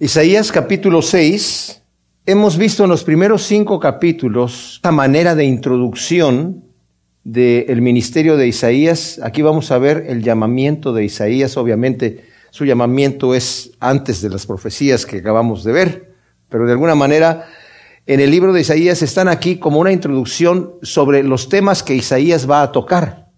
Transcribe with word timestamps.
Isaías 0.00 0.52
capítulo 0.52 1.02
6, 1.02 1.82
hemos 2.24 2.56
visto 2.56 2.84
en 2.84 2.90
los 2.90 3.02
primeros 3.02 3.42
cinco 3.42 3.80
capítulos 3.80 4.74
esta 4.76 4.92
manera 4.92 5.34
de 5.34 5.44
introducción 5.44 6.62
del 7.24 7.82
ministerio 7.82 8.36
de 8.36 8.46
Isaías. 8.46 9.18
Aquí 9.24 9.42
vamos 9.42 9.72
a 9.72 9.78
ver 9.78 10.04
el 10.06 10.22
llamamiento 10.22 10.92
de 10.92 11.04
Isaías. 11.04 11.56
Obviamente 11.56 12.24
su 12.50 12.64
llamamiento 12.64 13.34
es 13.34 13.72
antes 13.80 14.22
de 14.22 14.30
las 14.30 14.46
profecías 14.46 15.04
que 15.04 15.16
acabamos 15.16 15.64
de 15.64 15.72
ver, 15.72 16.14
pero 16.48 16.64
de 16.66 16.72
alguna 16.72 16.94
manera 16.94 17.48
en 18.06 18.20
el 18.20 18.30
libro 18.30 18.52
de 18.52 18.60
Isaías 18.60 19.02
están 19.02 19.26
aquí 19.26 19.56
como 19.56 19.80
una 19.80 19.90
introducción 19.90 20.74
sobre 20.80 21.24
los 21.24 21.48
temas 21.48 21.82
que 21.82 21.96
Isaías 21.96 22.48
va 22.48 22.62
a 22.62 22.70
tocar. 22.70 23.32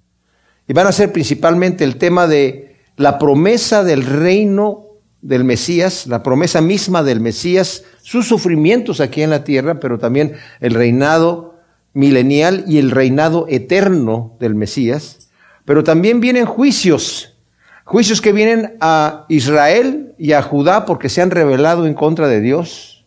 Y 0.68 0.74
van 0.74 0.88
a 0.88 0.92
ser 0.92 1.11
principalmente 1.11 1.84
el 1.84 1.96
tema 1.96 2.27
de 2.27 2.77
la 2.96 3.18
promesa 3.18 3.82
del 3.82 4.04
reino 4.04 4.89
del 5.23 5.45
Mesías, 5.45 6.07
la 6.07 6.23
promesa 6.23 6.61
misma 6.61 7.02
del 7.02 7.20
Mesías, 7.20 7.84
sus 8.02 8.27
sufrimientos 8.27 9.01
aquí 9.01 9.23
en 9.23 9.30
la 9.30 9.45
tierra, 9.45 9.80
pero 9.80 9.98
también 9.98 10.34
el 10.60 10.74
reinado 10.74 11.55
milenial 11.93 12.65
y 12.66 12.79
el 12.79 12.91
reinado 12.91 13.46
eterno 13.48 14.37
del 14.41 14.55
Mesías. 14.55 15.30
Pero 15.65 15.84
también 15.84 16.20
vienen 16.20 16.46
juicios, 16.46 17.37
juicios 17.84 18.20
que 18.20 18.33
vienen 18.33 18.77
a 18.80 19.27
Israel 19.29 20.15
y 20.19 20.33
a 20.33 20.43
Judá 20.43 20.87
porque 20.87 21.09
se 21.09 21.23
han 21.23 21.30
rebelado 21.30 21.87
en 21.87 21.95
contra 21.95 22.29
de 22.29 22.41
Dios. 22.41 23.05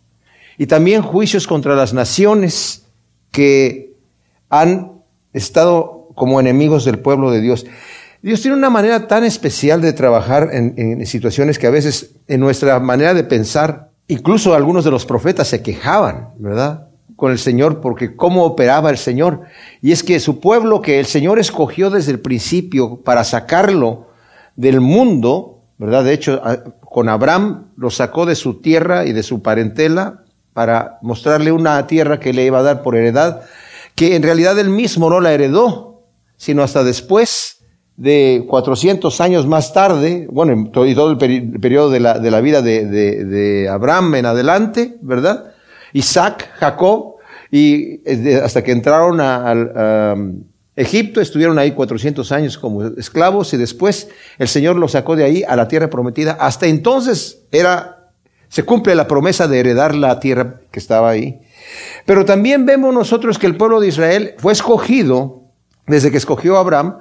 Y 0.57 0.67
también 0.67 1.01
juicios 1.01 1.47
contra 1.47 1.75
las 1.75 1.93
naciones 1.93 2.85
que 3.31 3.93
han 4.49 5.01
estado 5.33 6.09
como 6.13 6.39
enemigos 6.39 6.85
del 6.85 6.99
pueblo 6.99 7.31
de 7.31 7.41
Dios. 7.41 7.65
Dios 8.23 8.39
tiene 8.39 8.55
una 8.55 8.69
manera 8.69 9.05
tan 9.05 9.25
especial 9.25 9.81
de 9.81 9.91
trabajar 9.91 10.47
en, 10.53 11.05
situaciones 11.05 11.59
que 11.59 11.67
a 11.67 11.71
veces 11.71 12.15
en 12.29 12.39
nuestra 12.39 12.79
manera 12.79 13.13
de 13.13 13.25
pensar, 13.25 13.89
incluso 14.07 14.53
algunos 14.53 14.85
de 14.85 14.91
los 14.91 15.05
profetas 15.05 15.49
se 15.49 15.61
quejaban, 15.61 16.29
¿verdad? 16.39 16.87
Con 17.17 17.33
el 17.33 17.37
Señor 17.37 17.81
porque 17.81 18.15
cómo 18.15 18.45
operaba 18.45 18.89
el 18.89 18.97
Señor. 18.97 19.41
Y 19.81 19.91
es 19.91 20.03
que 20.03 20.21
su 20.21 20.39
pueblo 20.39 20.81
que 20.81 21.01
el 21.01 21.05
Señor 21.05 21.37
escogió 21.37 21.89
desde 21.89 22.13
el 22.13 22.21
principio 22.21 23.01
para 23.01 23.25
sacarlo 23.25 24.07
del 24.55 24.79
mundo, 24.79 25.59
¿verdad? 25.77 26.05
De 26.05 26.13
hecho, 26.13 26.41
con 26.79 27.09
Abraham 27.09 27.71
lo 27.75 27.89
sacó 27.89 28.25
de 28.25 28.35
su 28.35 28.61
tierra 28.61 29.05
y 29.05 29.11
de 29.11 29.23
su 29.23 29.41
parentela 29.41 30.23
para 30.53 30.97
mostrarle 31.01 31.51
una 31.51 31.85
tierra 31.87 32.21
que 32.21 32.31
le 32.31 32.45
iba 32.45 32.59
a 32.59 32.63
dar 32.63 32.83
por 32.83 32.95
heredad, 32.95 33.41
que 33.95 34.15
en 34.15 34.23
realidad 34.23 34.57
él 34.59 34.69
mismo 34.69 35.09
no 35.09 35.19
la 35.19 35.33
heredó, 35.33 36.03
sino 36.37 36.63
hasta 36.63 36.85
después 36.85 37.62
de 37.95 38.45
400 38.47 39.21
años 39.21 39.45
más 39.45 39.73
tarde, 39.73 40.27
bueno, 40.31 40.71
y 40.85 40.95
todo 40.95 41.11
el, 41.11 41.17
periodo 41.17 41.89
de 41.91 41.99
la, 41.99 42.17
de 42.19 42.31
la 42.31 42.41
vida 42.41 42.61
de, 42.61 42.85
de, 42.85 43.69
Abraham 43.69 44.15
en 44.15 44.25
adelante, 44.25 44.97
¿verdad? 45.01 45.53
Isaac, 45.93 46.49
Jacob, 46.55 47.15
y 47.51 48.01
hasta 48.33 48.63
que 48.63 48.71
entraron 48.71 49.19
a, 49.21 50.15
Egipto, 50.75 51.21
estuvieron 51.21 51.59
ahí 51.59 51.73
400 51.73 52.31
años 52.31 52.57
como 52.57 52.83
esclavos 52.83 53.53
y 53.53 53.57
después 53.57 54.09
el 54.39 54.47
Señor 54.47 54.75
los 54.75 54.93
sacó 54.93 55.15
de 55.15 55.23
ahí 55.23 55.43
a 55.47 55.55
la 55.55 55.67
tierra 55.67 55.87
prometida. 55.87 56.31
Hasta 56.39 56.65
entonces 56.65 57.43
era, 57.51 58.09
se 58.49 58.63
cumple 58.63 58.95
la 58.95 59.07
promesa 59.07 59.47
de 59.47 59.59
heredar 59.59 59.93
la 59.93 60.19
tierra 60.19 60.61
que 60.71 60.79
estaba 60.79 61.11
ahí. 61.11 61.41
Pero 62.07 62.25
también 62.25 62.65
vemos 62.65 62.91
nosotros 62.91 63.37
que 63.37 63.45
el 63.45 63.55
pueblo 63.55 63.79
de 63.79 63.89
Israel 63.89 64.33
fue 64.39 64.51
escogido, 64.51 65.43
desde 65.85 66.09
que 66.09 66.17
escogió 66.17 66.57
a 66.57 66.61
Abraham, 66.61 66.97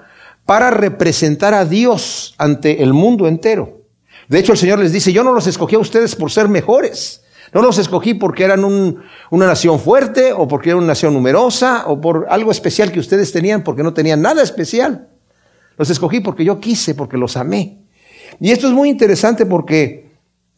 para 0.46 0.70
representar 0.70 1.54
a 1.54 1.64
Dios 1.64 2.34
ante 2.38 2.82
el 2.82 2.92
mundo 2.92 3.28
entero. 3.28 3.82
De 4.28 4.38
hecho, 4.38 4.52
el 4.52 4.58
Señor 4.58 4.78
les 4.78 4.92
dice, 4.92 5.12
yo 5.12 5.24
no 5.24 5.32
los 5.32 5.46
escogí 5.46 5.76
a 5.76 5.80
ustedes 5.80 6.16
por 6.16 6.30
ser 6.30 6.48
mejores. 6.48 7.22
No 7.52 7.60
los 7.60 7.78
escogí 7.78 8.14
porque 8.14 8.44
eran 8.44 8.64
una 8.64 9.46
nación 9.46 9.78
fuerte 9.78 10.32
o 10.32 10.48
porque 10.48 10.70
eran 10.70 10.78
una 10.78 10.88
nación 10.88 11.12
numerosa 11.12 11.84
o 11.86 12.00
por 12.00 12.26
algo 12.30 12.50
especial 12.50 12.90
que 12.90 13.00
ustedes 13.00 13.30
tenían 13.30 13.62
porque 13.62 13.82
no 13.82 13.92
tenían 13.92 14.22
nada 14.22 14.42
especial. 14.42 15.08
Los 15.76 15.90
escogí 15.90 16.20
porque 16.20 16.44
yo 16.44 16.60
quise, 16.60 16.94
porque 16.94 17.18
los 17.18 17.36
amé. 17.36 17.82
Y 18.40 18.50
esto 18.50 18.68
es 18.68 18.72
muy 18.72 18.88
interesante 18.88 19.44
porque 19.44 20.12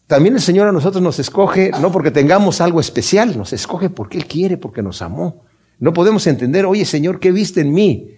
también 0.07 0.37
el 0.37 0.41
Señor 0.41 0.69
a 0.69 0.73
nosotros 0.73 1.03
nos 1.03 1.19
escoge 1.19 1.73
no 1.81 1.91
porque 1.91 2.13
tengamos 2.13 2.61
algo 2.61 2.79
especial, 2.79 3.37
nos 3.37 3.53
escoge 3.53 3.91
porque 3.91 4.19
Él 4.19 4.27
quiere, 4.27 4.57
porque 4.57 4.83
nos 4.83 5.03
amó. 5.03 5.43
No 5.81 5.93
podemos 5.93 6.27
entender, 6.29 6.65
oye 6.65 6.85
Señor, 6.85 7.19
¿qué 7.19 7.33
viste 7.33 7.61
en 7.63 7.73
mí? 7.73 8.11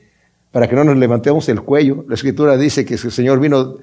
Para 0.56 0.70
que 0.70 0.74
no 0.74 0.84
nos 0.84 0.96
levantemos 0.96 1.46
el 1.50 1.60
cuello. 1.60 2.06
La 2.08 2.14
escritura 2.14 2.56
dice 2.56 2.86
que 2.86 2.94
el 2.94 3.12
Señor 3.12 3.40
vino 3.40 3.76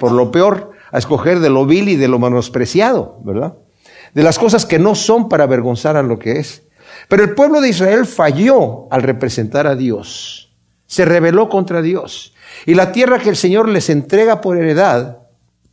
por 0.00 0.10
lo 0.10 0.32
peor 0.32 0.72
a 0.90 0.98
escoger 0.98 1.38
de 1.38 1.50
lo 1.50 1.66
vil 1.66 1.88
y 1.88 1.94
de 1.94 2.08
lo 2.08 2.18
menospreciado, 2.18 3.20
¿verdad? 3.22 3.54
De 4.12 4.24
las 4.24 4.36
cosas 4.36 4.66
que 4.66 4.80
no 4.80 4.96
son 4.96 5.28
para 5.28 5.44
avergonzar 5.44 5.96
a 5.96 6.02
lo 6.02 6.18
que 6.18 6.40
es. 6.40 6.64
Pero 7.06 7.22
el 7.22 7.36
pueblo 7.36 7.60
de 7.60 7.68
Israel 7.68 8.06
falló 8.06 8.92
al 8.92 9.04
representar 9.04 9.68
a 9.68 9.76
Dios. 9.76 10.52
Se 10.86 11.04
rebeló 11.04 11.48
contra 11.48 11.80
Dios. 11.80 12.34
Y 12.66 12.74
la 12.74 12.90
tierra 12.90 13.20
que 13.20 13.28
el 13.28 13.36
Señor 13.36 13.68
les 13.68 13.88
entrega 13.88 14.40
por 14.40 14.58
heredad, 14.58 15.18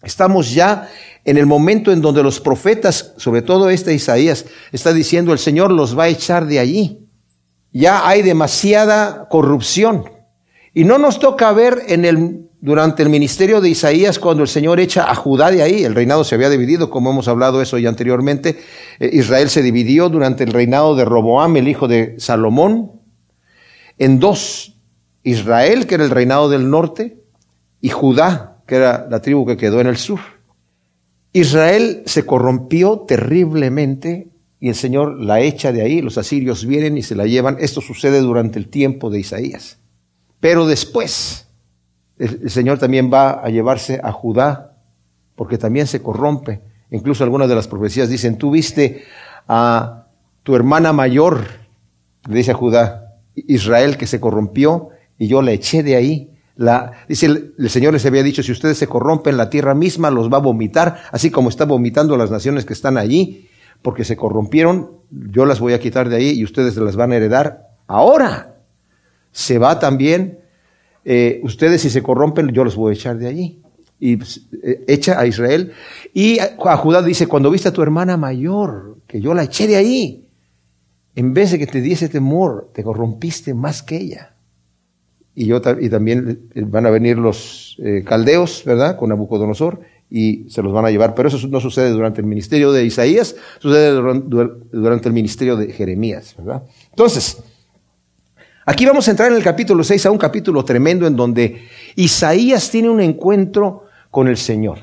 estamos 0.04 0.54
ya 0.54 0.88
en 1.26 1.38
el 1.38 1.48
momento 1.48 1.92
en 1.92 2.02
donde 2.02 2.22
los 2.22 2.40
profetas, 2.40 3.16
sobre 3.18 3.42
todo 3.42 3.72
este 3.72 3.96
Isaías, 3.96 4.46
está 4.72 4.94
diciendo 4.94 5.34
el 5.34 5.40
Señor 5.40 5.72
los 5.72 5.98
va 5.98 6.04
a 6.04 6.10
echar 6.10 6.46
de 6.46 6.60
allí. 6.60 7.08
Ya 7.72 8.08
hay 8.08 8.22
demasiada 8.22 9.28
corrupción. 9.30 10.13
Y 10.74 10.86
no 10.86 10.98
nos 10.98 11.20
toca 11.20 11.52
ver 11.54 11.84
en 11.88 12.06
el, 12.06 12.50
durante 12.60 13.04
el 13.04 13.10
ministerio 13.10 13.62
de 13.62 13.70
Isaías 13.70 14.18
cuando 14.18 14.42
el 14.42 14.50
Señor 14.50 14.80
echa 14.80 15.10
a 15.10 15.16
Judá 15.16 15.52
de 15.52 15.62
ahí. 15.62 15.84
El 15.84 15.94
reinado 15.94 16.24
se 16.24 16.36
había 16.36 16.50
dividido, 16.50 16.90
como 16.90 17.12
hemos 17.12 17.28
hablado 17.28 17.62
eso 17.62 17.78
ya 17.78 17.90
anteriormente. 17.90 18.58
Eh, 19.00 19.10
Israel 19.14 19.50
se 19.50 19.62
dividió 19.62 20.10
durante 20.10 20.44
el 20.44 20.52
reinado 20.52 20.96
de 20.96 21.06
Roboam, 21.06 21.58
el 21.58 21.68
hijo 21.68 21.88
de 21.88 22.16
Salomón, 22.18 22.92
en 23.98 24.20
dos. 24.20 24.70
Israel, 25.26 25.88
que 25.88 25.96
era 25.96 26.04
el 26.04 26.10
reinado 26.10 26.50
del 26.50 26.70
norte, 26.70 27.24
y 27.80 27.90
Judá, 27.90 28.62
que 28.68 28.76
era 28.76 29.08
la 29.10 29.22
tribu 29.22 29.46
que 29.46 29.58
quedó 29.58 29.80
en 29.80 29.88
el 29.88 29.98
sur. 29.98 30.20
Israel 31.34 32.04
se 32.06 32.26
corrompió 32.26 33.00
terriblemente 33.08 34.28
y 34.60 34.70
el 34.70 34.76
Señor 34.76 35.20
la 35.20 35.42
echa 35.42 35.72
de 35.72 35.82
ahí, 35.82 36.02
los 36.02 36.18
asirios 36.18 36.66
vienen 36.66 36.98
y 36.98 37.04
se 37.04 37.16
la 37.16 37.26
llevan. 37.26 37.58
Esto 37.60 37.82
sucede 37.82 38.22
durante 38.22 38.60
el 38.60 38.70
tiempo 38.70 39.10
de 39.10 39.20
Isaías. 39.20 39.80
Pero 40.44 40.66
después, 40.66 41.48
el, 42.20 42.50
Señor 42.50 42.78
también 42.78 43.10
va 43.10 43.30
a 43.30 43.48
llevarse 43.48 44.02
a 44.04 44.12
Judá, 44.12 44.76
porque 45.38 45.58
también 45.58 45.88
se 45.88 46.02
corrompe. 46.02 46.60
Incluso 46.92 47.24
algunas 47.24 47.48
de 47.48 47.56
las 47.56 47.70
profecías 47.70 48.10
dicen, 48.10 48.38
tú 48.38 48.52
viste 48.52 49.06
a 49.48 50.08
tu 50.44 50.54
hermana 50.54 50.92
mayor, 50.92 51.46
le 52.28 52.36
dice 52.36 52.52
a 52.52 52.56
Judá, 52.56 53.14
Israel 53.36 53.96
que 53.96 54.06
se 54.06 54.20
corrompió 54.20 54.90
y 55.18 55.30
yo 55.30 55.42
la 55.42 55.52
eché 55.52 55.82
de 55.82 55.96
ahí. 55.96 56.34
La, 56.58 56.92
dice 57.08 57.28
el, 57.28 57.54
el, 57.58 57.70
Señor 57.70 57.94
les 57.94 58.06
había 58.06 58.22
dicho, 58.22 58.44
si 58.44 58.52
ustedes 58.52 58.78
se 58.78 58.88
corrompen, 58.88 59.38
la 59.38 59.50
tierra 59.50 59.74
misma 59.74 60.12
los 60.12 60.30
va 60.30 60.40
a 60.40 60.42
vomitar, 60.42 61.04
así 61.14 61.32
como 61.32 61.48
está 61.48 61.64
vomitando 61.64 62.16
a 62.16 62.18
las 62.18 62.32
naciones 62.32 62.66
que 62.66 62.74
están 62.74 62.98
allí, 62.98 63.48
porque 63.82 64.04
se 64.04 64.18
corrompieron, 64.18 64.92
yo 65.10 65.46
las 65.46 65.62
voy 65.62 65.72
a 65.72 65.80
quitar 65.80 66.10
de 66.10 66.18
ahí 66.18 66.32
y 66.32 66.44
ustedes 66.44 66.76
las 66.76 66.98
van 66.98 67.14
a 67.14 67.16
heredar 67.16 67.70
ahora 67.88 68.53
se 69.34 69.58
va 69.58 69.80
también, 69.80 70.40
eh, 71.04 71.42
ustedes 71.44 71.82
si 71.82 71.90
se 71.90 72.02
corrompen, 72.02 72.50
yo 72.50 72.64
los 72.64 72.76
voy 72.76 72.92
a 72.92 72.94
echar 72.94 73.18
de 73.18 73.28
allí. 73.28 73.60
Y 74.00 74.18
pues, 74.18 74.42
eh, 74.64 74.86
echa 74.88 75.20
a 75.20 75.26
Israel. 75.26 75.74
Y 76.14 76.40
a 76.40 76.78
Judá 76.78 77.02
dice, 77.02 77.28
cuando 77.28 77.52
viste 77.52 77.70
a 77.70 77.74
tu 77.74 77.82
hermana 77.82 78.16
mayor, 78.16 78.98
que 79.08 79.20
yo 79.20 79.34
la 79.34 79.44
eché 79.44 79.68
de 79.68 79.76
ahí, 79.76 80.30
en 81.16 81.34
vez 81.34 81.52
de 81.52 81.60
que 81.60 81.68
te 81.68 81.82
diese 81.82 82.10
temor, 82.10 82.72
te 82.74 82.84
corrompiste 82.84 83.54
más 83.54 83.84
que 83.84 83.98
ella. 83.98 84.36
Y, 85.36 85.48
yo, 85.48 85.62
y 85.80 85.90
también 85.90 86.50
eh, 86.54 86.64
van 86.66 86.86
a 86.86 86.92
venir 86.92 87.18
los 87.18 87.78
caldeos, 88.06 88.64
¿verdad? 88.66 88.98
Con 88.98 89.10
Nabucodonosor 89.10 89.82
y 90.12 90.48
se 90.50 90.62
los 90.62 90.72
van 90.72 90.86
a 90.86 90.92
llevar. 90.92 91.16
Pero 91.16 91.30
eso 91.30 91.48
no 91.48 91.60
sucede 91.60 91.90
durante 91.90 92.22
el 92.22 92.28
ministerio 92.28 92.72
de 92.72 92.86
Isaías, 92.86 93.36
sucede 93.60 93.92
durante 93.92 95.08
el 95.08 95.14
ministerio 95.14 95.56
de 95.56 95.72
Jeremías, 95.74 96.36
¿verdad? 96.38 96.64
Entonces, 96.92 97.42
Aquí 98.66 98.86
vamos 98.86 99.08
a 99.08 99.12
entrar 99.12 99.30
en 99.30 99.38
el 99.38 99.44
capítulo 99.44 99.84
6 99.84 100.06
a 100.06 100.12
un 100.12 100.18
capítulo 100.18 100.64
tremendo 100.64 101.06
en 101.06 101.18
donde 101.18 101.68
Isaías 101.96 102.70
tiene 102.70 102.90
un 102.90 103.02
encuentro 103.02 103.88
con 104.10 104.30
el 104.30 104.38
Señor. 104.38 104.80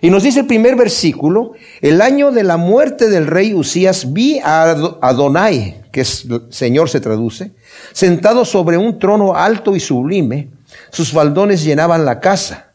Y 0.00 0.10
nos 0.10 0.22
dice 0.22 0.40
el 0.40 0.46
primer 0.46 0.76
versículo, 0.76 1.52
el 1.80 2.00
año 2.00 2.30
de 2.30 2.44
la 2.44 2.56
muerte 2.56 3.08
del 3.08 3.26
rey 3.26 3.52
Usías 3.52 4.12
vi 4.12 4.38
a 4.38 4.96
Adonai, 5.00 5.82
que 5.90 6.02
es 6.02 6.26
Señor 6.50 6.88
se 6.88 7.00
traduce, 7.00 7.52
sentado 7.92 8.44
sobre 8.44 8.76
un 8.76 8.98
trono 9.00 9.34
alto 9.34 9.74
y 9.74 9.80
sublime, 9.80 10.50
sus 10.90 11.10
faldones 11.10 11.64
llenaban 11.64 12.04
la 12.04 12.20
casa. 12.20 12.74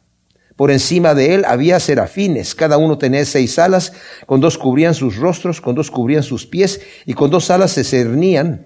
Por 0.57 0.72
encima 0.72 1.13
de 1.13 1.36
él 1.36 1.45
había 1.45 1.80
serafines, 1.80 2.56
cada 2.56 2.77
uno 2.77 2.98
tenía 2.98 3.24
seis 3.24 3.57
alas, 3.57 3.94
con 4.25 4.42
dos 4.42 4.57
cubrían 4.57 4.94
sus 4.94 5.15
rostros, 5.15 5.62
con 5.62 5.75
dos 5.75 5.89
cubrían 5.89 6.24
sus 6.24 6.45
pies, 6.45 6.81
y 7.06 7.13
con 7.13 7.30
dos 7.30 7.50
alas 7.50 7.72
se 7.72 7.86
cernían 7.86 8.65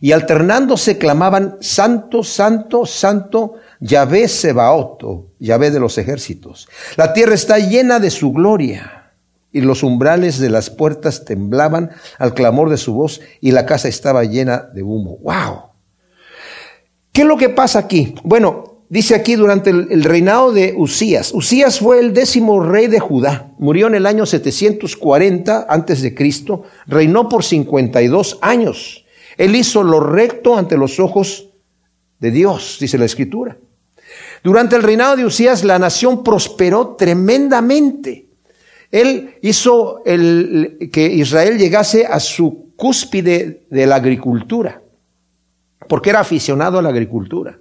y 0.00 0.12
alternándose 0.12 0.98
clamaban, 0.98 1.56
Santo, 1.60 2.22
Santo, 2.22 2.86
Santo, 2.86 3.54
Yahvé 3.80 4.28
Sebaoto, 4.28 5.28
Yahvé 5.38 5.70
de 5.70 5.80
los 5.80 5.98
ejércitos. 5.98 6.68
La 6.96 7.12
tierra 7.12 7.34
está 7.34 7.58
llena 7.58 7.98
de 7.98 8.10
su 8.10 8.32
gloria. 8.32 8.92
y 9.52 9.62
los 9.62 9.82
umbrales 9.82 10.38
de 10.38 10.50
las 10.50 10.68
puertas 10.68 11.24
temblaban 11.24 11.90
al 12.18 12.34
clamor 12.34 12.68
de 12.68 12.76
su 12.76 12.92
voz 12.92 13.22
y 13.40 13.52
la 13.52 13.64
casa 13.64 13.88
estaba 13.88 14.22
llena 14.24 14.68
de 14.74 14.82
humo. 14.82 15.16
¡Wow! 15.22 15.70
¿Qué 17.10 17.22
es 17.22 17.26
lo 17.26 17.38
que 17.38 17.48
pasa 17.48 17.78
aquí? 17.78 18.14
Bueno, 18.22 18.82
dice 18.90 19.14
aquí 19.14 19.34
durante 19.34 19.70
el, 19.70 20.04
reinado 20.04 20.52
de 20.52 20.74
Usías. 20.76 21.32
Usías 21.32 21.78
fue 21.78 22.00
el 22.00 22.12
décimo 22.12 22.60
rey 22.60 22.88
de 22.88 23.00
Judá. 23.00 23.54
Murió 23.58 23.86
en 23.86 23.94
el 23.94 24.04
año 24.04 24.26
740 24.26 25.64
antes 25.66 26.02
de 26.02 26.14
Cristo. 26.14 26.64
Reinó 26.86 27.30
por 27.30 27.42
52 27.42 28.38
años. 28.42 29.05
Él 29.36 29.54
hizo 29.54 29.82
lo 29.82 30.00
recto 30.00 30.56
ante 30.56 30.76
los 30.76 30.98
ojos 30.98 31.48
de 32.18 32.30
Dios, 32.30 32.78
dice 32.80 32.98
la 32.98 33.04
escritura. 33.04 33.56
Durante 34.42 34.76
el 34.76 34.82
reinado 34.82 35.16
de 35.16 35.24
Usías 35.24 35.64
la 35.64 35.78
nación 35.78 36.22
prosperó 36.22 36.94
tremendamente. 36.96 38.28
Él 38.90 39.34
hizo 39.42 40.02
el, 40.06 40.88
que 40.92 41.06
Israel 41.06 41.58
llegase 41.58 42.06
a 42.06 42.20
su 42.20 42.72
cúspide 42.76 43.66
de 43.68 43.86
la 43.86 43.96
agricultura, 43.96 44.82
porque 45.88 46.10
era 46.10 46.20
aficionado 46.20 46.78
a 46.78 46.82
la 46.82 46.90
agricultura. 46.90 47.58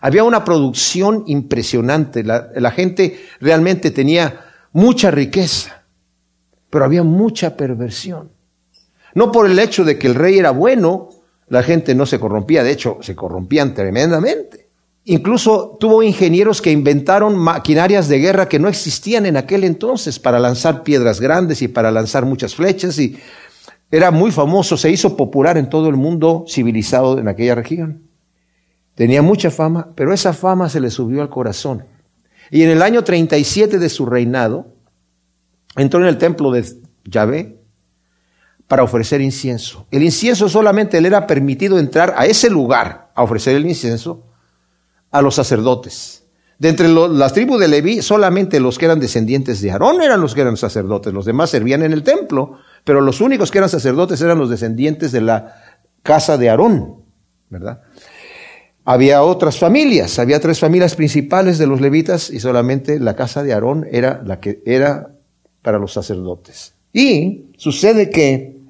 Había 0.00 0.24
una 0.24 0.44
producción 0.44 1.24
impresionante, 1.26 2.24
la, 2.24 2.48
la 2.56 2.70
gente 2.72 3.20
realmente 3.40 3.90
tenía 3.90 4.40
mucha 4.72 5.10
riqueza, 5.10 5.84
pero 6.70 6.84
había 6.84 7.02
mucha 7.02 7.56
perversión. 7.56 8.30
No 9.14 9.30
por 9.30 9.50
el 9.50 9.58
hecho 9.58 9.84
de 9.84 9.98
que 9.98 10.06
el 10.06 10.14
rey 10.14 10.38
era 10.38 10.50
bueno, 10.50 11.10
la 11.48 11.62
gente 11.62 11.94
no 11.94 12.06
se 12.06 12.18
corrompía, 12.18 12.62
de 12.62 12.72
hecho, 12.72 12.98
se 13.00 13.14
corrompían 13.14 13.74
tremendamente. 13.74 14.68
Incluso 15.04 15.76
tuvo 15.80 16.02
ingenieros 16.02 16.62
que 16.62 16.70
inventaron 16.70 17.36
maquinarias 17.36 18.08
de 18.08 18.20
guerra 18.20 18.48
que 18.48 18.58
no 18.58 18.68
existían 18.68 19.26
en 19.26 19.36
aquel 19.36 19.64
entonces 19.64 20.18
para 20.18 20.38
lanzar 20.38 20.84
piedras 20.84 21.20
grandes 21.20 21.60
y 21.60 21.68
para 21.68 21.90
lanzar 21.90 22.24
muchas 22.24 22.54
flechas 22.54 22.98
y 22.98 23.18
era 23.90 24.10
muy 24.10 24.30
famoso, 24.30 24.78
se 24.78 24.90
hizo 24.90 25.16
popular 25.16 25.58
en 25.58 25.68
todo 25.68 25.90
el 25.90 25.96
mundo 25.96 26.46
civilizado 26.48 27.18
en 27.18 27.28
aquella 27.28 27.54
región. 27.54 28.08
Tenía 28.94 29.20
mucha 29.20 29.50
fama, 29.50 29.92
pero 29.94 30.14
esa 30.14 30.32
fama 30.32 30.70
se 30.70 30.80
le 30.80 30.90
subió 30.90 31.20
al 31.20 31.28
corazón. 31.28 31.84
Y 32.50 32.62
en 32.62 32.70
el 32.70 32.80
año 32.80 33.04
37 33.04 33.78
de 33.78 33.88
su 33.90 34.06
reinado, 34.06 34.74
entró 35.76 36.00
en 36.00 36.06
el 36.06 36.16
templo 36.16 36.50
de 36.52 36.64
Yahvé 37.04 37.61
para 38.72 38.84
ofrecer 38.84 39.20
incienso. 39.20 39.86
El 39.90 40.02
incienso 40.02 40.48
solamente 40.48 40.98
le 40.98 41.08
era 41.08 41.26
permitido 41.26 41.78
entrar 41.78 42.14
a 42.16 42.24
ese 42.24 42.48
lugar 42.48 43.10
a 43.14 43.22
ofrecer 43.22 43.54
el 43.54 43.66
incienso 43.66 44.24
a 45.10 45.20
los 45.20 45.34
sacerdotes. 45.34 46.24
De 46.58 46.70
entre 46.70 46.88
las 46.88 47.34
tribus 47.34 47.60
de 47.60 47.68
Leví, 47.68 48.00
solamente 48.00 48.60
los 48.60 48.78
que 48.78 48.86
eran 48.86 48.98
descendientes 48.98 49.60
de 49.60 49.72
Aarón 49.72 50.00
eran 50.00 50.22
los 50.22 50.34
que 50.34 50.40
eran 50.40 50.56
sacerdotes. 50.56 51.12
Los 51.12 51.26
demás 51.26 51.50
servían 51.50 51.82
en 51.82 51.92
el 51.92 52.02
templo, 52.02 52.60
pero 52.82 53.02
los 53.02 53.20
únicos 53.20 53.50
que 53.50 53.58
eran 53.58 53.68
sacerdotes 53.68 54.22
eran 54.22 54.38
los 54.38 54.48
descendientes 54.48 55.12
de 55.12 55.20
la 55.20 55.54
casa 56.02 56.38
de 56.38 56.48
Aarón, 56.48 57.02
¿verdad? 57.50 57.82
Había 58.86 59.22
otras 59.22 59.58
familias, 59.58 60.18
había 60.18 60.40
tres 60.40 60.60
familias 60.60 60.96
principales 60.96 61.58
de 61.58 61.66
los 61.66 61.82
levitas 61.82 62.30
y 62.30 62.40
solamente 62.40 62.98
la 62.98 63.16
casa 63.16 63.42
de 63.42 63.52
Aarón 63.52 63.86
era 63.92 64.22
la 64.24 64.40
que 64.40 64.62
era 64.64 65.10
para 65.60 65.78
los 65.78 65.92
sacerdotes. 65.92 66.72
Y 66.94 67.50
sucede 67.58 68.08
que 68.10 68.61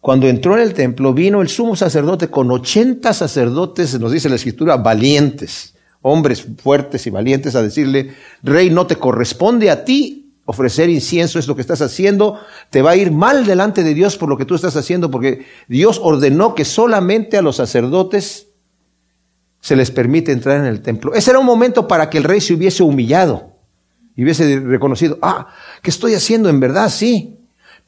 cuando 0.00 0.28
entró 0.28 0.54
en 0.54 0.62
el 0.62 0.72
templo, 0.72 1.12
vino 1.12 1.42
el 1.42 1.48
sumo 1.48 1.76
sacerdote 1.76 2.28
con 2.28 2.50
80 2.50 3.12
sacerdotes, 3.12 3.98
nos 4.00 4.12
dice 4.12 4.30
la 4.30 4.36
escritura, 4.36 4.78
valientes, 4.78 5.74
hombres 6.00 6.46
fuertes 6.62 7.06
y 7.06 7.10
valientes, 7.10 7.54
a 7.54 7.62
decirle, 7.62 8.14
rey, 8.42 8.70
no 8.70 8.86
te 8.86 8.96
corresponde 8.96 9.70
a 9.70 9.84
ti 9.84 10.20
ofrecer 10.46 10.88
incienso, 10.88 11.38
es 11.38 11.46
lo 11.46 11.54
que 11.54 11.60
estás 11.60 11.80
haciendo, 11.80 12.40
te 12.70 12.82
va 12.82 12.92
a 12.92 12.96
ir 12.96 13.12
mal 13.12 13.46
delante 13.46 13.84
de 13.84 13.94
Dios 13.94 14.16
por 14.16 14.28
lo 14.28 14.36
que 14.36 14.44
tú 14.44 14.56
estás 14.56 14.74
haciendo, 14.74 15.10
porque 15.10 15.46
Dios 15.68 16.00
ordenó 16.02 16.56
que 16.56 16.64
solamente 16.64 17.36
a 17.36 17.42
los 17.42 17.56
sacerdotes 17.56 18.48
se 19.60 19.76
les 19.76 19.90
permite 19.90 20.32
entrar 20.32 20.58
en 20.58 20.64
el 20.64 20.80
templo. 20.80 21.14
Ese 21.14 21.30
era 21.30 21.38
un 21.38 21.46
momento 21.46 21.86
para 21.86 22.10
que 22.10 22.18
el 22.18 22.24
rey 22.24 22.40
se 22.40 22.54
hubiese 22.54 22.82
humillado 22.82 23.52
y 24.16 24.24
hubiese 24.24 24.58
reconocido, 24.58 25.18
ah, 25.22 25.48
¿qué 25.82 25.90
estoy 25.90 26.14
haciendo 26.14 26.48
en 26.48 26.58
verdad? 26.58 26.88
Sí, 26.88 27.39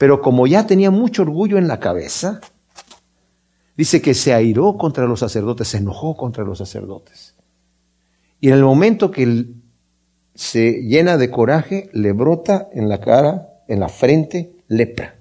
pero 0.03 0.21
como 0.21 0.49
ya 0.49 0.67
tenía 0.67 0.91
mucho 0.91 1.23
orgullo 1.23 1.59
en 1.59 1.69
la 1.69 1.79
cabeza, 1.79 2.41
dice 3.77 4.03
que 4.03 4.15
se 4.15 4.35
airó 4.35 4.77
contra 4.77 5.07
los 5.07 5.21
sacerdotes, 5.21 5.69
se 5.69 5.77
enojó 5.77 6.17
contra 6.17 6.43
los 6.43 6.59
sacerdotes. 6.59 7.37
Y 8.41 8.49
en 8.49 8.55
el 8.55 8.65
momento 8.65 9.13
que 9.13 9.47
se 10.35 10.83
llena 10.83 11.19
de 11.19 11.31
coraje, 11.31 11.89
le 11.93 12.11
brota 12.11 12.69
en 12.73 12.89
la 12.89 12.99
cara, 12.99 13.63
en 13.69 13.79
la 13.79 13.89
frente, 13.89 14.57
lepra. 14.67 15.21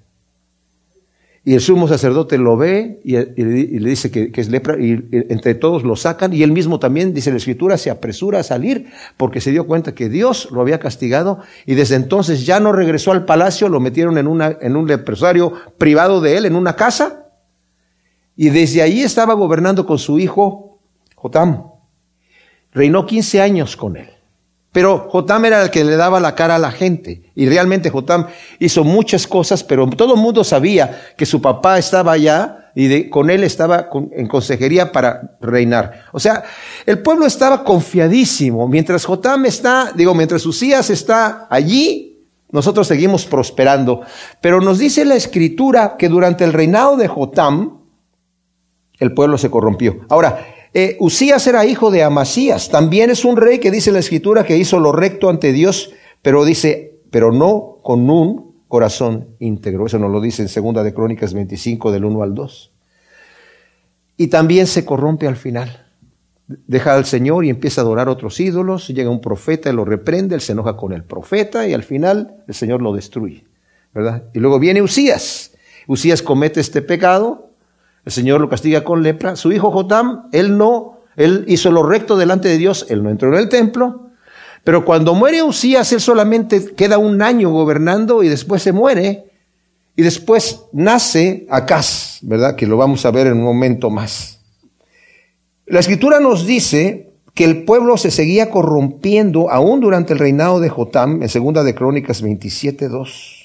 Y 1.44 1.54
el 1.54 1.60
sumo 1.60 1.88
sacerdote 1.88 2.38
lo 2.38 2.56
ve 2.56 3.00
y, 3.02 3.16
le 3.16 3.90
dice 3.90 4.12
que, 4.12 4.30
es 4.32 4.48
lepra 4.48 4.80
y, 4.80 4.92
entre 5.10 5.56
todos 5.56 5.82
lo 5.82 5.96
sacan 5.96 6.32
y 6.32 6.44
él 6.44 6.52
mismo 6.52 6.78
también, 6.78 7.12
dice 7.12 7.32
la 7.32 7.38
escritura, 7.38 7.76
se 7.78 7.90
apresura 7.90 8.38
a 8.38 8.42
salir 8.44 8.92
porque 9.16 9.40
se 9.40 9.50
dio 9.50 9.66
cuenta 9.66 9.92
que 9.92 10.08
Dios 10.08 10.48
lo 10.52 10.60
había 10.60 10.78
castigado 10.78 11.40
y 11.66 11.74
desde 11.74 11.96
entonces 11.96 12.46
ya 12.46 12.60
no 12.60 12.72
regresó 12.72 13.10
al 13.10 13.24
palacio, 13.24 13.68
lo 13.68 13.80
metieron 13.80 14.18
en, 14.18 14.28
en 14.60 14.76
un 14.76 14.86
leprosario 14.86 15.52
privado 15.78 16.20
de 16.20 16.36
él, 16.36 16.46
en 16.46 16.54
una 16.54 16.76
casa 16.76 17.26
y 18.36 18.50
desde 18.50 18.82
ahí 18.82 19.02
estaba 19.02 19.34
gobernando 19.34 19.84
con 19.84 19.98
su 19.98 20.20
hijo 20.20 20.78
Jotam. 21.16 21.70
Reinó 22.72 23.04
15 23.04 23.40
años 23.40 23.76
con 23.76 23.96
él. 23.96 24.11
Pero 24.72 25.08
Jotam 25.10 25.44
era 25.44 25.62
el 25.62 25.70
que 25.70 25.84
le 25.84 25.96
daba 25.96 26.18
la 26.18 26.34
cara 26.34 26.56
a 26.56 26.58
la 26.58 26.72
gente. 26.72 27.30
Y 27.34 27.46
realmente 27.46 27.90
Jotam 27.90 28.26
hizo 28.58 28.84
muchas 28.84 29.26
cosas, 29.26 29.62
pero 29.62 29.86
todo 29.90 30.14
el 30.14 30.20
mundo 30.20 30.44
sabía 30.44 31.02
que 31.16 31.26
su 31.26 31.42
papá 31.42 31.78
estaba 31.78 32.12
allá 32.12 32.70
y 32.74 33.10
con 33.10 33.28
él 33.28 33.44
estaba 33.44 33.90
en 34.12 34.26
consejería 34.26 34.90
para 34.90 35.36
reinar. 35.42 36.04
O 36.12 36.18
sea, 36.18 36.44
el 36.86 37.00
pueblo 37.00 37.26
estaba 37.26 37.64
confiadísimo. 37.64 38.66
Mientras 38.66 39.04
Jotam 39.04 39.44
está, 39.44 39.92
digo, 39.94 40.14
mientras 40.14 40.46
Usías 40.46 40.88
está 40.88 41.46
allí, 41.50 42.26
nosotros 42.50 42.86
seguimos 42.86 43.26
prosperando. 43.26 44.00
Pero 44.40 44.62
nos 44.62 44.78
dice 44.78 45.04
la 45.04 45.16
escritura 45.16 45.96
que 45.98 46.08
durante 46.08 46.44
el 46.44 46.54
reinado 46.54 46.96
de 46.96 47.08
Jotam, 47.08 47.82
el 48.98 49.12
pueblo 49.12 49.36
se 49.36 49.50
corrompió. 49.50 50.00
Ahora, 50.08 50.46
eh, 50.74 50.96
Usías 51.00 51.46
era 51.46 51.66
hijo 51.66 51.90
de 51.90 52.02
Amasías. 52.02 52.70
También 52.70 53.10
es 53.10 53.24
un 53.24 53.36
rey 53.36 53.58
que 53.58 53.70
dice 53.70 53.92
la 53.92 53.98
escritura 53.98 54.44
que 54.44 54.56
hizo 54.56 54.80
lo 54.80 54.92
recto 54.92 55.28
ante 55.28 55.52
Dios, 55.52 55.92
pero 56.22 56.44
dice, 56.44 57.00
pero 57.10 57.32
no 57.32 57.78
con 57.82 58.08
un 58.08 58.62
corazón 58.68 59.36
íntegro. 59.38 59.86
Eso 59.86 59.98
nos 59.98 60.10
lo 60.10 60.20
dice 60.20 60.42
en 60.42 60.48
Segunda 60.48 60.82
de 60.82 60.94
Crónicas 60.94 61.34
25 61.34 61.92
del 61.92 62.04
1 62.04 62.22
al 62.22 62.34
2. 62.34 62.72
Y 64.16 64.28
también 64.28 64.66
se 64.66 64.84
corrompe 64.84 65.26
al 65.26 65.36
final. 65.36 65.86
Deja 66.46 66.94
al 66.94 67.04
Señor 67.04 67.44
y 67.44 67.50
empieza 67.50 67.80
a 67.80 67.84
adorar 67.84 68.08
otros 68.08 68.40
ídolos. 68.40 68.88
Llega 68.88 69.10
un 69.10 69.20
profeta 69.20 69.70
y 69.70 69.74
lo 69.74 69.84
reprende. 69.84 70.34
Él 70.34 70.40
se 70.40 70.52
enoja 70.52 70.76
con 70.76 70.92
el 70.92 71.04
profeta 71.04 71.66
y 71.66 71.74
al 71.74 71.82
final 71.82 72.42
el 72.48 72.54
Señor 72.54 72.82
lo 72.82 72.94
destruye. 72.94 73.44
¿verdad? 73.94 74.24
Y 74.32 74.38
luego 74.38 74.58
viene 74.58 74.82
Usías. 74.82 75.52
Usías 75.86 76.22
comete 76.22 76.60
este 76.60 76.82
pecado 76.82 77.51
el 78.04 78.12
Señor 78.12 78.40
lo 78.40 78.48
castiga 78.48 78.84
con 78.84 79.02
lepra. 79.02 79.36
Su 79.36 79.52
hijo 79.52 79.70
Jotam, 79.70 80.28
él 80.32 80.56
no, 80.56 81.00
él 81.16 81.44
hizo 81.48 81.70
lo 81.70 81.82
recto 81.82 82.16
delante 82.16 82.48
de 82.48 82.58
Dios, 82.58 82.86
él 82.88 83.02
no 83.02 83.10
entró 83.10 83.28
en 83.28 83.38
el 83.38 83.48
templo. 83.48 84.10
Pero 84.64 84.84
cuando 84.84 85.14
muere 85.14 85.42
Usías, 85.42 85.92
él 85.92 86.00
solamente 86.00 86.74
queda 86.74 86.98
un 86.98 87.22
año 87.22 87.50
gobernando 87.50 88.22
y 88.22 88.28
después 88.28 88.62
se 88.62 88.72
muere. 88.72 89.24
Y 89.96 90.02
después 90.02 90.62
nace 90.72 91.46
Acaz, 91.50 92.18
¿verdad? 92.22 92.56
Que 92.56 92.66
lo 92.66 92.76
vamos 92.76 93.04
a 93.04 93.10
ver 93.10 93.26
en 93.26 93.34
un 93.34 93.44
momento 93.44 93.90
más. 93.90 94.40
La 95.66 95.80
escritura 95.80 96.20
nos 96.20 96.46
dice 96.46 97.12
que 97.34 97.44
el 97.44 97.64
pueblo 97.64 97.96
se 97.96 98.10
seguía 98.10 98.50
corrompiendo 98.50 99.50
aún 99.50 99.80
durante 99.80 100.12
el 100.12 100.18
reinado 100.18 100.60
de 100.60 100.68
Jotam, 100.68 101.22
en 101.22 101.28
segunda 101.28 101.62
de 101.64 101.74
Crónicas 101.74 102.22
27.2. 102.22 103.42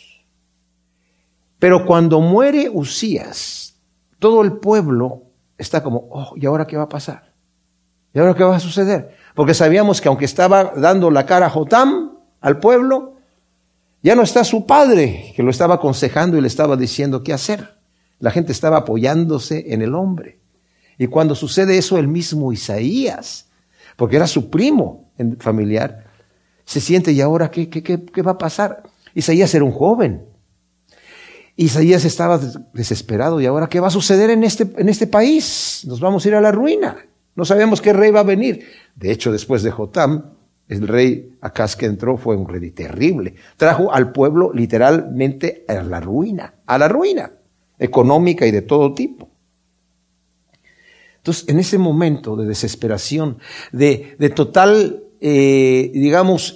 Pero 1.59 1.85
cuando 1.85 2.21
muere 2.21 2.69
Usías, 2.71 3.76
todo 4.19 4.41
el 4.41 4.53
pueblo 4.53 5.23
está 5.57 5.83
como, 5.83 6.07
oh, 6.11 6.33
¿y 6.35 6.45
ahora 6.45 6.67
qué 6.67 6.77
va 6.77 6.83
a 6.83 6.89
pasar? 6.89 7.33
¿Y 8.13 8.19
ahora 8.19 8.33
qué 8.33 8.43
va 8.43 8.55
a 8.55 8.59
suceder? 8.59 9.15
Porque 9.35 9.53
sabíamos 9.53 10.01
que 10.01 10.07
aunque 10.07 10.25
estaba 10.25 10.73
dando 10.75 11.11
la 11.11 11.25
cara 11.25 11.47
a 11.47 11.49
Jotam, 11.49 12.17
al 12.41 12.59
pueblo, 12.59 13.15
ya 14.01 14.15
no 14.15 14.23
está 14.23 14.43
su 14.43 14.65
padre, 14.65 15.33
que 15.35 15.43
lo 15.43 15.51
estaba 15.51 15.75
aconsejando 15.75 16.37
y 16.37 16.41
le 16.41 16.47
estaba 16.47 16.77
diciendo 16.77 17.23
qué 17.23 17.33
hacer. 17.33 17.77
La 18.19 18.31
gente 18.31 18.51
estaba 18.51 18.77
apoyándose 18.77 19.73
en 19.73 19.81
el 19.81 19.93
hombre. 19.93 20.39
Y 20.97 21.07
cuando 21.07 21.35
sucede 21.35 21.77
eso, 21.77 21.97
el 21.97 22.07
mismo 22.07 22.51
Isaías, 22.51 23.49
porque 23.95 24.15
era 24.15 24.27
su 24.27 24.49
primo 24.49 25.11
familiar, 25.39 26.05
se 26.65 26.81
siente, 26.81 27.11
¿y 27.11 27.21
ahora 27.21 27.51
qué, 27.51 27.69
qué, 27.69 27.83
qué, 27.83 28.03
qué 28.03 28.21
va 28.21 28.31
a 28.31 28.37
pasar? 28.37 28.83
Isaías 29.13 29.53
era 29.53 29.63
un 29.63 29.71
joven, 29.71 30.25
Isaías 31.57 32.05
estaba 32.05 32.39
desesperado 32.71 33.41
y 33.41 33.47
ahora 33.47 33.67
¿qué 33.67 33.79
va 33.79 33.87
a 33.87 33.91
suceder 33.91 34.29
en 34.29 34.43
este, 34.43 34.67
en 34.77 34.89
este 34.89 35.07
país? 35.07 35.83
Nos 35.87 35.99
vamos 35.99 36.23
a 36.23 36.27
ir 36.29 36.35
a 36.35 36.41
la 36.41 36.51
ruina. 36.51 36.97
No 37.35 37.45
sabemos 37.45 37.81
qué 37.81 37.93
rey 37.93 38.11
va 38.11 38.21
a 38.21 38.23
venir. 38.23 38.63
De 38.95 39.11
hecho, 39.11 39.31
después 39.31 39.63
de 39.63 39.71
Jotam, 39.71 40.33
El 40.67 40.87
rey 40.87 41.37
Acaz 41.41 41.75
que 41.75 41.87
entró 41.87 42.17
fue 42.17 42.35
un 42.35 42.47
rey 42.47 42.71
terrible. 42.71 43.35
Trajo 43.57 43.91
al 43.91 44.11
pueblo 44.11 44.51
literalmente 44.53 45.65
a 45.67 45.81
la 45.81 45.99
ruina, 45.99 46.53
a 46.65 46.77
la 46.77 46.87
ruina 46.87 47.31
económica 47.79 48.45
y 48.45 48.51
de 48.51 48.61
todo 48.61 48.93
tipo. 48.93 49.29
Entonces, 51.17 51.49
en 51.49 51.59
ese 51.59 51.77
momento 51.77 52.35
de 52.35 52.45
desesperación, 52.45 53.39
de, 53.71 54.15
de 54.19 54.29
total, 54.29 55.03
eh, 55.19 55.91
digamos, 55.93 56.55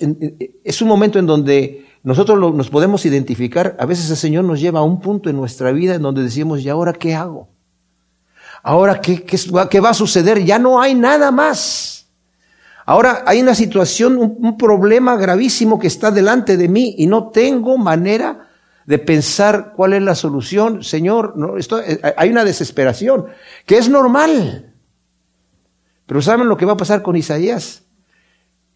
es 0.64 0.82
un 0.82 0.88
momento 0.88 1.20
en 1.20 1.26
donde 1.26 1.86
nosotros 2.04 2.40
nos 2.56 2.70
podemos 2.70 3.06
identificar, 3.06 3.76
a 3.80 3.86
veces 3.86 4.10
el 4.10 4.18
Señor 4.18 4.44
nos 4.44 4.60
lleva 4.60 4.80
a 4.80 4.84
un 4.84 5.00
punto 5.00 5.30
en 5.30 5.36
nuestra 5.36 5.72
vida 5.72 5.96
en 5.96 6.02
donde 6.02 6.24
decimos, 6.24 6.62
¿y 6.62 6.70
ahora 6.70 6.94
qué 6.94 7.14
hago? 7.14 7.50
Ahora, 8.64 9.02
¿qué, 9.02 9.24
qué, 9.24 9.80
va 9.80 9.90
a 9.90 9.94
suceder? 9.94 10.44
Ya 10.44 10.60
no 10.60 10.82
hay 10.82 10.96
nada 10.96 11.32
más. 11.32 12.08
Ahora 12.86 13.24
hay 13.26 13.42
una 13.42 13.56
situación, 13.56 14.18
un, 14.18 14.58
problema 14.58 15.16
gravísimo 15.16 15.80
que 15.80 15.88
está 15.88 16.12
delante 16.12 16.58
de 16.58 16.68
mí 16.68 16.96
y 16.98 17.08
no 17.08 17.30
tengo 17.30 17.78
manera 17.78 18.50
de 18.86 19.00
pensar 19.00 19.74
cuál 19.76 19.94
es 19.94 20.02
la 20.02 20.16
solución. 20.16 20.84
Señor, 20.84 21.36
eh, 21.86 22.02
hay 22.18 22.30
una 22.30 22.44
desesperación 22.44 23.28
que 23.66 23.78
es 23.78 23.90
normal. 23.90 24.74
Pero 26.06 26.22
¿saben 26.22 26.48
lo 26.48 26.58
que 26.58 26.66
va 26.66 26.74
a 26.74 26.78
pasar 26.78 27.02
con 27.02 27.16
Isaías? 27.16 27.84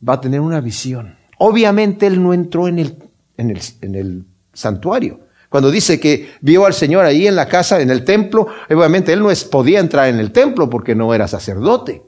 Va 0.07 0.13
a 0.13 0.21
tener 0.21 0.39
una 0.39 0.61
visión. 0.61 1.17
Obviamente 1.37 2.07
él 2.07 2.23
no 2.23 2.33
entró 2.33 2.67
en 2.67 2.79
el, 2.79 3.04
en 3.37 3.51
el, 3.51 3.59
en 3.81 3.95
el 3.95 4.25
santuario. 4.53 5.21
Cuando 5.49 5.71
dice 5.71 5.99
que 5.99 6.31
vio 6.41 6.65
al 6.65 6.73
Señor 6.73 7.05
ahí 7.05 7.27
en 7.27 7.35
la 7.35 7.47
casa, 7.47 7.79
en 7.79 7.89
el 7.89 8.03
templo, 8.03 8.47
obviamente 8.69 9.13
él 9.13 9.21
no 9.21 9.29
podía 9.49 9.79
entrar 9.79 10.09
en 10.09 10.19
el 10.19 10.31
templo 10.31 10.69
porque 10.69 10.95
no 10.95 11.13
era 11.13 11.27
sacerdote. 11.27 12.03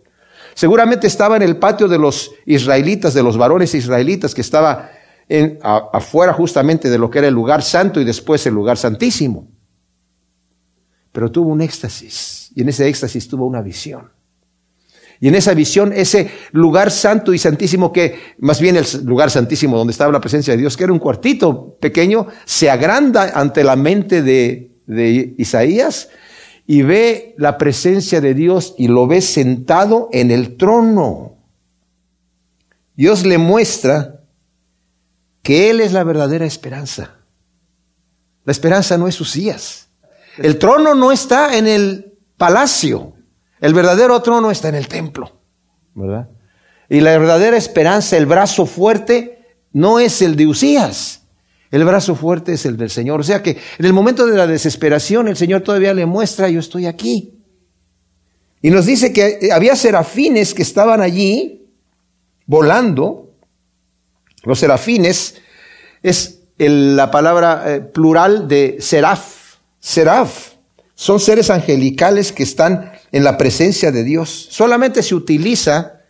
Seguramente 0.53 1.07
estaba 1.07 1.37
en 1.37 1.43
el 1.43 1.57
patio 1.57 1.87
de 1.87 1.99
los 1.99 2.31
israelitas, 2.45 3.13
de 3.13 3.23
los 3.23 3.37
varones 3.37 3.75
israelitas, 3.75 4.33
que 4.33 4.41
estaba 4.41 4.89
en, 5.29 5.59
afuera 5.61 6.33
justamente 6.33 6.89
de 6.89 6.97
lo 6.97 7.09
que 7.09 7.19
era 7.19 7.27
el 7.27 7.33
lugar 7.33 7.61
santo 7.61 8.01
y 8.01 8.03
después 8.03 8.45
el 8.47 8.55
lugar 8.55 8.77
santísimo. 8.77 9.47
Pero 11.11 11.31
tuvo 11.31 11.51
un 11.51 11.61
éxtasis 11.61 12.51
y 12.55 12.61
en 12.61 12.69
ese 12.69 12.87
éxtasis 12.87 13.27
tuvo 13.27 13.45
una 13.45 13.61
visión. 13.61 14.11
Y 15.19 15.27
en 15.27 15.35
esa 15.35 15.53
visión, 15.53 15.93
ese 15.93 16.29
lugar 16.51 16.91
santo 16.91 17.33
y 17.33 17.39
santísimo 17.39 17.91
que, 17.91 18.35
más 18.37 18.61
bien 18.61 18.75
el 18.75 18.85
lugar 19.03 19.31
santísimo 19.31 19.77
donde 19.77 19.91
estaba 19.91 20.11
la 20.11 20.21
presencia 20.21 20.53
de 20.53 20.59
Dios, 20.59 20.77
que 20.77 20.83
era 20.83 20.93
un 20.93 20.99
cuartito 20.99 21.75
pequeño, 21.79 22.27
se 22.45 22.69
agranda 22.69 23.31
ante 23.33 23.63
la 23.63 23.75
mente 23.75 24.21
de, 24.21 24.73
Isaías 25.37 26.07
y 26.65 26.81
ve 26.81 27.35
la 27.37 27.57
presencia 27.57 28.21
de 28.21 28.33
Dios 28.33 28.73
y 28.77 28.87
lo 28.87 29.05
ve 29.05 29.19
sentado 29.19 30.07
en 30.13 30.31
el 30.31 30.55
trono. 30.55 31.35
Dios 32.95 33.25
le 33.25 33.37
muestra 33.37 34.21
que 35.41 35.69
Él 35.69 35.81
es 35.81 35.91
la 35.91 36.05
verdadera 36.05 36.45
esperanza. 36.45 37.15
La 38.45 38.51
esperanza 38.51 38.97
no 38.97 39.09
es 39.09 39.15
sus 39.15 39.33
días. 39.33 39.89
El 40.37 40.57
trono 40.57 40.95
no 40.95 41.11
está 41.11 41.57
en 41.57 41.67
el 41.67 42.17
palacio. 42.37 43.16
El 43.59 43.73
verdadero 43.73 44.21
trono 44.21 44.51
está 44.51 44.69
en 44.69 44.75
el 44.75 44.87
templo, 44.87 45.31
¿verdad? 45.95 46.29
Y 46.89 47.01
la 47.01 47.17
verdadera 47.17 47.57
esperanza, 47.57 48.17
el 48.17 48.25
brazo 48.25 48.65
fuerte, 48.65 49.45
no 49.73 49.99
es 49.99 50.21
el 50.21 50.35
de 50.35 50.47
Usías. 50.47 51.23
El 51.69 51.83
brazo 51.83 52.15
fuerte 52.15 52.53
es 52.53 52.65
el 52.65 52.77
del 52.77 52.89
Señor. 52.89 53.19
O 53.19 53.23
sea 53.23 53.43
que 53.43 53.57
en 53.77 53.85
el 53.85 53.93
momento 53.93 54.25
de 54.25 54.37
la 54.37 54.47
desesperación, 54.47 55.27
el 55.27 55.35
Señor 55.35 55.61
todavía 55.61 55.93
le 55.93 56.05
muestra, 56.05 56.49
yo 56.49 56.59
estoy 56.59 56.85
aquí. 56.85 57.33
Y 58.61 58.69
nos 58.69 58.85
dice 58.85 59.11
que 59.11 59.49
había 59.53 59.75
serafines 59.75 60.53
que 60.53 60.61
estaban 60.61 61.01
allí 61.01 61.67
volando. 62.45 63.33
Los 64.43 64.59
serafines 64.59 65.35
es 66.01 66.39
la 66.57 67.11
palabra 67.11 67.63
eh, 67.67 67.81
plural 67.81 68.47
de 68.47 68.77
seraf. 68.79 69.57
Seraf. 69.79 70.53
Son 70.95 71.19
seres 71.19 71.49
angelicales 71.49 72.31
que 72.31 72.43
están 72.43 72.93
en 73.11 73.23
la 73.23 73.37
presencia 73.37 73.91
de 73.91 74.03
Dios. 74.03 74.47
Solamente 74.49 75.01
se 75.03 75.15
utiliza 75.15 76.01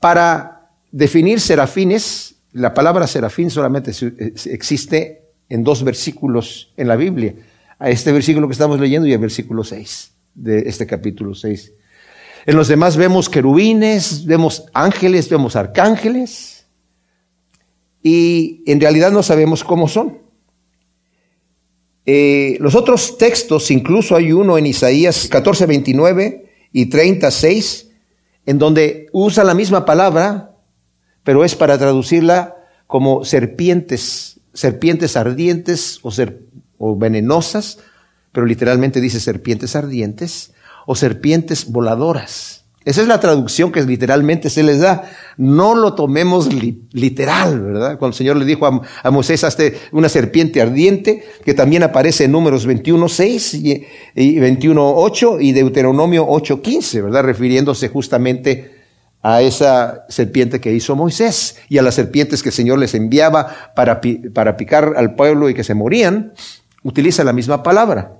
para 0.00 0.70
definir 0.90 1.40
serafines. 1.40 2.36
La 2.52 2.74
palabra 2.74 3.06
serafín 3.06 3.50
solamente 3.50 3.92
eh, 3.92 4.34
existe 4.46 5.22
en 5.48 5.62
dos 5.62 5.84
versículos 5.84 6.72
en 6.76 6.88
la 6.88 6.96
Biblia. 6.96 7.34
A 7.78 7.90
este 7.90 8.12
versículo 8.12 8.46
que 8.48 8.52
estamos 8.52 8.78
leyendo 8.80 9.08
y 9.08 9.12
el 9.12 9.18
versículo 9.18 9.64
6 9.64 10.12
de 10.34 10.60
este 10.60 10.86
capítulo 10.86 11.34
6. 11.34 11.72
En 12.46 12.56
los 12.56 12.68
demás 12.68 12.96
vemos 12.96 13.28
querubines, 13.28 14.24
vemos 14.24 14.64
ángeles, 14.72 15.28
vemos 15.28 15.56
arcángeles. 15.56 16.66
Y 18.02 18.62
en 18.66 18.80
realidad 18.80 19.12
no 19.12 19.22
sabemos 19.22 19.62
cómo 19.62 19.88
son. 19.88 20.21
Eh, 22.04 22.56
los 22.60 22.74
otros 22.74 23.16
textos, 23.16 23.70
incluso 23.70 24.16
hay 24.16 24.32
uno 24.32 24.58
en 24.58 24.66
Isaías 24.66 25.28
14, 25.28 25.66
29 25.66 26.50
y 26.72 26.86
36, 26.86 27.90
en 28.46 28.58
donde 28.58 29.06
usa 29.12 29.44
la 29.44 29.54
misma 29.54 29.84
palabra, 29.84 30.56
pero 31.22 31.44
es 31.44 31.54
para 31.54 31.78
traducirla 31.78 32.56
como 32.86 33.24
serpientes, 33.24 34.40
serpientes 34.52 35.16
ardientes 35.16 36.00
o, 36.02 36.10
o 36.78 36.96
venenosas, 36.96 37.78
pero 38.32 38.46
literalmente 38.46 39.00
dice 39.00 39.20
serpientes 39.20 39.76
ardientes 39.76 40.52
o 40.86 40.96
serpientes 40.96 41.70
voladoras. 41.70 42.61
Esa 42.84 43.02
es 43.02 43.08
la 43.08 43.20
traducción 43.20 43.70
que 43.70 43.82
literalmente 43.82 44.50
se 44.50 44.62
les 44.62 44.80
da. 44.80 45.04
No 45.36 45.74
lo 45.74 45.94
tomemos 45.94 46.48
literal, 46.92 47.60
¿verdad? 47.60 47.98
Cuando 47.98 48.14
el 48.14 48.18
Señor 48.18 48.36
le 48.36 48.44
dijo 48.44 48.66
a, 48.66 49.10
Moisés, 49.10 49.44
hazte 49.44 49.78
una 49.92 50.08
serpiente 50.08 50.60
ardiente, 50.60 51.24
que 51.44 51.54
también 51.54 51.82
aparece 51.82 52.24
en 52.24 52.32
números 52.32 52.66
21.6 52.66 53.54
y, 53.54 53.86
y 54.20 54.36
21.8 54.38 55.38
y 55.40 55.52
Deuteronomio 55.52 56.26
8.15, 56.26 57.04
¿verdad? 57.04 57.22
Refiriéndose 57.22 57.88
justamente 57.88 58.82
a 59.22 59.40
esa 59.40 60.04
serpiente 60.08 60.60
que 60.60 60.72
hizo 60.72 60.96
Moisés 60.96 61.56
y 61.68 61.78
a 61.78 61.82
las 61.82 61.94
serpientes 61.94 62.42
que 62.42 62.48
el 62.48 62.54
Señor 62.54 62.78
les 62.78 62.94
enviaba 62.94 63.72
para, 63.74 64.00
para 64.34 64.56
picar 64.56 64.94
al 64.96 65.14
pueblo 65.14 65.48
y 65.48 65.54
que 65.54 65.62
se 65.62 65.74
morían, 65.74 66.32
utiliza 66.82 67.22
la 67.22 67.32
misma 67.32 67.62
palabra. 67.62 68.16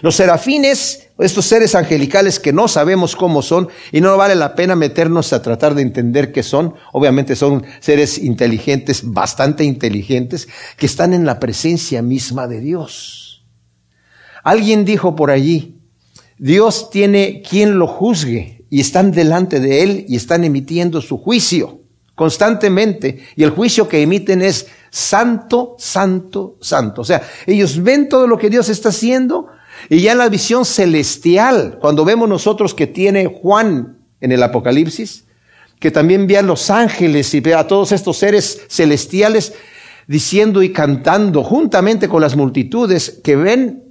Los 0.00 0.16
serafines, 0.16 1.07
estos 1.24 1.46
seres 1.46 1.74
angelicales 1.74 2.38
que 2.38 2.52
no 2.52 2.68
sabemos 2.68 3.16
cómo 3.16 3.42
son 3.42 3.68
y 3.90 4.00
no 4.00 4.16
vale 4.16 4.36
la 4.36 4.54
pena 4.54 4.76
meternos 4.76 5.32
a 5.32 5.42
tratar 5.42 5.74
de 5.74 5.82
entender 5.82 6.30
qué 6.30 6.42
son, 6.42 6.74
obviamente 6.92 7.34
son 7.34 7.64
seres 7.80 8.18
inteligentes, 8.18 9.02
bastante 9.04 9.64
inteligentes, 9.64 10.48
que 10.76 10.86
están 10.86 11.12
en 11.14 11.26
la 11.26 11.40
presencia 11.40 12.02
misma 12.02 12.46
de 12.46 12.60
Dios. 12.60 13.44
Alguien 14.44 14.84
dijo 14.84 15.16
por 15.16 15.30
allí, 15.30 15.80
Dios 16.38 16.90
tiene 16.90 17.42
quien 17.42 17.78
lo 17.78 17.88
juzgue 17.88 18.64
y 18.70 18.80
están 18.80 19.10
delante 19.10 19.58
de 19.58 19.82
Él 19.82 20.04
y 20.08 20.14
están 20.14 20.44
emitiendo 20.44 21.00
su 21.00 21.18
juicio 21.18 21.80
constantemente 22.14 23.24
y 23.36 23.44
el 23.44 23.50
juicio 23.50 23.88
que 23.88 24.02
emiten 24.02 24.42
es 24.42 24.66
santo, 24.90 25.76
santo, 25.78 26.58
santo. 26.60 27.02
O 27.02 27.04
sea, 27.04 27.22
ellos 27.46 27.82
ven 27.82 28.08
todo 28.08 28.26
lo 28.26 28.38
que 28.38 28.50
Dios 28.50 28.68
está 28.68 28.88
haciendo 28.88 29.46
y 29.88 30.00
ya 30.00 30.12
en 30.12 30.18
la 30.18 30.28
visión 30.28 30.64
celestial, 30.64 31.78
cuando 31.80 32.04
vemos 32.04 32.28
nosotros 32.28 32.74
que 32.74 32.86
tiene 32.86 33.26
Juan 33.26 33.98
en 34.20 34.32
el 34.32 34.42
Apocalipsis, 34.42 35.24
que 35.78 35.90
también 35.90 36.26
ve 36.26 36.38
a 36.38 36.42
los 36.42 36.70
ángeles 36.70 37.32
y 37.34 37.40
ve 37.40 37.54
a 37.54 37.66
todos 37.66 37.92
estos 37.92 38.18
seres 38.18 38.62
celestiales 38.68 39.54
diciendo 40.06 40.62
y 40.62 40.72
cantando 40.72 41.44
juntamente 41.44 42.08
con 42.08 42.20
las 42.20 42.34
multitudes 42.34 43.20
que 43.22 43.36
ven 43.36 43.84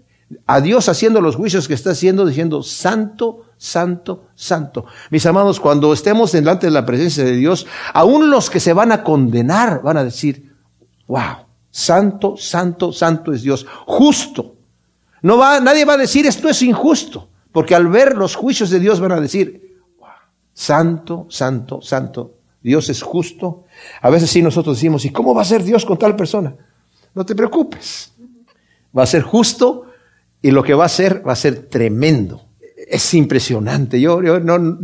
a 0.46 0.60
Dios 0.60 0.89
haciendo 0.89 1.22
los 1.22 1.36
juicios 1.36 1.67
que 1.67 1.74
está 1.74 1.91
haciendo, 1.91 2.25
diciendo, 2.25 2.63
Santo, 2.63 3.46
Santo, 3.58 4.25
Santo. 4.36 4.86
Mis 5.10 5.25
amados, 5.25 5.60
cuando 5.60 5.94
estemos 5.94 6.34
delante 6.34 6.67
de 6.67 6.72
la 6.72 6.86
presencia 6.86 7.24
de 7.24 7.36
Dios, 7.36 7.65
aún 7.94 8.29
los 8.29 8.50
que 8.50 8.60
se 8.60 8.74
van 8.74 8.91
a 8.91 9.03
condenar 9.03 9.82
van 9.82 9.98
a 9.98 10.03
decir, 10.03 10.53
wow, 11.08 11.46
Santo, 11.72 12.36
Santo, 12.38 12.91
Santo 12.91 13.32
es 13.32 13.41
Dios, 13.41 13.65
justo, 13.86 14.57
no 15.22 15.38
va, 15.38 15.60
nadie 15.60 15.86
va 15.86 15.94
a 15.94 15.98
decir 15.98 16.26
esto 16.26 16.50
es 16.50 16.62
injusto, 16.62 17.30
porque 17.52 17.76
al 17.76 17.88
ver 17.88 18.16
los 18.16 18.36
juicios 18.36 18.70
de 18.70 18.80
Dios 18.80 19.00
van 19.00 19.12
a 19.14 19.20
decir, 19.20 19.78
santo, 20.54 21.28
santo, 21.30 21.82
santo, 21.82 22.36
Dios 22.62 22.90
es 22.90 23.02
justo. 23.02 23.66
A 24.02 24.10
veces 24.10 24.30
sí 24.30 24.42
nosotros 24.42 24.78
decimos, 24.78 25.06
¿y 25.06 25.12
cómo 25.12 25.34
va 25.34 25.44
a 25.44 25.46
ser 25.46 25.64
Dios 25.64 25.86
con 25.86 25.98
tal 25.98 26.16
persona? 26.16 26.56
No 27.14 27.26
te 27.26 27.36
preocupes, 27.36 28.12
va 28.96 29.04
a 29.04 29.08
ser 29.08 29.22
justo 29.22 29.86
y 30.42 30.52
lo 30.52 30.64
que 30.64 30.74
va 30.74 30.86
a 30.86 30.90
ser 30.90 31.28
va 31.28 31.34
a 31.34 31.38
ser 31.38 31.68
tremendo. 31.68 32.44
Es 32.90 33.14
impresionante. 33.14 34.00
Yo, 34.00 34.22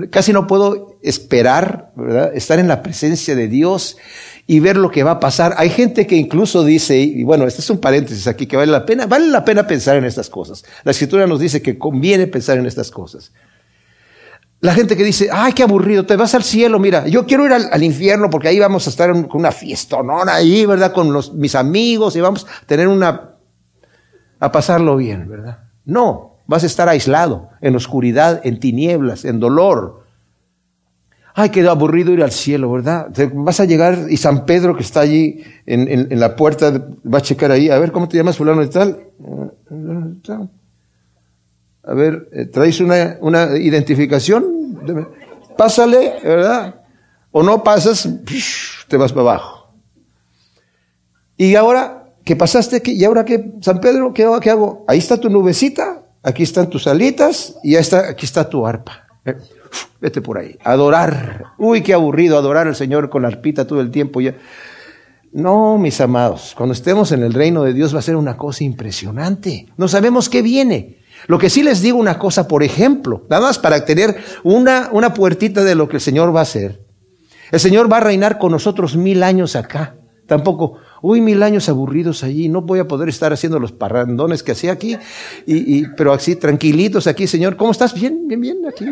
casi 0.09 0.33
no 0.33 0.45
puedo 0.45 0.97
esperar 1.01 1.93
estar 2.33 2.59
en 2.59 2.67
la 2.67 2.81
presencia 2.81 3.35
de 3.35 3.47
Dios 3.47 3.97
y 4.45 4.59
ver 4.59 4.77
lo 4.77 4.91
que 4.91 5.03
va 5.03 5.11
a 5.11 5.19
pasar. 5.19 5.55
Hay 5.57 5.69
gente 5.69 6.05
que 6.05 6.15
incluso 6.15 6.63
dice, 6.63 6.97
y 6.97 7.23
bueno, 7.23 7.45
este 7.47 7.61
es 7.61 7.69
un 7.69 7.79
paréntesis 7.79 8.27
aquí, 8.27 8.45
que 8.45 8.57
vale 8.57 8.71
la 8.71 8.85
pena, 8.85 9.05
vale 9.05 9.27
la 9.27 9.45
pena 9.45 9.65
pensar 9.65 9.95
en 9.95 10.05
estas 10.05 10.29
cosas. 10.29 10.63
La 10.83 10.91
escritura 10.91 11.25
nos 11.27 11.39
dice 11.39 11.61
que 11.61 11.77
conviene 11.77 12.27
pensar 12.27 12.57
en 12.57 12.65
estas 12.65 12.91
cosas. 12.91 13.31
La 14.59 14.73
gente 14.73 14.95
que 14.95 15.03
dice, 15.03 15.29
ay, 15.31 15.51
qué 15.53 15.63
aburrido, 15.63 16.05
te 16.05 16.15
vas 16.15 16.35
al 16.35 16.43
cielo, 16.43 16.79
mira, 16.79 17.05
yo 17.07 17.25
quiero 17.25 17.45
ir 17.45 17.51
al, 17.51 17.83
infierno 17.83 18.29
porque 18.29 18.47
ahí 18.47 18.59
vamos 18.59 18.87
a 18.87 18.89
estar 18.89 19.11
con 19.11 19.41
una 19.41 19.51
fiestonona 19.51 20.35
ahí, 20.35 20.65
¿verdad? 20.65 20.93
Con 20.93 21.11
los, 21.11 21.33
mis 21.33 21.55
amigos 21.55 22.15
y 22.15 22.21
vamos 22.21 22.45
a 22.45 22.65
tener 22.65 22.87
una, 22.87 23.35
a 24.39 24.51
pasarlo 24.53 24.95
bien, 24.95 25.27
¿verdad? 25.27 25.65
No, 25.83 26.37
vas 26.47 26.63
a 26.63 26.67
estar 26.67 26.87
aislado, 26.87 27.49
en 27.59 27.75
oscuridad, 27.75 28.39
en 28.45 28.59
tinieblas, 28.59 29.25
en 29.25 29.41
dolor. 29.41 30.02
Ay, 31.35 31.49
qué 31.49 31.67
aburrido 31.67 32.13
ir 32.13 32.21
al 32.21 32.31
cielo, 32.31 32.71
¿verdad? 32.71 33.07
Vas 33.33 33.59
a 33.59 33.65
llegar 33.65 34.05
y 34.09 34.17
San 34.17 34.45
Pedro 34.45 34.75
que 34.75 34.83
está 34.83 34.99
allí 34.99 35.43
en, 35.65 35.87
en 35.89 36.19
la 36.19 36.35
puerta 36.35 36.71
va 36.71 37.17
a 37.17 37.21
checar 37.21 37.51
ahí, 37.51 37.69
a 37.69 37.79
ver, 37.79 37.91
¿cómo 37.91 38.07
te 38.07 38.17
llamas 38.17 38.37
fulano 38.37 38.61
y 38.61 38.69
tal? 38.69 38.99
A 41.83 41.93
ver, 41.93 42.29
eh, 42.31 42.45
¿traes 42.45 42.79
una, 42.79 43.17
una 43.21 43.57
identificación? 43.57 44.79
Pásale, 45.57 46.13
¿verdad? 46.23 46.75
O 47.31 47.43
no 47.43 47.63
pasas, 47.63 48.07
te 48.87 48.97
vas 48.97 49.11
para 49.11 49.21
abajo. 49.21 49.73
Y 51.35 51.55
ahora, 51.55 52.13
¿qué 52.23 52.35
pasaste? 52.35 52.81
¿Y 52.85 53.03
ahora 53.03 53.25
qué? 53.25 53.53
San 53.61 53.81
Pedro, 53.81 54.13
¿qué, 54.13 54.29
¿qué 54.41 54.49
hago? 54.49 54.85
Ahí 54.87 54.99
está 54.99 55.17
tu 55.17 55.29
nubecita, 55.29 56.03
aquí 56.21 56.43
están 56.43 56.69
tus 56.69 56.87
alitas 56.87 57.55
y 57.63 57.71
ya 57.71 57.79
está, 57.79 58.07
aquí 58.09 58.25
está 58.25 58.47
tu 58.47 58.65
arpa. 58.65 59.02
Eh, 59.25 59.35
vete 60.01 60.21
por 60.21 60.37
ahí. 60.37 60.57
Adorar. 60.63 61.53
Uy, 61.57 61.81
qué 61.81 61.93
aburrido 61.93 62.37
adorar 62.37 62.67
al 62.67 62.75
Señor 62.75 63.09
con 63.09 63.21
la 63.21 63.29
arpita 63.29 63.65
todo 63.65 63.81
el 63.81 63.91
tiempo. 63.91 64.21
Ya. 64.21 64.35
No, 65.31 65.77
mis 65.77 65.99
amados, 65.99 66.53
cuando 66.55 66.73
estemos 66.73 67.11
en 67.11 67.23
el 67.23 67.33
reino 67.33 67.63
de 67.63 67.73
Dios 67.73 67.95
va 67.95 67.99
a 67.99 68.03
ser 68.03 68.15
una 68.15 68.37
cosa 68.37 68.63
impresionante. 68.63 69.67
No 69.77 69.87
sabemos 69.87 70.29
qué 70.29 70.41
viene. 70.41 70.99
Lo 71.27 71.39
que 71.39 71.49
sí 71.49 71.63
les 71.63 71.81
digo 71.81 71.97
una 71.97 72.19
cosa, 72.19 72.47
por 72.47 72.63
ejemplo, 72.63 73.25
nada 73.29 73.41
más 73.41 73.57
para 73.57 73.85
tener 73.85 74.17
una, 74.43 74.89
una 74.91 75.13
puertita 75.13 75.63
de 75.63 75.75
lo 75.75 75.87
que 75.87 75.97
el 75.97 76.01
Señor 76.01 76.35
va 76.35 76.41
a 76.41 76.43
hacer. 76.43 76.81
El 77.51 77.59
Señor 77.59 77.91
va 77.91 77.97
a 77.97 78.01
reinar 78.01 78.37
con 78.37 78.51
nosotros 78.51 78.95
mil 78.95 79.23
años 79.23 79.55
acá. 79.55 79.95
Tampoco, 80.27 80.79
uy, 81.03 81.19
mil 81.19 81.43
años 81.43 81.67
aburridos 81.67 82.23
allí, 82.23 82.47
no 82.47 82.61
voy 82.61 82.79
a 82.79 82.87
poder 82.87 83.09
estar 83.09 83.33
haciendo 83.33 83.59
los 83.59 83.73
parrandones 83.73 84.41
que 84.41 84.53
hacía 84.53 84.71
aquí, 84.71 84.97
y, 85.45 85.85
pero 85.97 86.13
así, 86.13 86.37
tranquilitos 86.37 87.07
aquí, 87.07 87.27
Señor, 87.27 87.57
¿cómo 87.57 87.71
estás? 87.71 87.93
Bien, 87.93 88.25
bien, 88.25 88.39
bien, 88.39 88.57
aquí. 88.65 88.85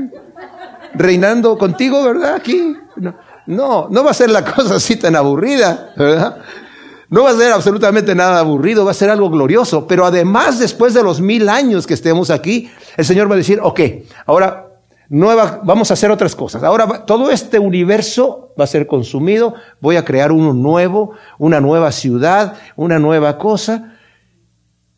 Reinando 0.94 1.58
contigo, 1.58 2.04
¿verdad? 2.04 2.36
Aquí. 2.36 2.76
No, 2.98 3.16
no, 3.48 3.88
no 3.90 4.04
va 4.04 4.12
a 4.12 4.14
ser 4.14 4.30
la 4.30 4.44
cosa 4.56 4.76
así 4.76 4.98
tan 4.98 5.16
aburrida, 5.16 5.94
¿verdad? 5.96 6.38
No 7.10 7.24
va 7.24 7.30
a 7.30 7.36
ser 7.36 7.54
absolutamente 7.54 8.14
nada 8.14 8.40
aburrido, 8.40 8.84
va 8.84 8.92
a 8.92 8.94
ser 8.94 9.10
algo 9.10 9.30
glorioso. 9.30 9.88
Pero 9.88 10.06
además, 10.06 10.60
después 10.60 10.94
de 10.94 11.04
los 11.04 11.22
mil 11.22 11.48
años 11.48 11.88
que 11.88 11.94
estemos 11.94 12.30
aquí, 12.30 12.70
el 12.98 13.06
Señor 13.06 13.30
va 13.30 13.36
a 13.36 13.38
decir, 13.38 13.60
ok, 13.62 13.80
ahora 14.26 14.71
nueva, 15.12 15.60
vamos 15.66 15.92
a 15.92 15.96
hacer 15.96 16.10
otras 16.10 16.34
cosas. 16.36 16.64
Ahora 16.64 17.06
todo 17.06 17.30
este 17.32 17.60
universo 17.60 18.54
va 18.58 18.64
a 18.64 18.68
ser 18.68 18.88
consumido, 18.88 19.54
voy 19.82 19.98
a 19.98 20.06
crear 20.06 20.32
uno 20.32 20.54
nuevo, 20.54 21.12
una 21.38 21.60
nueva 21.60 21.92
ciudad, 21.92 22.56
una 22.78 22.98
nueva 22.98 23.38
cosa. 23.38 23.98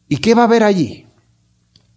¿Y 0.08 0.18
qué 0.18 0.36
va 0.36 0.44
a 0.44 0.46
haber 0.46 0.64
allí? 0.64 1.08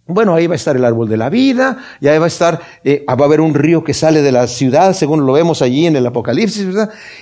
Bueno, 0.07 0.33
ahí 0.33 0.47
va 0.47 0.53
a 0.53 0.55
estar 0.55 0.75
el 0.75 0.83
árbol 0.83 1.07
de 1.09 1.17
la 1.17 1.29
vida, 1.29 1.77
y 1.99 2.07
ahí 2.07 2.17
va 2.17 2.25
a 2.25 2.29
estar, 2.29 2.61
eh, 2.83 3.05
va 3.07 3.13
a 3.13 3.25
haber 3.25 3.41
un 3.41 3.53
río 3.53 3.83
que 3.83 3.93
sale 3.93 4.21
de 4.21 4.31
la 4.31 4.47
ciudad, 4.47 4.93
según 4.93 5.25
lo 5.25 5.33
vemos 5.33 5.61
allí 5.61 5.85
en 5.85 5.95
el 5.97 6.07
Apocalipsis. 6.07 6.65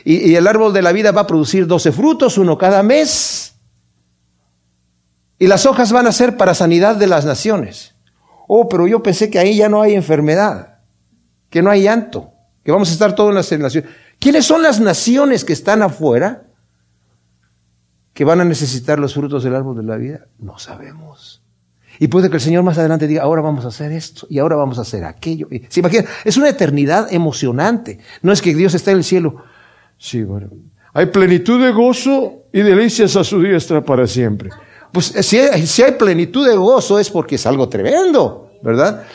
Y, 0.06 0.32
y 0.32 0.36
el 0.36 0.48
árbol 0.48 0.72
de 0.72 0.82
la 0.82 0.94
vida 0.94 1.12
va 1.12 1.22
a 1.22 1.28
producir 1.28 1.68
doce 1.68 1.92
frutos, 1.92 2.38
uno 2.38 2.58
cada 2.58 2.84
mes. 2.84 3.56
Y 5.40 5.48
las 5.48 5.66
hojas 5.66 5.92
van 5.92 6.08
a 6.08 6.14
ser 6.14 6.38
para 6.38 6.54
sanidad 6.54 6.96
de 6.96 7.08
las 7.08 7.26
naciones. 7.26 7.96
Oh, 8.48 8.70
pero 8.70 8.88
yo 8.88 9.04
pensé 9.04 9.30
que 9.30 9.40
ahí 9.40 9.58
ya 9.58 9.68
no 9.68 9.82
hay 9.82 9.96
enfermedad, 9.96 10.75
que 11.56 11.62
no 11.62 11.70
hay 11.70 11.84
llanto, 11.84 12.34
que 12.66 12.72
vamos 12.74 12.90
a 12.90 12.92
estar 12.92 13.16
todos 13.16 13.30
en 13.30 13.36
las 13.36 13.50
naciones. 13.50 13.90
¿Quiénes 14.20 14.46
son 14.46 14.62
las 14.62 14.82
naciones 14.82 15.46
que 15.46 15.54
están 15.54 15.82
afuera 15.84 16.48
que 18.14 18.26
van 18.26 18.42
a 18.42 18.44
necesitar 18.44 19.00
los 19.00 19.14
frutos 19.14 19.42
del 19.46 19.56
árbol 19.56 19.78
de 19.78 19.84
la 19.84 19.96
vida? 19.96 20.28
No 20.38 20.60
sabemos. 20.60 21.42
Y 21.98 22.10
puede 22.10 22.30
que 22.30 22.36
el 22.36 22.42
Señor 22.42 22.64
más 22.64 22.78
adelante 22.78 23.08
diga, 23.08 23.24
ahora 23.24 23.42
vamos 23.42 23.64
a 23.64 23.70
hacer 23.70 23.94
esto 23.94 24.28
y 24.30 24.40
ahora 24.40 24.58
vamos 24.58 24.80
a 24.80 24.82
hacer 24.82 25.06
aquello. 25.06 25.48
¿Se 25.70 25.80
imagina? 25.80 26.04
Es 26.26 26.36
una 26.36 26.50
eternidad 26.50 27.08
emocionante. 27.14 28.00
No 28.22 28.34
es 28.34 28.42
que 28.42 28.54
Dios 28.54 28.74
está 28.74 28.92
en 28.92 28.98
el 28.98 29.06
cielo. 29.06 29.42
Sí, 29.98 30.26
bueno. 30.26 30.50
Hay 30.92 31.06
plenitud 31.06 31.64
de 31.64 31.72
gozo 31.72 32.48
y 32.52 32.64
delicias 32.64 33.16
a 33.16 33.24
su 33.24 33.42
diestra 33.42 33.82
para 33.82 34.08
siempre. 34.08 34.50
Pues 34.92 35.06
si 35.06 35.40
hay 35.40 35.92
plenitud 35.94 36.46
de 36.46 36.58
gozo 36.58 37.00
es 37.00 37.10
porque 37.10 37.36
es 37.36 37.46
algo 37.46 37.70
tremendo, 37.70 38.52
¿verdad? 38.62 39.06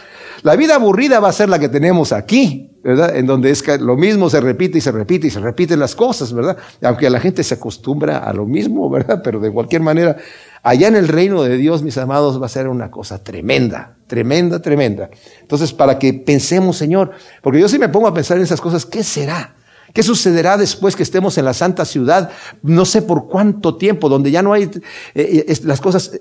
La 0.42 0.56
vida 0.56 0.76
aburrida 0.76 1.20
va 1.20 1.28
a 1.28 1.32
ser 1.32 1.48
la 1.48 1.58
que 1.58 1.68
tenemos 1.68 2.12
aquí, 2.12 2.70
¿verdad? 2.82 3.16
En 3.16 3.26
donde 3.26 3.50
es 3.50 3.62
que 3.62 3.78
lo 3.78 3.96
mismo 3.96 4.30
se 4.30 4.40
repite 4.40 4.78
y 4.78 4.80
se 4.80 4.90
repite 4.90 5.26
y 5.26 5.30
se 5.30 5.40
repiten 5.40 5.78
las 5.78 5.94
cosas, 5.94 6.32
¿verdad? 6.32 6.56
Aunque 6.82 7.10
la 7.10 7.20
gente 7.20 7.42
se 7.44 7.54
acostumbra 7.54 8.18
a 8.18 8.32
lo 8.32 8.46
mismo, 8.46 8.88
¿verdad? 8.88 9.20
Pero 9.22 9.40
de 9.40 9.50
cualquier 9.50 9.82
manera 9.82 10.16
Allá 10.62 10.88
en 10.88 10.96
el 10.96 11.08
reino 11.08 11.42
de 11.42 11.56
Dios, 11.56 11.82
mis 11.82 11.96
amados, 11.96 12.40
va 12.40 12.46
a 12.46 12.50
ser 12.50 12.68
una 12.68 12.90
cosa 12.90 13.22
tremenda, 13.22 13.96
tremenda, 14.06 14.60
tremenda. 14.60 15.08
Entonces, 15.40 15.72
para 15.72 15.98
que 15.98 16.12
pensemos, 16.12 16.76
Señor, 16.76 17.12
porque 17.40 17.60
yo 17.60 17.68
sí 17.68 17.78
me 17.78 17.88
pongo 17.88 18.08
a 18.08 18.14
pensar 18.14 18.36
en 18.36 18.42
esas 18.42 18.60
cosas, 18.60 18.84
¿qué 18.84 19.02
será? 19.02 19.54
¿Qué 19.94 20.02
sucederá 20.02 20.58
después 20.58 20.94
que 20.94 21.02
estemos 21.02 21.38
en 21.38 21.46
la 21.46 21.54
santa 21.54 21.86
ciudad? 21.86 22.30
No 22.62 22.84
sé 22.84 23.00
por 23.00 23.26
cuánto 23.26 23.76
tiempo, 23.76 24.10
donde 24.10 24.30
ya 24.30 24.42
no 24.42 24.52
hay 24.52 24.64
eh, 24.64 25.44
eh, 25.48 25.54
las 25.64 25.80
cosas, 25.80 26.20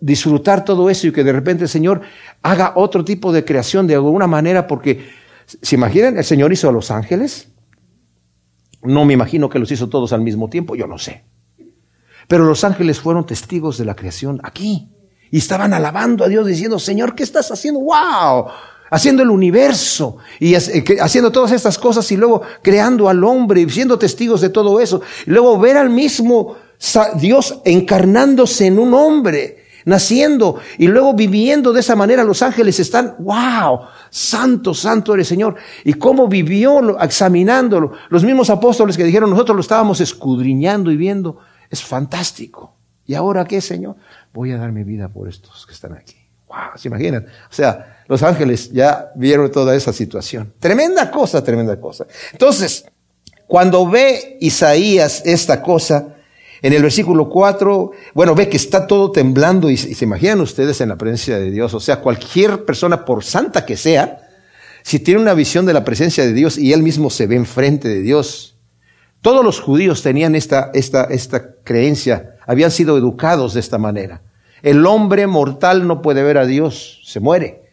disfrutar 0.00 0.64
todo 0.64 0.90
eso 0.90 1.06
y 1.06 1.12
que 1.12 1.24
de 1.24 1.32
repente 1.32 1.64
el 1.64 1.68
Señor 1.68 2.02
haga 2.42 2.72
otro 2.76 3.04
tipo 3.04 3.32
de 3.32 3.44
creación 3.44 3.86
de 3.86 3.94
alguna 3.94 4.26
manera, 4.26 4.66
porque, 4.66 5.08
¿se 5.46 5.76
imaginan? 5.76 6.16
El 6.16 6.24
Señor 6.24 6.52
hizo 6.52 6.68
a 6.68 6.72
los 6.72 6.90
ángeles. 6.90 7.48
No 8.82 9.04
me 9.04 9.14
imagino 9.14 9.48
que 9.48 9.58
los 9.58 9.70
hizo 9.70 9.88
todos 9.88 10.12
al 10.12 10.20
mismo 10.20 10.48
tiempo, 10.48 10.76
yo 10.76 10.86
no 10.86 10.98
sé. 10.98 11.24
Pero 12.28 12.44
los 12.44 12.62
ángeles 12.62 13.00
fueron 13.00 13.26
testigos 13.26 13.78
de 13.78 13.84
la 13.84 13.96
creación 13.96 14.40
aquí. 14.44 14.88
Y 15.30 15.38
estaban 15.38 15.74
alabando 15.74 16.24
a 16.24 16.28
Dios 16.28 16.46
diciendo, 16.46 16.78
Señor, 16.78 17.14
¿qué 17.14 17.22
estás 17.22 17.50
haciendo? 17.50 17.80
¡Wow! 17.80 18.46
Haciendo 18.90 19.22
el 19.22 19.30
universo 19.30 20.16
y 20.40 20.54
eh, 20.54 20.84
haciendo 21.00 21.30
todas 21.30 21.52
estas 21.52 21.76
cosas 21.78 22.10
y 22.10 22.16
luego 22.16 22.40
creando 22.62 23.08
al 23.08 23.22
hombre 23.22 23.60
y 23.60 23.68
siendo 23.68 23.98
testigos 23.98 24.40
de 24.40 24.48
todo 24.48 24.80
eso. 24.80 25.02
Y 25.26 25.30
luego 25.30 25.58
ver 25.58 25.76
al 25.76 25.90
mismo 25.90 26.56
Dios 27.16 27.60
encarnándose 27.64 28.66
en 28.66 28.78
un 28.78 28.94
hombre, 28.94 29.57
naciendo 29.84 30.60
y 30.78 30.86
luego 30.86 31.14
viviendo 31.14 31.72
de 31.72 31.80
esa 31.80 31.96
manera. 31.96 32.24
Los 32.24 32.42
ángeles 32.42 32.78
están, 32.80 33.16
wow, 33.18 33.80
santo, 34.10 34.74
santo 34.74 35.14
eres 35.14 35.28
Señor. 35.28 35.56
Y 35.84 35.94
cómo 35.94 36.28
vivió 36.28 36.98
examinándolo. 37.00 37.92
Los 38.08 38.24
mismos 38.24 38.50
apóstoles 38.50 38.96
que 38.96 39.04
dijeron, 39.04 39.30
nosotros 39.30 39.56
lo 39.56 39.60
estábamos 39.60 40.00
escudriñando 40.00 40.90
y 40.90 40.96
viendo. 40.96 41.38
Es 41.70 41.82
fantástico. 41.82 42.74
¿Y 43.06 43.14
ahora 43.14 43.44
qué, 43.44 43.60
Señor? 43.60 43.96
Voy 44.32 44.52
a 44.52 44.58
dar 44.58 44.72
mi 44.72 44.84
vida 44.84 45.08
por 45.08 45.28
estos 45.28 45.66
que 45.66 45.72
están 45.72 45.94
aquí. 45.94 46.16
Wow, 46.48 46.76
¿se 46.76 46.88
imaginan? 46.88 47.26
O 47.50 47.54
sea, 47.54 48.02
los 48.06 48.22
ángeles 48.22 48.70
ya 48.72 49.12
vieron 49.14 49.50
toda 49.50 49.74
esa 49.74 49.92
situación. 49.92 50.54
Tremenda 50.58 51.10
cosa, 51.10 51.42
tremenda 51.44 51.78
cosa. 51.78 52.06
Entonces, 52.32 52.86
cuando 53.46 53.88
ve 53.88 54.36
Isaías 54.40 55.22
esta 55.24 55.62
cosa, 55.62 56.16
en 56.62 56.72
el 56.72 56.82
versículo 56.82 57.28
4, 57.28 57.92
bueno, 58.14 58.34
ve 58.34 58.48
que 58.48 58.56
está 58.56 58.86
todo 58.86 59.12
temblando 59.12 59.70
y, 59.70 59.76
se 59.76 60.04
imaginan 60.04 60.40
ustedes 60.40 60.80
en 60.80 60.88
la 60.88 60.96
presencia 60.96 61.38
de 61.38 61.50
Dios. 61.50 61.74
O 61.74 61.80
sea, 61.80 62.00
cualquier 62.00 62.64
persona, 62.64 63.04
por 63.04 63.24
santa 63.24 63.64
que 63.64 63.76
sea, 63.76 64.18
si 64.82 64.98
tiene 64.98 65.20
una 65.20 65.34
visión 65.34 65.66
de 65.66 65.72
la 65.72 65.84
presencia 65.84 66.24
de 66.24 66.32
Dios 66.32 66.58
y 66.58 66.72
él 66.72 66.82
mismo 66.82 67.10
se 67.10 67.26
ve 67.26 67.36
enfrente 67.36 67.88
de 67.88 68.00
Dios, 68.00 68.56
todos 69.20 69.44
los 69.44 69.60
judíos 69.60 70.02
tenían 70.02 70.34
esta, 70.34 70.70
esta, 70.74 71.04
esta 71.04 71.54
creencia, 71.64 72.36
habían 72.46 72.70
sido 72.70 72.96
educados 72.96 73.54
de 73.54 73.60
esta 73.60 73.78
manera. 73.78 74.22
El 74.62 74.84
hombre 74.86 75.26
mortal 75.26 75.86
no 75.86 76.02
puede 76.02 76.22
ver 76.22 76.38
a 76.38 76.46
Dios, 76.46 77.02
se 77.04 77.20
muere. 77.20 77.68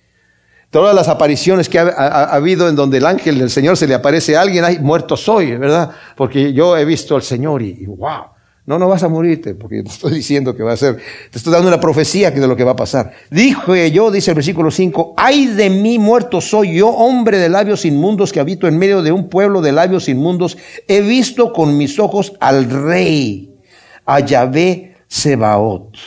Todas 0.69 0.93
las 0.93 1.08
apariciones 1.08 1.69
que 1.69 1.80
ha, 1.80 2.24
habido 2.26 2.67
en 2.67 2.76
donde 2.76 2.98
el 2.98 3.06
ángel 3.06 3.39
del 3.39 3.50
Señor 3.50 3.78
se 3.78 3.88
le 3.88 3.93
aparece 3.93 4.36
a 4.36 4.41
alguien, 4.41 4.65
ay, 4.65 4.80
muerto 4.80 5.15
soy, 5.15 5.56
¿verdad? 5.56 5.91
Porque 6.17 6.54
yo 6.54 6.76
he 6.76 6.84
visto 6.84 7.15
al 7.15 7.21
Señor 7.21 7.62
y, 7.62 7.78
y 7.80 7.86
wow. 7.86 8.35
No, 8.65 8.80
no 8.80 8.88
vas 8.88 9.04
a 9.04 9.10
morirte, 9.10 9.54
porque 9.54 9.84
te 9.84 9.89
estoy 9.89 10.13
diciendo 10.13 10.56
que 10.56 10.63
va 10.63 10.73
a 10.73 10.78
ser, 10.78 10.97
te 11.30 11.38
estoy 11.38 11.54
dando 11.54 11.67
una 11.67 11.80
profecía 11.80 12.32
de 12.32 12.47
lo 12.47 12.56
que 12.56 12.63
va 12.63 12.71
a 12.71 12.75
pasar. 12.75 13.13
Dije 13.30 13.91
yo, 13.91 14.10
dice 14.10 14.32
el 14.32 14.36
versículo 14.36 14.71
5, 14.71 15.13
ay 15.17 15.45
de 15.47 15.69
mí 15.69 15.99
muerto 15.99 16.41
soy 16.41 16.78
yo, 16.78 16.89
hombre 16.89 17.38
de 17.38 17.49
labios 17.49 17.86
inmundos 17.86 18.34
que 18.34 18.39
habito 18.39 18.67
en 18.67 18.80
medio 18.80 19.04
de 19.04 19.12
un 19.12 19.30
pueblo 19.30 19.62
de 19.62 19.71
labios 19.71 20.10
inmundos, 20.10 20.58
he 20.88 21.01
visto 21.01 21.54
con 21.54 21.78
mis 21.78 21.99
ojos 21.99 22.34
al 22.39 22.69
rey, 22.69 23.56
a 24.04 24.19
Yahvé 24.21 24.95
Sebaot. 25.08 25.97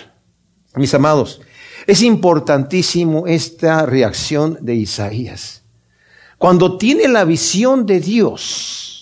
Mis 0.75 0.93
amados, 0.95 1.41
es 1.87 2.03
importantísimo 2.03 3.29
esta 3.29 3.87
reacción 3.87 4.59
de 4.61 4.75
Isaías. 4.75 5.63
Cuando 6.39 6.77
tiene 6.77 7.07
la 7.07 7.25
visión 7.25 7.87
de 7.87 8.01
Dios, 8.01 8.98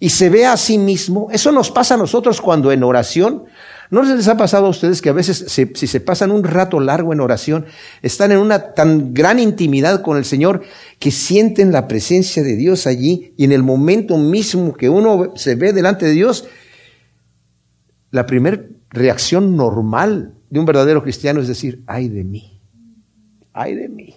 y 0.00 0.10
se 0.10 0.30
ve 0.30 0.46
a 0.46 0.56
sí 0.56 0.78
mismo. 0.78 1.28
Eso 1.30 1.52
nos 1.52 1.70
pasa 1.70 1.94
a 1.94 1.98
nosotros 1.98 2.40
cuando 2.40 2.72
en 2.72 2.82
oración 2.82 3.44
¿No 3.90 4.04
les 4.04 4.28
ha 4.28 4.36
pasado 4.36 4.66
a 4.66 4.70
ustedes 4.70 5.02
que 5.02 5.08
a 5.08 5.12
veces 5.12 5.46
si 5.48 5.66
se 5.66 6.00
pasan 6.00 6.30
un 6.30 6.44
rato 6.44 6.78
largo 6.78 7.12
en 7.12 7.18
oración, 7.18 7.66
están 8.02 8.30
en 8.30 8.38
una 8.38 8.72
tan 8.72 9.12
gran 9.12 9.40
intimidad 9.40 10.00
con 10.02 10.16
el 10.16 10.24
Señor 10.24 10.62
que 11.00 11.10
sienten 11.10 11.72
la 11.72 11.88
presencia 11.88 12.44
de 12.44 12.54
Dios 12.54 12.86
allí 12.86 13.34
y 13.36 13.44
en 13.44 13.50
el 13.50 13.64
momento 13.64 14.16
mismo 14.16 14.74
que 14.74 14.88
uno 14.88 15.32
se 15.34 15.56
ve 15.56 15.72
delante 15.72 16.06
de 16.06 16.12
Dios, 16.12 16.46
la 18.12 18.26
primera 18.26 18.64
reacción 18.90 19.56
normal 19.56 20.34
de 20.50 20.60
un 20.60 20.66
verdadero 20.66 21.02
cristiano 21.02 21.40
es 21.40 21.48
decir, 21.48 21.82
ay 21.88 22.08
de 22.08 22.22
mí, 22.22 22.60
ay 23.52 23.74
de 23.74 23.88
mí. 23.88 24.14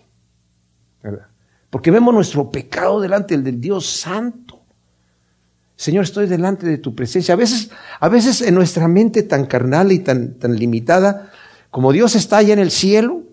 Porque 1.71 1.89
vemos 1.89 2.13
nuestro 2.13 2.51
pecado 2.51 3.01
delante 3.01 3.35
del 3.35 3.59
Dios 3.59 3.87
santo. 3.87 4.62
Señor, 5.75 6.03
estoy 6.03 6.27
delante 6.27 6.65
de 6.65 6.77
tu 6.77 6.95
presencia. 6.95 7.33
A 7.33 7.37
veces, 7.37 7.71
a 7.99 8.09
veces 8.09 8.41
en 8.41 8.55
nuestra 8.55 8.87
mente 8.87 9.23
tan 9.23 9.45
carnal 9.45 9.91
y 9.91 9.99
tan, 9.99 10.35
tan 10.39 10.55
limitada, 10.55 11.31
como 11.69 11.91
Dios 11.91 12.15
está 12.15 12.37
allá 12.37 12.53
en 12.53 12.59
el 12.59 12.71
cielo, 12.71 13.23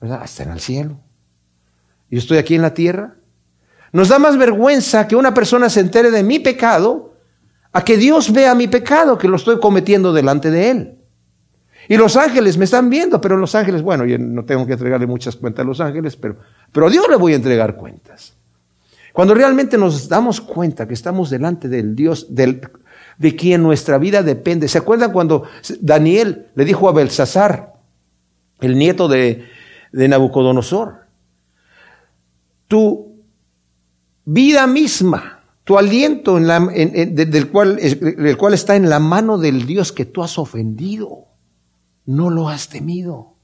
¿verdad? 0.00 0.22
Está 0.24 0.42
en 0.42 0.50
el 0.50 0.60
cielo. 0.60 1.00
Yo 2.10 2.18
estoy 2.18 2.38
aquí 2.38 2.54
en 2.54 2.62
la 2.62 2.74
tierra. 2.74 3.16
Nos 3.92 4.08
da 4.08 4.18
más 4.18 4.36
vergüenza 4.36 5.06
que 5.06 5.16
una 5.16 5.32
persona 5.32 5.70
se 5.70 5.80
entere 5.80 6.10
de 6.10 6.22
mi 6.22 6.38
pecado 6.38 7.14
a 7.72 7.84
que 7.84 7.96
Dios 7.96 8.32
vea 8.32 8.54
mi 8.54 8.66
pecado, 8.66 9.18
que 9.18 9.28
lo 9.28 9.36
estoy 9.36 9.60
cometiendo 9.60 10.12
delante 10.12 10.50
de 10.50 10.70
Él. 10.70 10.98
Y 11.88 11.96
los 11.96 12.16
ángeles 12.16 12.58
me 12.58 12.64
están 12.64 12.90
viendo, 12.90 13.20
pero 13.20 13.36
los 13.36 13.54
ángeles, 13.54 13.82
bueno, 13.82 14.04
yo 14.04 14.18
no 14.18 14.44
tengo 14.44 14.66
que 14.66 14.74
entregarle 14.74 15.06
muchas 15.06 15.36
cuentas 15.36 15.64
a 15.64 15.66
los 15.66 15.80
ángeles, 15.80 16.16
pero, 16.16 16.36
pero 16.70 16.88
a 16.88 16.90
Dios 16.90 17.06
le 17.08 17.16
voy 17.16 17.32
a 17.32 17.36
entregar 17.36 17.76
cuentas. 17.76 18.36
Cuando 19.18 19.34
realmente 19.34 19.76
nos 19.76 20.08
damos 20.08 20.40
cuenta 20.40 20.86
que 20.86 20.94
estamos 20.94 21.28
delante 21.28 21.68
del 21.68 21.96
Dios, 21.96 22.32
del, 22.32 22.60
de 23.18 23.34
quien 23.34 23.64
nuestra 23.64 23.98
vida 23.98 24.22
depende. 24.22 24.68
¿Se 24.68 24.78
acuerdan 24.78 25.10
cuando 25.10 25.42
Daniel 25.80 26.46
le 26.54 26.64
dijo 26.64 26.88
a 26.88 26.92
Belsasar, 26.92 27.74
el 28.60 28.78
nieto 28.78 29.08
de, 29.08 29.44
de 29.90 30.06
Nabucodonosor, 30.06 31.06
tu 32.68 33.24
vida 34.24 34.68
misma, 34.68 35.40
tu 35.64 35.76
aliento 35.76 36.38
en 36.38 36.46
la, 36.46 36.60
del, 36.60 37.50
cual, 37.50 37.74
del 37.74 38.36
cual 38.36 38.54
está 38.54 38.76
en 38.76 38.88
la 38.88 39.00
mano 39.00 39.36
del 39.36 39.66
Dios 39.66 39.90
que 39.90 40.04
tú 40.04 40.22
has 40.22 40.38
ofendido? 40.38 41.24
no 42.06 42.30
lo 42.30 42.48
has 42.48 42.68
temido. 42.68 43.37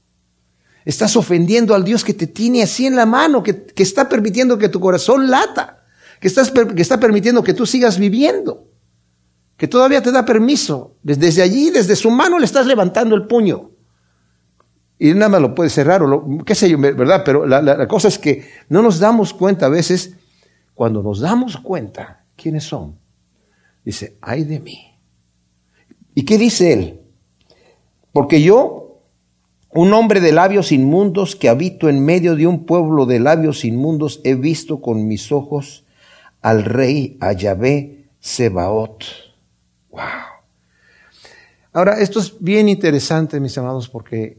Estás 0.85 1.17
ofendiendo 1.17 1.73
al 1.73 1.83
Dios 1.83 2.03
que 2.03 2.13
te 2.13 2.27
tiene 2.27 2.61
así 2.61 2.85
en 2.85 2.95
la 2.95 3.07
mano, 3.07 3.41
que, 3.41 3.73
está 3.75 4.07
permitiendo 4.07 4.57
que 4.59 4.69
tu 4.69 4.79
corazón 4.79 5.29
lata, 5.29 5.83
que, 6.21 6.27
estás, 6.27 6.51
que 6.51 6.81
está 6.81 6.99
permitiendo 6.99 7.43
que 7.43 7.55
tú 7.55 7.65
sigas 7.65 7.97
viviendo, 7.97 8.67
que 9.57 9.67
todavía 9.67 10.03
te 10.03 10.11
da 10.11 10.23
permiso. 10.23 10.95
Desde, 11.01 11.41
allí, 11.41 11.71
desde 11.71 11.95
su 11.95 12.11
mano 12.11 12.37
le 12.37 12.45
estás 12.45 12.67
levantando 12.67 13.15
el 13.15 13.25
puño. 13.25 13.71
Y 14.99 15.13
nada 15.13 15.29
más 15.29 15.41
lo 15.41 15.55
puede 15.55 15.71
cerrar, 15.71 16.03
o 16.03 16.43
qué 16.45 16.53
sé 16.55 16.69
yo, 16.69 16.77
¿verdad? 16.79 17.23
Pero 17.25 17.45
la, 17.45 17.61
la 17.61 17.87
cosa 17.87 18.07
es 18.07 18.19
que 18.19 18.47
no 18.69 18.81
nos 18.81 18.99
damos 18.99 19.33
cuenta 19.33 19.65
a 19.65 19.69
veces, 19.69 20.15
cuando 20.75 21.01
nos 21.01 21.19
damos 21.19 21.57
cuenta, 21.57 22.25
¿quiénes 22.35 22.63
son? 22.63 22.99
Dice, 23.83 24.17
ay 24.21 24.43
de 24.43 24.59
mí. 24.59 24.99
¿Y 26.13 26.23
qué 26.23 26.37
dice 26.37 26.73
él? 26.73 27.01
Porque 28.13 28.41
yo, 28.41 28.84
un 29.75 29.93
hombre 29.93 30.21
de 30.21 30.31
labios 30.31 30.71
inmundos 30.71 31.35
que 31.35 31.49
habito 31.49 31.89
en 31.89 32.03
medio 32.03 32.37
de 32.37 32.47
un 32.47 32.65
pueblo 32.65 33.05
de 33.05 33.19
labios 33.19 33.65
inmundos, 33.65 34.21
he 34.23 34.33
visto 34.33 34.81
con 34.81 35.05
mis 35.05 35.33
ojos 35.33 35.85
al 36.41 36.63
rey, 36.63 37.17
a 37.19 37.33
Yahvé 37.33 38.05
Sebaot. 38.21 39.03
Wow. 39.89 40.01
Ahora, 41.73 41.99
esto 41.99 42.21
es 42.21 42.37
bien 42.39 42.69
interesante, 42.69 43.41
mis 43.41 43.57
amados, 43.57 43.89
porque 43.89 44.37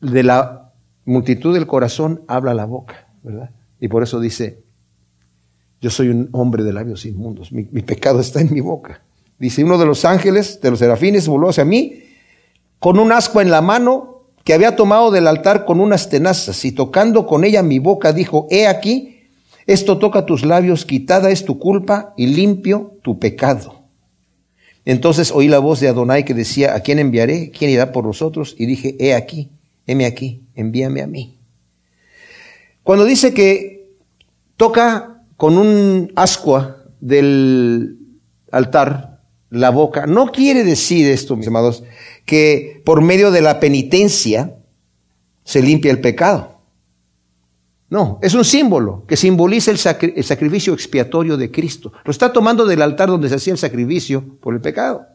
de 0.00 0.24
la 0.24 0.72
multitud 1.04 1.54
del 1.54 1.68
corazón 1.68 2.24
habla 2.26 2.54
la 2.54 2.64
boca, 2.64 3.06
¿verdad? 3.22 3.50
Y 3.78 3.86
por 3.86 4.02
eso 4.02 4.18
dice, 4.18 4.64
yo 5.80 5.90
soy 5.90 6.08
un 6.08 6.28
hombre 6.32 6.64
de 6.64 6.72
labios 6.72 7.06
inmundos, 7.06 7.52
mi, 7.52 7.68
mi, 7.70 7.82
pecado 7.82 8.18
está 8.18 8.40
en 8.40 8.52
mi 8.52 8.60
boca. 8.60 9.00
Dice, 9.38 9.62
uno 9.62 9.78
de 9.78 9.86
los 9.86 10.04
ángeles, 10.04 10.60
de 10.60 10.70
los 10.70 10.80
serafines, 10.80 11.28
voló 11.28 11.50
hacia 11.50 11.64
mí 11.64 12.02
con 12.82 12.98
un 12.98 13.12
asco 13.12 13.40
en 13.40 13.52
la 13.52 13.62
mano 13.62 14.24
que 14.42 14.52
había 14.52 14.74
tomado 14.74 15.12
del 15.12 15.28
altar 15.28 15.64
con 15.64 15.78
unas 15.78 16.08
tenazas 16.08 16.64
y 16.64 16.72
tocando 16.72 17.28
con 17.28 17.44
ella 17.44 17.62
mi 17.62 17.78
boca 17.78 18.12
dijo, 18.12 18.48
he 18.50 18.66
aquí, 18.66 19.20
esto 19.68 19.98
toca 19.98 20.26
tus 20.26 20.44
labios, 20.44 20.84
quitada 20.84 21.30
es 21.30 21.44
tu 21.44 21.60
culpa 21.60 22.12
y 22.16 22.26
limpio 22.26 22.98
tu 23.02 23.20
pecado. 23.20 23.84
Entonces 24.84 25.30
oí 25.30 25.46
la 25.46 25.60
voz 25.60 25.78
de 25.78 25.86
Adonai 25.86 26.24
que 26.24 26.34
decía, 26.34 26.74
¿a 26.74 26.80
quién 26.80 26.98
enviaré? 26.98 27.52
¿Quién 27.52 27.70
irá 27.70 27.92
por 27.92 28.04
nosotros? 28.04 28.56
Y 28.58 28.66
dije, 28.66 28.96
he 28.98 29.14
aquí, 29.14 29.52
heme 29.86 30.04
aquí, 30.04 30.42
envíame 30.56 31.02
a 31.02 31.06
mí. 31.06 31.38
Cuando 32.82 33.04
dice 33.04 33.32
que 33.32 33.92
toca 34.56 35.22
con 35.36 35.56
un 35.56 36.12
ascua 36.16 36.78
del 37.00 37.96
altar 38.50 39.11
la 39.52 39.68
boca, 39.68 40.06
no 40.06 40.32
quiere 40.32 40.64
decir 40.64 41.06
esto, 41.10 41.36
mis 41.36 41.46
amados, 41.46 41.84
que 42.24 42.80
por 42.86 43.02
medio 43.02 43.30
de 43.30 43.42
la 43.42 43.60
penitencia 43.60 44.56
se 45.44 45.60
limpia 45.60 45.90
el 45.90 46.00
pecado. 46.00 46.58
No, 47.90 48.18
es 48.22 48.32
un 48.32 48.46
símbolo 48.46 49.04
que 49.06 49.18
simboliza 49.18 49.70
el, 49.70 49.76
sacrificio 49.76 50.72
expiatorio 50.72 51.36
de 51.36 51.50
Cristo. 51.50 51.92
Lo 52.06 52.10
está 52.10 52.32
tomando 52.32 52.64
del 52.64 52.80
altar 52.80 53.10
donde 53.10 53.28
se 53.28 53.34
hacía 53.34 53.52
el 53.52 53.58
sacrificio 53.58 54.24
por 54.40 54.54
el 54.54 54.62
pecado. 54.62 55.06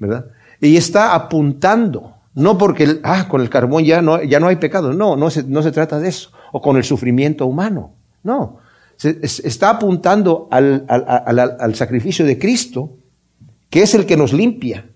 ¿Verdad? 0.00 0.26
Y 0.60 0.76
está 0.76 1.14
apuntando, 1.14 2.14
no 2.34 2.58
porque 2.58 2.98
ah, 3.04 3.28
con 3.28 3.42
el 3.42 3.48
carbón 3.48 3.84
ya 3.84 4.02
no, 4.02 4.20
ya 4.24 4.40
no 4.40 4.48
hay 4.48 4.56
pecado, 4.56 4.92
no, 4.92 5.14
no 5.14 5.30
se, 5.30 5.44
no 5.44 5.62
se 5.62 5.70
trata 5.70 6.00
de 6.00 6.08
eso, 6.08 6.32
o 6.50 6.60
con 6.60 6.76
el 6.76 6.82
sufrimiento 6.82 7.46
humano, 7.46 7.94
no, 8.24 8.58
se, 9.02 9.48
está 9.48 9.70
apuntando 9.70 10.48
al, 10.50 10.84
al 10.88 11.74
sacrificio 11.74 12.24
de 12.24 12.38
Cristo, 12.38 12.98
que 13.68 13.82
es 13.82 13.94
el 13.94 14.06
que 14.06 14.16
nos 14.16 14.32
limpia, 14.32 14.86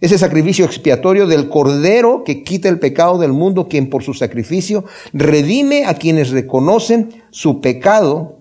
ese 0.00 0.18
sacrificio 0.18 0.64
expiatorio 0.64 1.26
del 1.26 1.48
Cordero 1.48 2.24
que 2.24 2.42
quita 2.42 2.68
el 2.68 2.78
pecado 2.78 3.16
del 3.18 3.32
mundo, 3.32 3.68
quien 3.68 3.88
por 3.88 4.02
su 4.02 4.12
sacrificio 4.12 4.84
redime 5.12 5.86
a 5.86 5.94
quienes 5.94 6.30
reconocen 6.30 7.22
su 7.30 7.60
pecado 7.60 8.40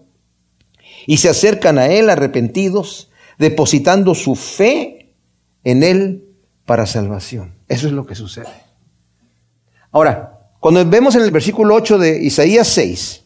y 1.06 1.18
se 1.18 1.30
acercan 1.30 1.78
a 1.78 1.88
Él 1.88 2.10
arrepentidos, 2.10 3.12
depositando 3.38 4.16
su 4.16 4.36
fe 4.36 5.14
en 5.64 5.84
Él 5.84 6.26
para 6.66 6.86
salvación. 6.86 7.56
Eso 7.70 7.88
es 7.88 7.94
lo 7.94 8.06
que 8.06 8.16
sucede. 8.16 8.48
Ahora, 9.92 10.50
cuando 10.60 10.84
vemos 10.86 11.16
en 11.16 11.22
el 11.22 11.32
versículo 11.32 11.76
8 11.76 11.98
de 11.98 12.24
Isaías 12.24 12.68
6, 12.70 13.23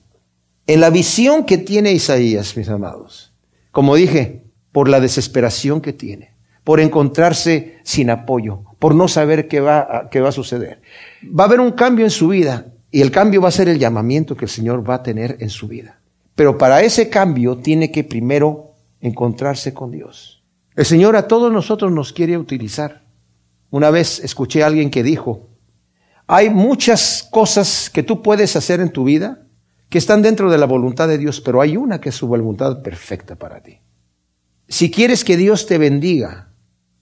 en 0.67 0.81
la 0.81 0.89
visión 0.89 1.45
que 1.45 1.57
tiene 1.57 1.93
Isaías, 1.93 2.55
mis 2.57 2.69
amados, 2.69 3.33
como 3.71 3.95
dije, 3.95 4.43
por 4.73 4.89
la 4.89 4.99
desesperación 4.99 5.79
que 5.79 5.93
tiene, 5.93 6.33
por 6.63 6.81
encontrarse 6.81 7.77
sin 7.83 8.09
apoyo, 8.09 8.63
por 8.77 8.93
no 8.93 9.07
saber 9.07 9.47
qué 9.47 9.61
va, 9.61 9.79
a, 9.79 10.09
qué 10.09 10.19
va 10.19 10.29
a 10.29 10.33
suceder. 10.33 10.81
Va 11.23 11.45
a 11.45 11.47
haber 11.47 11.61
un 11.61 11.71
cambio 11.71 12.05
en 12.05 12.11
su 12.11 12.27
vida 12.27 12.67
y 12.91 13.01
el 13.01 13.11
cambio 13.11 13.41
va 13.41 13.47
a 13.47 13.51
ser 13.51 13.69
el 13.69 13.79
llamamiento 13.79 14.35
que 14.35 14.45
el 14.45 14.51
Señor 14.51 14.87
va 14.87 14.95
a 14.95 15.03
tener 15.03 15.37
en 15.39 15.49
su 15.49 15.67
vida. 15.67 16.01
Pero 16.35 16.57
para 16.57 16.81
ese 16.81 17.09
cambio 17.09 17.57
tiene 17.57 17.91
que 17.91 18.03
primero 18.03 18.73
encontrarse 18.99 19.73
con 19.73 19.91
Dios. 19.91 20.43
El 20.75 20.85
Señor 20.85 21.15
a 21.15 21.27
todos 21.27 21.51
nosotros 21.51 21.91
nos 21.91 22.11
quiere 22.11 22.37
utilizar. 22.37 23.03
Una 23.69 23.89
vez 23.89 24.19
escuché 24.19 24.63
a 24.63 24.67
alguien 24.67 24.89
que 24.89 25.01
dijo, 25.01 25.47
hay 26.27 26.49
muchas 26.49 27.27
cosas 27.31 27.89
que 27.89 28.03
tú 28.03 28.21
puedes 28.21 28.55
hacer 28.55 28.81
en 28.81 28.91
tu 28.91 29.05
vida 29.05 29.46
que 29.89 29.97
están 29.97 30.21
dentro 30.21 30.49
de 30.51 30.57
la 30.57 30.65
voluntad 30.65 31.07
de 31.07 31.17
Dios, 31.17 31.41
pero 31.41 31.61
hay 31.61 31.77
una 31.77 32.01
que 32.01 32.09
es 32.09 32.15
su 32.15 32.27
voluntad 32.27 32.81
perfecta 32.81 33.35
para 33.35 33.61
ti. 33.61 33.79
Si 34.67 34.91
quieres 34.91 35.23
que 35.23 35.37
Dios 35.37 35.65
te 35.65 35.77
bendiga, 35.77 36.47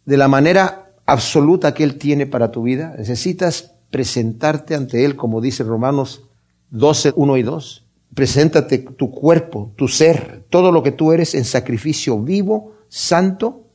de 0.05 0.17
la 0.17 0.27
manera 0.27 0.93
absoluta 1.05 1.73
que 1.73 1.83
Él 1.83 1.97
tiene 1.97 2.27
para 2.27 2.51
tu 2.51 2.63
vida, 2.63 2.93
necesitas 2.97 3.73
presentarte 3.89 4.75
ante 4.75 5.05
Él, 5.05 5.15
como 5.15 5.41
dice 5.41 5.63
Romanos 5.63 6.23
12, 6.69 7.13
1 7.15 7.37
y 7.37 7.43
2. 7.43 7.85
Preséntate 8.13 8.77
tu 8.77 9.11
cuerpo, 9.11 9.73
tu 9.75 9.87
ser, 9.87 10.45
todo 10.49 10.71
lo 10.71 10.83
que 10.83 10.91
tú 10.91 11.11
eres 11.11 11.35
en 11.35 11.43
sacrificio 11.43 12.19
vivo, 12.19 12.73
santo, 12.87 13.67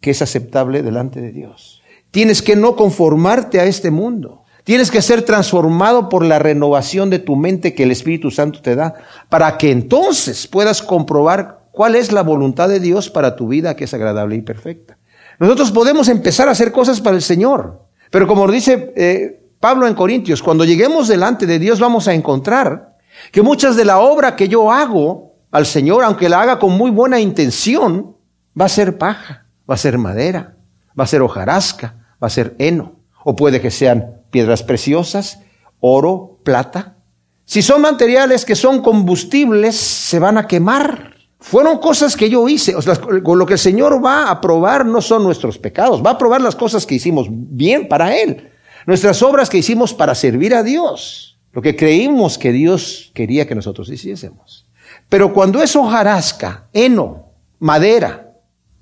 que 0.00 0.10
es 0.10 0.20
aceptable 0.20 0.82
delante 0.82 1.20
de 1.20 1.32
Dios. 1.32 1.82
Tienes 2.10 2.42
que 2.42 2.56
no 2.56 2.76
conformarte 2.76 3.60
a 3.60 3.66
este 3.66 3.90
mundo. 3.90 4.44
Tienes 4.68 4.90
que 4.90 5.00
ser 5.00 5.22
transformado 5.22 6.10
por 6.10 6.22
la 6.22 6.38
renovación 6.38 7.08
de 7.08 7.18
tu 7.18 7.36
mente 7.36 7.74
que 7.74 7.84
el 7.84 7.90
Espíritu 7.90 8.30
Santo 8.30 8.60
te 8.60 8.76
da, 8.76 8.96
para 9.30 9.56
que 9.56 9.70
entonces 9.70 10.46
puedas 10.46 10.82
comprobar 10.82 11.60
cuál 11.72 11.94
es 11.94 12.12
la 12.12 12.22
voluntad 12.22 12.68
de 12.68 12.78
Dios 12.78 13.08
para 13.08 13.34
tu 13.34 13.48
vida 13.48 13.76
que 13.76 13.84
es 13.84 13.94
agradable 13.94 14.36
y 14.36 14.42
perfecta. 14.42 14.98
Nosotros 15.38 15.72
podemos 15.72 16.08
empezar 16.08 16.48
a 16.48 16.50
hacer 16.50 16.70
cosas 16.70 17.00
para 17.00 17.16
el 17.16 17.22
Señor. 17.22 17.86
Pero 18.10 18.26
como 18.26 18.46
dice 18.46 18.92
eh, 18.94 19.40
Pablo 19.58 19.86
en 19.86 19.94
Corintios, 19.94 20.42
cuando 20.42 20.66
lleguemos 20.66 21.08
delante 21.08 21.46
de 21.46 21.58
Dios 21.58 21.80
vamos 21.80 22.06
a 22.06 22.12
encontrar 22.12 22.98
que 23.32 23.40
muchas 23.40 23.74
de 23.74 23.86
la 23.86 24.00
obra 24.00 24.36
que 24.36 24.48
yo 24.48 24.70
hago 24.70 25.32
al 25.50 25.64
Señor, 25.64 26.04
aunque 26.04 26.28
la 26.28 26.42
haga 26.42 26.58
con 26.58 26.72
muy 26.72 26.90
buena 26.90 27.18
intención, 27.18 28.18
va 28.60 28.66
a 28.66 28.68
ser 28.68 28.98
paja, 28.98 29.46
va 29.66 29.76
a 29.76 29.78
ser 29.78 29.96
madera, 29.96 30.56
va 30.88 31.04
a 31.04 31.06
ser 31.06 31.22
hojarasca, 31.22 31.94
va 32.22 32.26
a 32.26 32.30
ser 32.30 32.54
heno, 32.58 32.96
o 33.24 33.34
puede 33.34 33.62
que 33.62 33.70
sean 33.70 34.17
piedras 34.30 34.62
preciosas, 34.62 35.40
oro, 35.80 36.38
plata. 36.44 36.96
Si 37.44 37.62
son 37.62 37.82
materiales 37.82 38.44
que 38.44 38.54
son 38.54 38.82
combustibles, 38.82 39.76
se 39.76 40.18
van 40.18 40.38
a 40.38 40.46
quemar. 40.46 41.14
Fueron 41.40 41.78
cosas 41.78 42.16
que 42.16 42.28
yo 42.28 42.48
hice. 42.48 42.74
O 42.74 42.82
sea, 42.82 42.94
lo 42.94 43.46
que 43.46 43.54
el 43.54 43.58
Señor 43.58 44.04
va 44.04 44.30
a 44.30 44.40
probar 44.40 44.84
no 44.84 45.00
son 45.00 45.22
nuestros 45.22 45.58
pecados, 45.58 46.04
va 46.04 46.10
a 46.10 46.18
probar 46.18 46.40
las 46.40 46.56
cosas 46.56 46.84
que 46.84 46.96
hicimos 46.96 47.28
bien 47.30 47.88
para 47.88 48.16
Él, 48.16 48.50
nuestras 48.86 49.22
obras 49.22 49.48
que 49.48 49.58
hicimos 49.58 49.94
para 49.94 50.14
servir 50.14 50.54
a 50.54 50.62
Dios, 50.62 51.38
lo 51.52 51.62
que 51.62 51.76
creímos 51.76 52.38
que 52.38 52.52
Dios 52.52 53.12
quería 53.14 53.46
que 53.46 53.54
nosotros 53.54 53.88
hiciésemos. 53.88 54.66
Pero 55.08 55.32
cuando 55.32 55.62
es 55.62 55.74
hojarasca, 55.76 56.66
heno, 56.72 57.28
madera, 57.58 58.32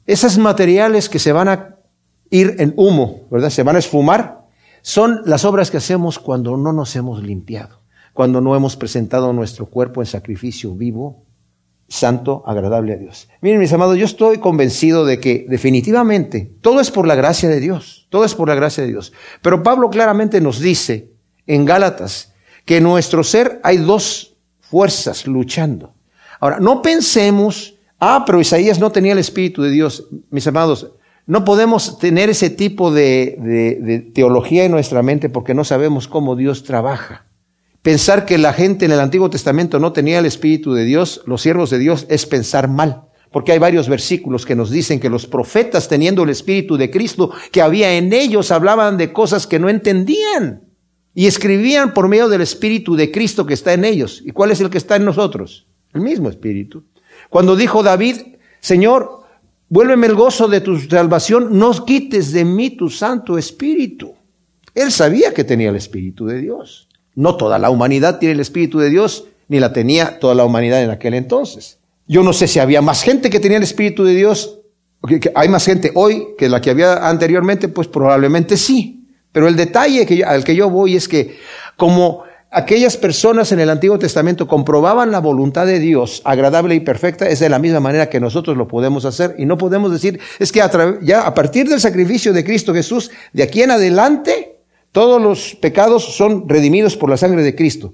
esos 0.07 0.39
materiales 0.39 1.09
que 1.09 1.19
se 1.19 1.33
van 1.33 1.49
a 1.49 1.77
ir 2.31 2.57
en 2.59 2.73
humo, 2.77 3.23
¿verdad? 3.31 3.51
Se 3.51 3.63
van 3.63 3.77
a 3.77 3.81
esfumar, 3.81 4.46
son 4.87 5.23
las 5.25 5.45
obras 5.45 5.73
que 5.73 5.79
hacemos 5.79 6.21
cuando 6.21 6.57
no 6.57 6.73
nos 6.73 6.95
hemos 6.95 7.21
limpiado, 7.21 7.83
cuando 8.13 8.41
no 8.41 8.55
hemos 8.55 8.77
presentado 8.77 9.33
nuestro 9.33 9.67
cuerpo 9.67 10.01
en 10.01 10.07
sacrificio 10.07 10.77
vivo, 10.77 11.25
santo, 11.89 12.45
agradable 12.47 12.93
a 12.93 12.97
Dios. 12.97 13.29
Miren, 13.41 13.59
mis 13.59 13.73
amados, 13.73 13.99
yo 13.99 14.05
estoy 14.05 14.39
convencido 14.39 15.05
de 15.05 15.19
que 15.19 15.45
definitivamente 15.49 16.55
todo 16.61 16.79
es 16.79 16.93
por 16.93 17.09
la 17.09 17.17
gracia 17.17 17.49
de 17.49 17.59
Dios, 17.59 18.07
todo 18.11 18.25
es 18.25 18.37
por 18.37 18.47
la 18.47 18.55
gracia 18.55 18.85
de 18.85 18.91
Dios. 18.91 19.13
Pero 19.43 19.65
Pablo 19.65 19.91
claramente 19.91 20.41
nos 20.41 20.61
dice 20.61 21.11
en 21.49 21.65
Gálatas 21.65 22.33
que 22.65 22.77
en 22.77 22.85
nuestro 22.85 23.25
ser 23.25 23.61
hay 23.65 23.79
dos 23.79 24.37
fuerzas 24.61 25.27
luchando. 25.27 25.95
Ahora, 26.39 26.61
no 26.61 26.81
pensemos, 26.81 27.75
ah, 27.99 28.23
pero 28.25 28.41
Isaías 28.41 28.79
no 28.79 28.93
tenía 28.93 29.15
el 29.15 29.19
Espíritu 29.19 29.63
de 29.63 29.71
Dios. 29.71 30.07
Mis 30.31 30.47
amados, 30.47 30.93
no 31.27 31.45
podemos 31.45 31.99
tener 31.99 32.31
ese 32.31 32.51
tipo 32.51 32.93
de, 32.93 34.11
teología 34.15 34.65
en 34.65 34.71
nuestra 34.71 35.03
mente 35.03 35.29
porque 35.29 35.55
no 35.55 35.65
sabemos 35.65 36.07
cómo 36.07 36.37
Dios 36.37 36.63
trabaja. 36.63 37.27
Pensar 37.83 38.27
que 38.27 38.39
la 38.39 38.53
gente 38.53 38.85
en 38.85 38.93
el 38.93 39.01
Antiguo 39.01 39.29
Testamento 39.29 39.79
no 39.79 39.93
tenía 39.93 40.21
el 40.21 40.27
Espíritu 40.27 40.73
de 40.73 40.85
Dios, 40.85 41.23
los 41.27 41.43
siervos 41.43 41.71
de 41.71 41.79
Dios, 41.79 42.07
es 42.09 42.27
pensar 42.27 42.69
mal. 42.69 43.03
Porque 43.33 43.53
hay 43.53 43.59
varios 43.59 43.89
versículos 43.89 44.47
que 44.47 44.55
nos 44.55 44.71
dicen 44.71 45.01
que 45.01 45.11
los 45.11 45.27
profetas, 45.27 45.89
teniendo 45.89 46.23
el 46.23 46.31
Espíritu 46.31 46.77
de 46.77 46.91
Cristo 46.91 47.33
que 47.51 47.61
había 47.61 47.97
en 47.97 48.13
ellos, 48.13 48.51
hablaban 48.51 48.97
de 48.97 49.13
cosas 49.13 49.47
que 49.47 49.59
no 49.59 49.69
entendían. 49.69 50.63
Y 51.13 51.27
escribían 51.27 51.93
por 51.93 52.09
medio 52.09 52.29
del 52.29 52.41
Espíritu 52.41 52.95
de 52.95 53.11
Cristo 53.11 53.47
que 53.47 53.55
está 53.55 53.73
en 53.73 53.85
ellos. 53.85 54.23
¿Y 54.25 54.31
cuál 54.31 54.53
es 54.53 54.61
el 54.61 54.71
que 54.71 54.79
está 54.79 54.97
en 54.97 55.05
nosotros? 55.05 55.67
El 55.93 56.03
mismo 56.03 56.29
Espíritu. 56.29 56.85
Cuando 57.31 57.57
dijo 57.57 57.83
David, 57.83 58.17
Señor, 58.61 59.26
vuélveme 59.69 60.07
el 60.07 60.15
gozo 60.15 60.49
de 60.49 60.61
tu 60.61 60.79
salvación, 60.79 61.59
no 61.59 61.73
quites 61.85 62.33
de 62.33 62.45
mí 62.45 62.71
tu 62.71 62.91
Santo 62.91 63.39
Espíritu. 63.39 64.15
Él 64.75 64.93
sabía 64.93 65.33
que 65.33 65.45
tenía 65.45 65.71
el 65.71 65.77
Espíritu 65.77 66.27
de 66.27 66.41
Dios. 66.41 66.89
No 67.15 67.37
toda 67.37 67.59
la 67.59 67.71
humanidad 67.71 68.19
tiene 68.19 68.35
el 68.35 68.41
Espíritu 68.41 68.79
de 68.79 68.91
Dios, 68.91 69.25
ni 69.49 69.59
la 69.59 69.73
tenía 69.73 70.19
toda 70.19 70.35
la 70.35 70.45
humanidad 70.45 70.83
en 70.83 70.91
aquel 70.91 71.15
entonces. 71.15 71.79
Yo 72.07 72.23
no 72.23 72.33
sé 72.33 72.47
si 72.47 72.59
había 72.59 72.83
más 72.83 73.03
gente 73.03 73.31
que 73.31 73.41
tenía 73.41 73.57
el 73.57 73.65
Espíritu 73.65 74.05
de 74.05 74.15
Dios, 74.15 74.61
hay 75.35 75.49
más 75.49 75.65
gente 75.65 75.93
hoy 75.95 76.29
que 76.37 76.49
la 76.49 76.61
que 76.61 76.71
había 76.71 77.09
anteriormente, 77.09 77.69
pues 77.69 77.89
probablemente 77.89 78.57
sí. 78.57 79.05
Pero 79.33 79.49
el 79.49 79.57
detalle 79.57 80.25
al 80.25 80.45
que 80.45 80.55
yo 80.55 80.71
voy 80.71 80.97
es 80.97 81.09
que 81.09 81.39
como 81.77 82.25
aquellas 82.57 82.97
personas 82.97 83.53
en 83.53 83.61
el 83.61 83.69
Antiguo 83.69 83.99
Testamento 83.99 84.49
comprobaban 84.49 85.11
la 85.11 85.19
voluntad 85.19 85.67
de 85.67 85.79
Dios 85.79 86.23
agradable 86.25 86.75
y 86.75 86.81
perfecta, 86.81 87.29
es 87.29 87.39
de 87.39 87.51
la 87.51 87.59
misma 87.59 87.81
manera 87.81 88.09
que 88.09 88.19
nosotros 88.19 88.57
lo 88.57 88.67
podemos 88.67 89.05
hacer. 89.05 89.35
Y 89.37 89.45
no 89.45 89.59
podemos 89.59 89.93
decir, 89.93 90.21
es 90.39 90.53
que 90.53 90.63
a 90.63 90.71
ya 91.03 91.27
a 91.27 91.35
partir 91.35 91.69
del 91.69 91.81
sacrificio 91.81 92.33
de 92.33 92.45
Cristo 92.45 92.73
Jesús, 92.73 93.11
de 93.35 93.43
aquí 93.43 93.61
en 93.61 93.73
adelante, 93.73 94.63
todos 94.91 95.21
los 95.21 95.55
pecados 95.57 96.17
son 96.17 96.49
redimidos 96.49 96.97
por 96.97 97.11
la 97.11 97.19
sangre 97.19 97.43
de 97.43 97.55
Cristo. 97.55 97.93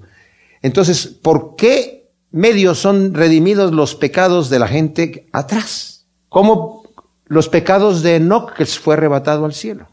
Entonces, 0.62 1.08
¿por 1.08 1.56
qué 1.56 2.12
medios 2.30 2.78
son 2.78 3.14
redimidos 3.14 3.72
los 3.72 3.96
pecados 3.96 4.48
de 4.48 4.60
la 4.60 4.68
gente 4.68 5.26
atrás? 5.32 6.06
Como 6.28 6.84
los 7.26 7.48
pecados 7.48 8.02
de 8.04 8.16
Enoch 8.16 8.52
que 8.52 8.64
fue 8.64 8.94
arrebatado 8.94 9.44
al 9.44 9.54
cielo. 9.54 9.88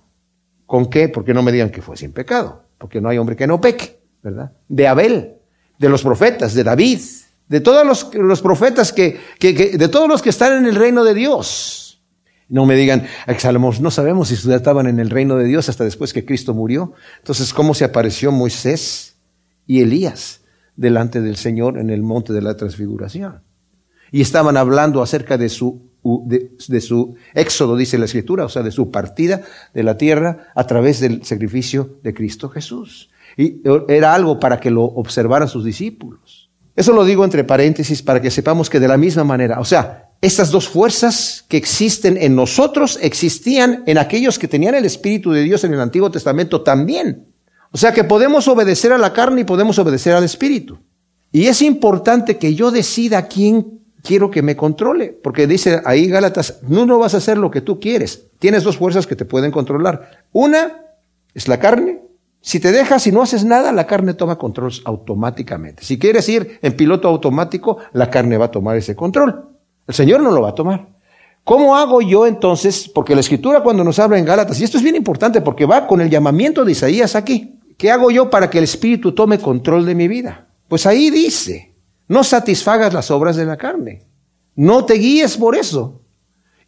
¿Con 0.67 0.91
qué? 0.91 1.09
Porque 1.09 1.33
no 1.33 1.41
me 1.41 1.51
digan 1.51 1.71
que 1.71 1.81
fue 1.81 1.97
sin 1.97 2.11
pecado, 2.11 2.65
porque 2.77 3.01
no 3.01 3.09
hay 3.09 3.17
hombre 3.17 3.35
que 3.35 3.47
no 3.47 3.59
peque. 3.59 3.98
¿Verdad? 4.23 4.51
De 4.67 4.87
Abel, 4.87 5.35
de 5.77 5.89
los 5.89 6.03
profetas, 6.03 6.53
de 6.53 6.63
David, 6.63 6.99
de 7.47 7.61
todos 7.61 7.85
los, 8.13 8.41
profetas 8.41 8.93
que, 8.93 9.19
de 9.39 9.87
todos 9.87 10.07
los 10.07 10.21
que 10.21 10.29
están 10.29 10.53
en 10.53 10.65
el 10.65 10.75
reino 10.75 11.03
de 11.03 11.15
Dios. 11.15 12.01
No 12.47 12.65
me 12.65 12.75
digan, 12.75 13.07
Salomón, 13.37 13.75
no 13.79 13.91
sabemos 13.91 14.29
si 14.29 14.51
estaban 14.51 14.87
en 14.87 14.99
el 14.99 15.09
reino 15.09 15.35
de 15.35 15.45
Dios 15.45 15.69
hasta 15.69 15.83
después 15.83 16.13
que 16.13 16.25
Cristo 16.25 16.53
murió. 16.53 16.93
Entonces, 17.17 17.53
¿cómo 17.53 17.73
se 17.73 17.85
apareció 17.85 18.31
Moisés 18.31 19.17
y 19.67 19.81
Elías 19.81 20.41
delante 20.75 21.21
del 21.21 21.35
Señor 21.35 21.77
en 21.77 21.89
el 21.89 22.01
monte 22.01 22.33
de 22.33 22.41
la 22.41 22.55
transfiguración? 22.55 23.43
Y 24.11 24.21
estaban 24.21 24.57
hablando 24.57 25.03
acerca 25.03 25.37
de 25.37 25.49
su, 25.49 25.91
de 26.03 26.81
su 26.81 27.15
éxodo, 27.35 27.77
dice 27.77 27.99
la 27.99 28.05
Escritura, 28.05 28.45
o 28.45 28.49
sea, 28.49 28.63
de 28.63 28.71
su 28.71 28.89
partida 28.89 29.43
de 29.73 29.83
la 29.83 29.97
tierra 29.97 30.51
a 30.55 30.65
través 30.65 30.99
del 30.99 31.23
sacrificio 31.23 31.99
de 32.01 32.15
Cristo 32.15 32.49
Jesús. 32.49 33.11
Y 33.39 33.61
era 33.87 34.13
algo 34.13 34.37
para 34.37 34.59
que 34.59 34.69
lo 34.69 34.83
observaran 34.83 35.47
sus 35.47 35.63
discípulos. 35.63 36.51
Eso 36.75 36.91
lo 36.91 37.05
digo 37.05 37.23
entre 37.23 37.45
paréntesis 37.45 38.01
para 38.01 38.21
que 38.21 38.31
sepamos 38.31 38.69
que 38.69 38.81
de 38.81 38.87
la 38.89 38.97
misma 38.97 39.23
manera, 39.23 39.61
o 39.61 39.63
sea, 39.63 40.09
estas 40.19 40.51
dos 40.51 40.67
fuerzas 40.67 41.45
que 41.47 41.55
existen 41.55 42.17
en 42.17 42.35
nosotros 42.35 42.99
existían 43.01 43.83
en 43.85 43.97
aquellos 43.97 44.37
que 44.37 44.49
tenían 44.49 44.75
el 44.75 44.83
Espíritu 44.83 45.31
de 45.31 45.43
Dios 45.43 45.63
en 45.63 45.73
el 45.73 45.79
Antiguo 45.79 46.11
Testamento 46.11 46.63
también. 46.63 47.27
O 47.71 47.77
sea 47.77 47.93
que 47.93 48.03
podemos 48.03 48.45
obedecer 48.49 48.91
a 48.91 48.97
la 48.97 49.13
carne 49.13 49.41
y 49.41 49.45
podemos 49.45 49.79
obedecer 49.79 50.15
al 50.15 50.25
Espíritu. 50.25 50.79
Y 51.31 51.45
es 51.45 51.61
importante 51.61 52.37
que 52.37 52.55
yo 52.55 52.71
decida 52.71 53.29
quién 53.29 53.79
quiero 54.03 54.29
que 54.31 54.41
me 54.41 54.57
controle, 54.57 55.17
porque 55.23 55.47
dice 55.47 55.81
ahí 55.85 56.07
Gálatas, 56.07 56.59
no, 56.67 56.85
no 56.85 56.99
vas 56.99 57.13
a 57.13 57.19
hacer 57.19 57.37
lo 57.37 57.51
que 57.51 57.61
tú 57.61 57.79
quieres. 57.79 58.27
Tienes 58.37 58.65
dos 58.65 58.75
fuerzas 58.75 59.07
que 59.07 59.15
te 59.15 59.23
pueden 59.23 59.51
controlar. 59.51 60.25
Una 60.33 60.73
es 61.33 61.47
la 61.47 61.57
carne 61.57 62.08
si 62.41 62.59
te 62.59 62.71
dejas 62.71 63.05
y 63.07 63.11
no 63.11 63.21
haces 63.21 63.43
nada, 63.43 63.71
la 63.71 63.85
carne 63.85 64.13
toma 64.13 64.37
control 64.37 64.71
automáticamente. 64.85 65.83
Si 65.83 65.99
quieres 65.99 66.27
ir 66.29 66.59
en 66.61 66.75
piloto 66.75 67.07
automático, 67.07 67.77
la 67.93 68.09
carne 68.09 68.37
va 68.37 68.45
a 68.45 68.51
tomar 68.51 68.77
ese 68.77 68.95
control. 68.95 69.49
El 69.87 69.93
Señor 69.93 70.21
no 70.21 70.31
lo 70.31 70.41
va 70.41 70.49
a 70.49 70.55
tomar. 70.55 70.87
¿Cómo 71.43 71.75
hago 71.75 72.01
yo 72.01 72.27
entonces? 72.27 72.89
Porque 72.93 73.15
la 73.15 73.21
escritura 73.21 73.61
cuando 73.61 73.83
nos 73.83 73.99
habla 73.99 74.17
en 74.19 74.25
Gálatas, 74.25 74.59
y 74.59 74.63
esto 74.63 74.77
es 74.77 74.83
bien 74.83 74.95
importante 74.95 75.41
porque 75.41 75.65
va 75.65 75.87
con 75.87 75.99
el 75.99 76.09
llamamiento 76.09 76.63
de 76.63 76.71
Isaías 76.71 77.15
aquí. 77.15 77.59
¿Qué 77.77 77.91
hago 77.91 78.11
yo 78.11 78.29
para 78.29 78.49
que 78.49 78.57
el 78.59 78.65
Espíritu 78.65 79.13
tome 79.13 79.39
control 79.39 79.85
de 79.85 79.95
mi 79.95 80.07
vida? 80.07 80.47
Pues 80.67 80.85
ahí 80.85 81.09
dice, 81.09 81.73
no 82.07 82.23
satisfagas 82.23 82.93
las 82.93 83.09
obras 83.09 83.35
de 83.35 83.45
la 83.45 83.57
carne. 83.57 84.03
No 84.55 84.85
te 84.85 84.95
guíes 84.95 85.37
por 85.37 85.55
eso. 85.55 86.01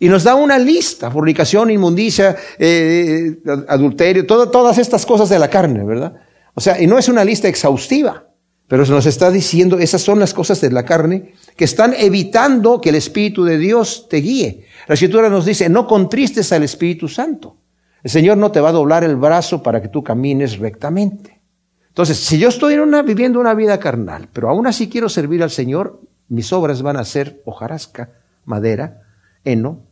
Y 0.01 0.09
nos 0.09 0.23
da 0.23 0.33
una 0.33 0.57
lista, 0.57 1.11
fornicación, 1.11 1.69
inmundicia, 1.69 2.35
eh, 2.57 3.37
adulterio, 3.67 4.25
todas 4.25 4.79
estas 4.79 5.05
cosas 5.05 5.29
de 5.29 5.37
la 5.37 5.47
carne, 5.47 5.83
¿verdad? 5.83 6.15
O 6.55 6.59
sea, 6.59 6.81
y 6.81 6.87
no 6.87 6.97
es 6.97 7.07
una 7.07 7.23
lista 7.23 7.47
exhaustiva, 7.47 8.25
pero 8.67 8.83
se 8.83 8.93
nos 8.93 9.05
está 9.05 9.29
diciendo, 9.29 9.77
esas 9.77 10.01
son 10.01 10.19
las 10.19 10.33
cosas 10.33 10.59
de 10.59 10.71
la 10.71 10.85
carne 10.85 11.35
que 11.55 11.65
están 11.65 11.93
evitando 11.95 12.81
que 12.81 12.89
el 12.89 12.95
Espíritu 12.95 13.43
de 13.43 13.59
Dios 13.59 14.07
te 14.09 14.17
guíe. 14.17 14.65
La 14.87 14.95
Escritura 14.95 15.29
nos 15.29 15.45
dice, 15.45 15.69
no 15.69 15.85
contristes 15.85 16.51
al 16.51 16.63
Espíritu 16.63 17.07
Santo. 17.07 17.57
El 18.01 18.09
Señor 18.09 18.39
no 18.39 18.51
te 18.51 18.59
va 18.59 18.69
a 18.69 18.71
doblar 18.71 19.03
el 19.03 19.17
brazo 19.17 19.61
para 19.61 19.83
que 19.83 19.87
tú 19.87 20.01
camines 20.01 20.57
rectamente. 20.57 21.43
Entonces, 21.89 22.17
si 22.17 22.39
yo 22.39 22.49
estoy 22.49 22.75
viviendo 23.05 23.39
una 23.39 23.53
vida 23.53 23.79
carnal, 23.79 24.29
pero 24.33 24.49
aún 24.49 24.65
así 24.65 24.89
quiero 24.89 25.09
servir 25.09 25.43
al 25.43 25.51
Señor, 25.51 26.01
mis 26.27 26.51
obras 26.51 26.81
van 26.81 26.97
a 26.97 27.05
ser 27.05 27.43
hojarasca, 27.45 28.09
madera, 28.45 29.03
heno, 29.43 29.90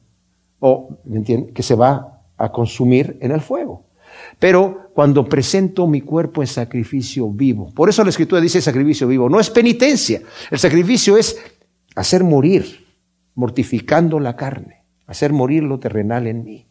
o 0.59 0.99
que 1.53 1.63
se 1.63 1.75
va 1.75 2.23
a 2.37 2.51
consumir 2.51 3.17
en 3.21 3.31
el 3.31 3.41
fuego. 3.41 3.85
Pero 4.37 4.91
cuando 4.93 5.27
presento 5.27 5.87
mi 5.87 6.01
cuerpo 6.01 6.41
en 6.41 6.47
sacrificio 6.47 7.29
vivo, 7.29 7.71
por 7.73 7.89
eso 7.89 8.03
la 8.03 8.09
escritura 8.09 8.41
dice 8.41 8.61
sacrificio 8.61 9.07
vivo, 9.07 9.29
no 9.29 9.39
es 9.39 9.49
penitencia, 9.49 10.21
el 10.49 10.59
sacrificio 10.59 11.17
es 11.17 11.37
hacer 11.95 12.23
morir, 12.23 12.85
mortificando 13.35 14.19
la 14.19 14.35
carne, 14.35 14.83
hacer 15.07 15.33
morir 15.33 15.63
lo 15.63 15.79
terrenal 15.79 16.27
en 16.27 16.43
mí 16.43 16.67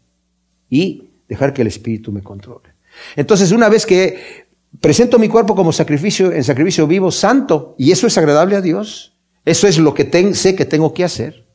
y 0.68 1.10
dejar 1.28 1.52
que 1.52 1.62
el 1.62 1.68
Espíritu 1.68 2.12
me 2.12 2.22
controle. 2.22 2.70
Entonces, 3.16 3.52
una 3.52 3.68
vez 3.68 3.86
que 3.86 4.46
presento 4.80 5.18
mi 5.18 5.28
cuerpo 5.28 5.54
como 5.54 5.72
sacrificio, 5.72 6.32
en 6.32 6.44
sacrificio 6.44 6.86
vivo, 6.86 7.10
santo, 7.10 7.74
y 7.78 7.92
eso 7.92 8.06
es 8.06 8.18
agradable 8.18 8.56
a 8.56 8.60
Dios, 8.60 9.16
eso 9.44 9.66
es 9.66 9.78
lo 9.78 9.94
que 9.94 10.34
sé 10.34 10.54
que 10.54 10.64
tengo 10.64 10.92
que 10.92 11.04
hacer, 11.04 11.47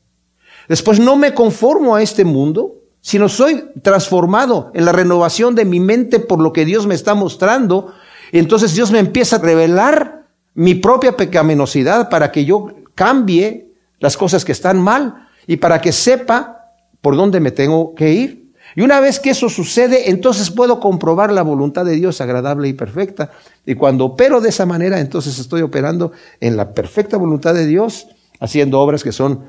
Después 0.68 1.00
no 1.00 1.16
me 1.16 1.34
conformo 1.34 1.96
a 1.96 2.02
este 2.02 2.26
mundo, 2.26 2.76
sino 3.02 3.28
soy 3.28 3.66
transformado 3.82 4.72
en 4.74 4.86
la 4.86 4.94
renovación 4.94 5.56
de 5.56 5.66
mi 5.66 5.80
mente 5.80 6.20
por 6.20 6.40
lo 6.40 6.54
que 6.54 6.66
Dios 6.66 6.88
me 6.88 6.96
está 6.96 7.16
mostrando. 7.16 7.94
Entonces 8.32 8.74
Dios 8.74 8.92
me 8.92 9.00
empieza 9.00 9.36
a 9.36 9.40
revelar 9.40 10.28
mi 10.54 10.76
propia 10.76 11.18
pecaminosidad 11.18 12.10
para 12.10 12.32
que 12.32 12.46
yo 12.46 12.74
cambie 12.96 13.74
las 14.00 14.18
cosas 14.18 14.46
que 14.46 14.52
están 14.52 14.82
mal 14.82 15.28
y 15.48 15.58
para 15.58 15.82
que 15.82 15.92
sepa 15.92 16.72
por 17.02 17.18
dónde 17.18 17.40
me 17.40 17.52
tengo 17.52 17.94
que 17.96 18.14
ir. 18.14 18.54
Y 18.76 18.82
una 18.82 19.00
vez 19.00 19.20
que 19.20 19.32
eso 19.32 19.50
sucede, 19.50 20.10
entonces 20.10 20.50
puedo 20.50 20.80
comprobar 20.80 21.32
la 21.32 21.44
voluntad 21.44 21.86
de 21.86 21.96
Dios 21.96 22.22
agradable 22.22 22.68
y 22.70 22.74
perfecta. 22.74 23.32
Y 23.66 23.76
cuando 23.76 24.06
opero 24.06 24.42
de 24.42 24.50
esa 24.50 24.66
manera, 24.66 25.00
entonces 25.00 25.38
estoy 25.38 25.62
operando 25.62 26.12
en 26.40 26.58
la 26.58 26.74
perfecta 26.74 27.18
voluntad 27.18 27.54
de 27.54 27.68
Dios, 27.68 28.08
haciendo 28.40 28.80
obras 28.80 29.04
que 29.04 29.12
son 29.12 29.44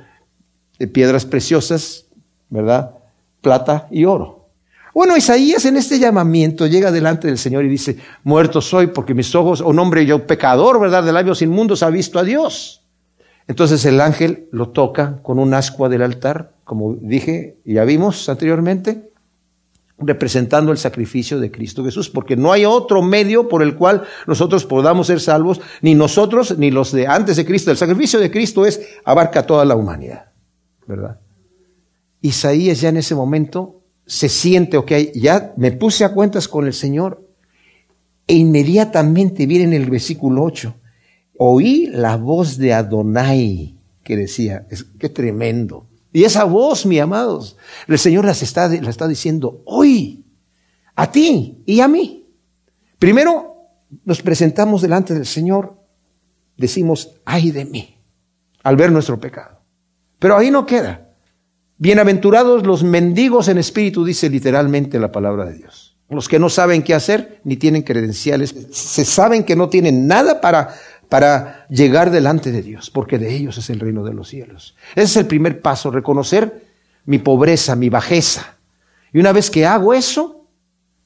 de 0.78 0.87
piedras 0.87 1.24
preciosas, 1.24 2.06
¿verdad? 2.48 2.92
Plata 3.40 3.88
y 3.90 4.04
oro. 4.04 4.48
Bueno, 4.94 5.16
Isaías 5.16 5.64
en 5.64 5.76
este 5.76 5.98
llamamiento 5.98 6.66
llega 6.66 6.92
delante 6.92 7.26
del 7.26 7.38
Señor 7.38 7.64
y 7.64 7.68
dice, 7.68 7.98
muerto 8.22 8.60
soy 8.60 8.87
porque 8.87 9.12
mis 9.12 9.34
ojos, 9.34 9.60
un 9.60 9.78
hombre 9.80 10.06
yo 10.06 10.24
pecador, 10.26 10.80
¿verdad? 10.80 11.02
De 11.02 11.12
labios 11.12 11.42
inmundos 11.42 11.82
ha 11.82 11.90
visto 11.90 12.18
a 12.18 12.22
Dios. 12.22 12.84
Entonces 13.48 13.84
el 13.84 14.00
ángel 14.00 14.48
lo 14.52 14.68
toca 14.68 15.18
con 15.22 15.38
un 15.38 15.52
ascua 15.52 15.88
del 15.88 16.02
altar, 16.02 16.52
como 16.64 16.94
dije 16.94 17.56
y 17.64 17.74
ya 17.74 17.84
vimos 17.84 18.28
anteriormente, 18.28 19.10
representando 19.98 20.72
el 20.72 20.78
sacrificio 20.78 21.38
de 21.38 21.50
Cristo 21.50 21.84
Jesús, 21.84 22.08
porque 22.08 22.37
no 22.37 22.52
hay 22.52 22.64
otro 22.64 23.02
medio 23.02 23.48
por 23.48 23.62
el 23.62 23.76
cual 23.76 24.04
nosotros 24.26 24.64
podamos 24.64 25.08
ser 25.08 25.20
salvos, 25.20 25.60
ni 25.82 25.94
nosotros 25.94 26.56
ni 26.58 26.70
los 26.70 26.92
de 26.92 27.06
antes 27.06 27.37
de 27.37 27.44
Cristo. 27.44 27.70
El 27.70 27.76
sacrificio 27.76 28.18
de 28.18 28.30
Cristo 28.30 28.64
es 28.64 28.80
abarca 29.04 29.44
toda 29.44 29.64
la 29.64 29.76
humanidad, 29.76 30.26
¿verdad? 30.87 31.20
Isaías 32.20 32.81
ya 32.81 32.88
en 32.88 32.97
ese 32.97 33.14
momento 33.14 33.83
se 34.07 34.29
siente, 34.29 34.77
ok, 34.77 34.92
ya 35.14 35.53
me 35.57 35.73
puse 35.73 36.05
a 36.05 36.12
cuentas 36.12 36.49
con 36.49 36.66
el 36.66 36.75
Señor, 36.75 37.27
e 38.27 38.35
inmediatamente 38.35 39.47
viene 39.47 39.64
en 39.64 39.83
el 39.83 39.90
versículo 39.90 40.42
8, 40.44 40.75
oí 41.38 41.87
la 41.87 42.16
voz 42.16 42.57
de 42.57 42.73
Adonai 42.73 43.75
que 44.05 44.16
decía, 44.16 44.66
es, 44.70 44.85
qué 44.85 45.09
tremendo. 45.09 45.88
Y 46.12 46.23
esa 46.25 46.44
voz, 46.44 46.87
mi 46.87 46.99
amados, 47.01 47.57
el 47.88 47.99
Señor 47.99 48.25
las 48.25 48.42
está, 48.42 48.68
la 48.68 48.90
está 48.90 49.09
diciendo 49.09 49.62
hoy, 49.64 50.25
a 50.94 51.11
ti 51.11 51.62
y 51.66 51.81
a 51.81 51.88
mí. 51.88 52.29
Primero 52.99 53.57
nos 54.05 54.23
presentamos 54.23 54.83
delante 54.83 55.14
del 55.14 55.27
Señor, 55.27 55.77
decimos, 56.57 57.20
ay 57.25 57.51
de 57.51 57.64
mí, 57.64 57.97
al 58.62 58.77
ver 58.77 58.92
nuestro 58.92 59.18
pecado. 59.18 59.53
Pero 60.24 60.38
ahí 60.38 60.50
no 60.50 60.64
queda. 60.64 61.10
Bienaventurados 61.76 62.64
los 62.64 62.82
mendigos 62.82 63.48
en 63.48 63.58
espíritu, 63.58 64.06
dice 64.06 64.30
literalmente 64.30 64.98
la 64.98 65.12
palabra 65.12 65.44
de 65.44 65.58
Dios. 65.58 65.98
Los 66.08 66.30
que 66.30 66.38
no 66.38 66.48
saben 66.48 66.82
qué 66.82 66.94
hacer 66.94 67.42
ni 67.44 67.58
tienen 67.58 67.82
credenciales, 67.82 68.54
se 68.70 69.04
saben 69.04 69.44
que 69.44 69.54
no 69.54 69.68
tienen 69.68 70.06
nada 70.06 70.40
para 70.40 70.76
para 71.10 71.66
llegar 71.68 72.10
delante 72.10 72.52
de 72.52 72.62
Dios, 72.62 72.88
porque 72.88 73.18
de 73.18 73.34
ellos 73.34 73.58
es 73.58 73.68
el 73.68 73.80
reino 73.80 74.02
de 74.02 74.14
los 74.14 74.28
cielos. 74.28 74.74
Ese 74.94 75.04
es 75.04 75.16
el 75.18 75.26
primer 75.26 75.60
paso, 75.60 75.90
reconocer 75.90 76.68
mi 77.04 77.18
pobreza, 77.18 77.76
mi 77.76 77.90
bajeza. 77.90 78.56
Y 79.12 79.18
una 79.18 79.32
vez 79.32 79.50
que 79.50 79.66
hago 79.66 79.92
eso, 79.92 80.46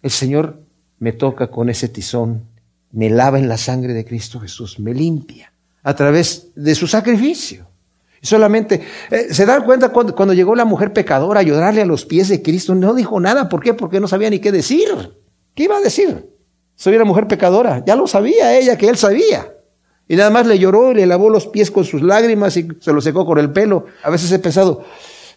el 0.00 0.12
Señor 0.12 0.62
me 1.00 1.10
toca 1.10 1.50
con 1.50 1.70
ese 1.70 1.88
tizón, 1.88 2.44
me 2.92 3.10
lava 3.10 3.40
en 3.40 3.48
la 3.48 3.56
sangre 3.56 3.94
de 3.94 4.04
Cristo 4.04 4.38
Jesús, 4.38 4.78
me 4.78 4.94
limpia 4.94 5.52
a 5.82 5.96
través 5.96 6.52
de 6.54 6.76
su 6.76 6.86
sacrificio. 6.86 7.67
Solamente, 8.22 8.80
eh, 9.10 9.28
¿se 9.30 9.46
dan 9.46 9.64
cuenta 9.64 9.90
cuando, 9.90 10.14
cuando, 10.14 10.34
llegó 10.34 10.54
la 10.54 10.64
mujer 10.64 10.92
pecadora 10.92 11.40
a 11.40 11.42
llorarle 11.42 11.82
a 11.82 11.86
los 11.86 12.04
pies 12.04 12.28
de 12.28 12.42
Cristo? 12.42 12.74
No 12.74 12.94
dijo 12.94 13.20
nada, 13.20 13.48
¿por 13.48 13.62
qué? 13.62 13.74
Porque 13.74 14.00
no 14.00 14.08
sabía 14.08 14.28
ni 14.30 14.40
qué 14.40 14.50
decir. 14.50 14.88
¿Qué 15.54 15.64
iba 15.64 15.76
a 15.76 15.80
decir? 15.80 16.28
Soy 16.74 16.94
una 16.94 17.04
mujer 17.04 17.26
pecadora, 17.26 17.84
ya 17.84 17.96
lo 17.96 18.06
sabía 18.06 18.56
ella, 18.56 18.76
que 18.76 18.88
él 18.88 18.96
sabía. 18.96 19.52
Y 20.08 20.16
nada 20.16 20.30
más 20.30 20.46
le 20.46 20.58
lloró 20.58 20.92
y 20.92 20.94
le 20.94 21.06
lavó 21.06 21.28
los 21.28 21.46
pies 21.46 21.70
con 21.70 21.84
sus 21.84 22.02
lágrimas 22.02 22.56
y 22.56 22.68
se 22.80 22.92
los 22.92 23.04
secó 23.04 23.26
con 23.26 23.38
el 23.38 23.52
pelo. 23.52 23.86
A 24.02 24.10
veces 24.10 24.32
he 24.32 24.38
pensado, 24.38 24.84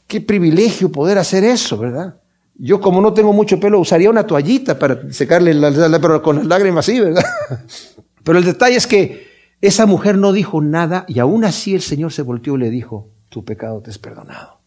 qué 0.08 0.22
privilegio 0.22 0.92
poder 0.92 1.18
hacer 1.18 1.44
eso, 1.44 1.78
¿verdad? 1.78 2.16
Yo 2.56 2.80
como 2.80 3.02
no 3.02 3.14
tengo 3.14 3.34
mucho 3.34 3.60
pelo 3.60 3.80
usaría 3.80 4.10
una 4.10 4.26
toallita 4.28 4.78
para 4.78 5.12
secarle 5.12 5.54
la, 5.54 5.72
pero 6.00 6.22
con 6.22 6.38
las 6.38 6.46
lágrimas 6.46 6.86
sí, 6.86 7.00
¿verdad? 7.00 7.24
Pero 8.24 8.38
el 8.38 8.46
detalle 8.46 8.76
es 8.76 8.86
que 8.86 9.31
esa 9.62 9.86
mujer 9.86 10.18
no 10.18 10.34
dijo 10.34 10.62
nada 10.62 11.06
y 11.08 11.20
aún 11.20 11.46
así 11.46 11.76
el 11.76 11.82
Señor 11.82 12.12
se 12.12 12.24
volteó 12.24 12.56
y 12.56 12.60
le 12.60 12.70
dijo, 12.70 13.10
tu 13.30 13.46
pecado 13.46 13.82
te 13.82 13.92
es 13.92 13.98
perdonado. 13.98 14.60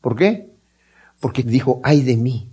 ¿Por 0.00 0.16
qué? 0.16 0.50
Porque 1.20 1.42
dijo, 1.42 1.80
ay 1.84 2.02
de 2.02 2.16
mí. 2.16 2.50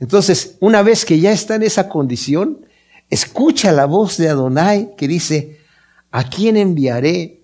Entonces, 0.00 0.56
una 0.60 0.82
vez 0.82 1.04
que 1.04 1.20
ya 1.20 1.32
está 1.32 1.56
en 1.56 1.62
esa 1.62 1.88
condición, 1.88 2.66
escucha 3.10 3.72
la 3.72 3.86
voz 3.86 4.16
de 4.16 4.28
Adonai 4.28 4.94
que 4.96 5.08
dice, 5.08 5.58
¿a 6.10 6.24
quién 6.24 6.56
enviaré? 6.56 7.42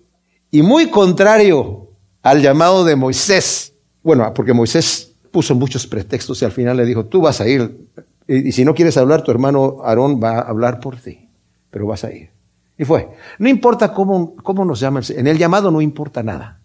Y 0.51 0.61
muy 0.61 0.89
contrario 0.89 1.89
al 2.21 2.41
llamado 2.41 2.83
de 2.83 2.95
Moisés. 2.95 3.73
Bueno, 4.01 4.33
porque 4.33 4.53
Moisés 4.53 5.13
puso 5.31 5.53
muchos 5.53 5.85
pretextos 5.85 6.41
y 6.41 6.45
al 6.45 6.51
final 6.51 6.77
le 6.77 6.85
dijo, 6.85 7.05
tú 7.05 7.21
vas 7.21 7.41
a 7.41 7.47
ir. 7.47 7.89
Y, 8.27 8.51
si 8.51 8.63
no 8.65 8.73
quieres 8.73 8.97
hablar, 8.97 9.23
tu 9.23 9.31
hermano 9.31 9.77
Aarón 9.83 10.21
va 10.23 10.39
a 10.39 10.41
hablar 10.41 10.79
por 10.79 10.97
ti, 10.97 11.29
pero 11.69 11.87
vas 11.87 12.03
a 12.03 12.11
ir. 12.11 12.34
Y 12.77 12.85
fue. 12.85 13.09
No 13.39 13.49
importa 13.49 13.93
cómo, 13.93 14.35
cómo 14.35 14.65
nos 14.65 14.79
llaman, 14.79 15.03
en 15.09 15.27
el 15.27 15.37
llamado 15.37 15.71
no 15.71 15.81
importa 15.81 16.23
nada. 16.23 16.61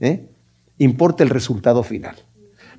¿eh? 0.00 0.28
Importa 0.78 1.24
el 1.24 1.30
resultado 1.30 1.82
final. 1.82 2.16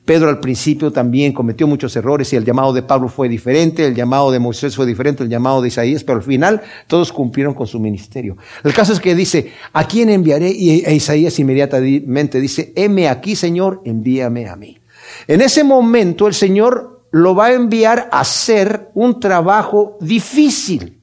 Pedro 0.05 0.29
al 0.29 0.39
principio 0.39 0.91
también 0.91 1.33
cometió 1.33 1.67
muchos 1.67 1.95
errores 1.95 2.31
y 2.33 2.35
el 2.35 2.45
llamado 2.45 2.73
de 2.73 2.81
Pablo 2.81 3.09
fue 3.09 3.29
diferente, 3.29 3.85
el 3.85 3.93
llamado 3.93 4.31
de 4.31 4.39
Moisés 4.39 4.75
fue 4.75 4.85
diferente, 4.85 5.23
el 5.23 5.29
llamado 5.29 5.61
de 5.61 5.67
Isaías, 5.67 6.03
pero 6.03 6.17
al 6.17 6.23
final 6.23 6.61
todos 6.87 7.11
cumplieron 7.11 7.53
con 7.53 7.67
su 7.67 7.79
ministerio. 7.79 8.37
El 8.63 8.73
caso 8.73 8.93
es 8.93 8.99
que 8.99 9.13
dice, 9.13 9.51
¿a 9.73 9.87
quién 9.87 10.09
enviaré? 10.09 10.49
Y 10.49 10.83
e 10.85 10.95
Isaías 10.95 11.37
inmediatamente 11.39 12.39
dice, 12.39 12.73
heme 12.75 13.07
aquí, 13.07 13.35
Señor, 13.35 13.81
envíame 13.85 14.47
a 14.47 14.55
mí. 14.55 14.79
En 15.27 15.41
ese 15.41 15.63
momento 15.63 16.27
el 16.27 16.33
Señor 16.33 17.05
lo 17.11 17.35
va 17.35 17.47
a 17.47 17.53
enviar 17.53 18.09
a 18.11 18.21
hacer 18.21 18.89
un 18.93 19.19
trabajo 19.19 19.97
difícil, 20.01 20.98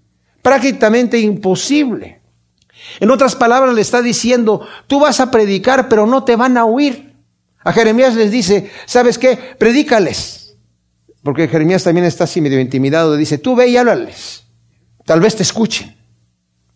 prácticamente 0.46 1.18
imposible. 1.18 2.20
En 3.00 3.10
otras 3.10 3.34
palabras 3.34 3.74
le 3.74 3.80
está 3.80 4.00
diciendo, 4.00 4.64
tú 4.86 5.00
vas 5.00 5.18
a 5.18 5.28
predicar, 5.28 5.88
pero 5.88 6.06
no 6.06 6.22
te 6.22 6.36
van 6.36 6.56
a 6.56 6.64
oír. 6.64 7.16
A 7.64 7.72
Jeremías 7.72 8.14
les 8.14 8.30
dice, 8.30 8.70
¿sabes 8.86 9.18
qué? 9.18 9.36
Predícales. 9.58 10.56
Porque 11.24 11.48
Jeremías 11.48 11.82
también 11.82 12.06
está 12.06 12.24
así 12.24 12.40
medio 12.40 12.60
intimidado. 12.60 13.16
Dice, 13.16 13.38
tú 13.38 13.56
ve 13.56 13.66
y 13.66 13.76
háblales. 13.76 14.44
Tal 15.04 15.18
vez 15.18 15.34
te 15.34 15.42
escuchen. 15.42 15.96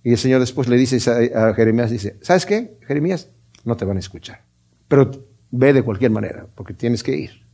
Y 0.02 0.10
el 0.10 0.18
Señor 0.18 0.40
después 0.40 0.66
le 0.66 0.76
dice 0.76 0.98
a 1.32 1.54
Jeremías, 1.54 1.92
¿sabes 2.22 2.46
qué? 2.46 2.76
Jeremías, 2.88 3.28
no 3.62 3.76
te 3.76 3.84
van 3.84 3.98
a 3.98 4.00
escuchar. 4.00 4.42
Pero 4.88 5.12
ve 5.52 5.72
de 5.72 5.84
cualquier 5.84 6.10
manera, 6.10 6.44
porque 6.56 6.74
tienes 6.74 7.04
que 7.04 7.16
ir. 7.16 7.46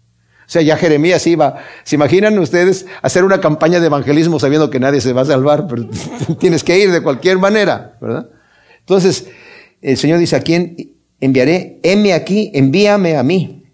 O 0.47 0.49
sea, 0.49 0.63
ya 0.63 0.77
Jeremías 0.77 1.27
iba, 1.27 1.57
¿se 1.83 1.97
imaginan 1.97 2.39
ustedes 2.39 2.87
hacer 3.03 3.25
una 3.25 3.41
campaña 3.41 3.81
de 3.81 3.87
evangelismo 3.87 4.39
sabiendo 4.39 4.71
que 4.71 4.79
nadie 4.79 5.01
se 5.01 5.13
va 5.13 5.23
a 5.23 5.27
salvar? 5.27 5.67
Pero 5.67 5.89
tienes 6.39 6.63
que 6.63 6.79
ir 6.79 6.93
de 6.93 7.03
cualquier 7.03 7.39
manera, 7.39 7.97
¿verdad? 8.01 8.29
Entonces, 8.79 9.27
el 9.83 9.97
Señor 9.97 10.21
dice, 10.21 10.37
¿a 10.37 10.41
quién 10.41 10.97
enviaré, 11.21 11.81
heme 11.83 12.13
aquí, 12.13 12.51
envíame 12.55 13.17
a 13.17 13.23
mí. 13.23 13.65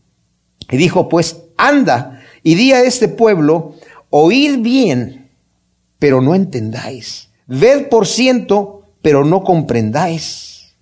Y 0.71 0.77
dijo, 0.77 1.09
pues, 1.09 1.43
anda 1.57 2.23
y 2.43 2.55
di 2.55 2.73
a 2.73 2.83
este 2.83 3.09
pueblo, 3.09 3.75
oíd 4.11 4.59
bien, 4.61 5.31
pero 5.99 6.21
no 6.21 6.35
entendáis. 6.35 7.31
Ved 7.47 7.89
por 7.89 8.07
ciento, 8.07 8.83
pero 9.03 9.25
no 9.25 9.43
comprendáis. 9.43 10.75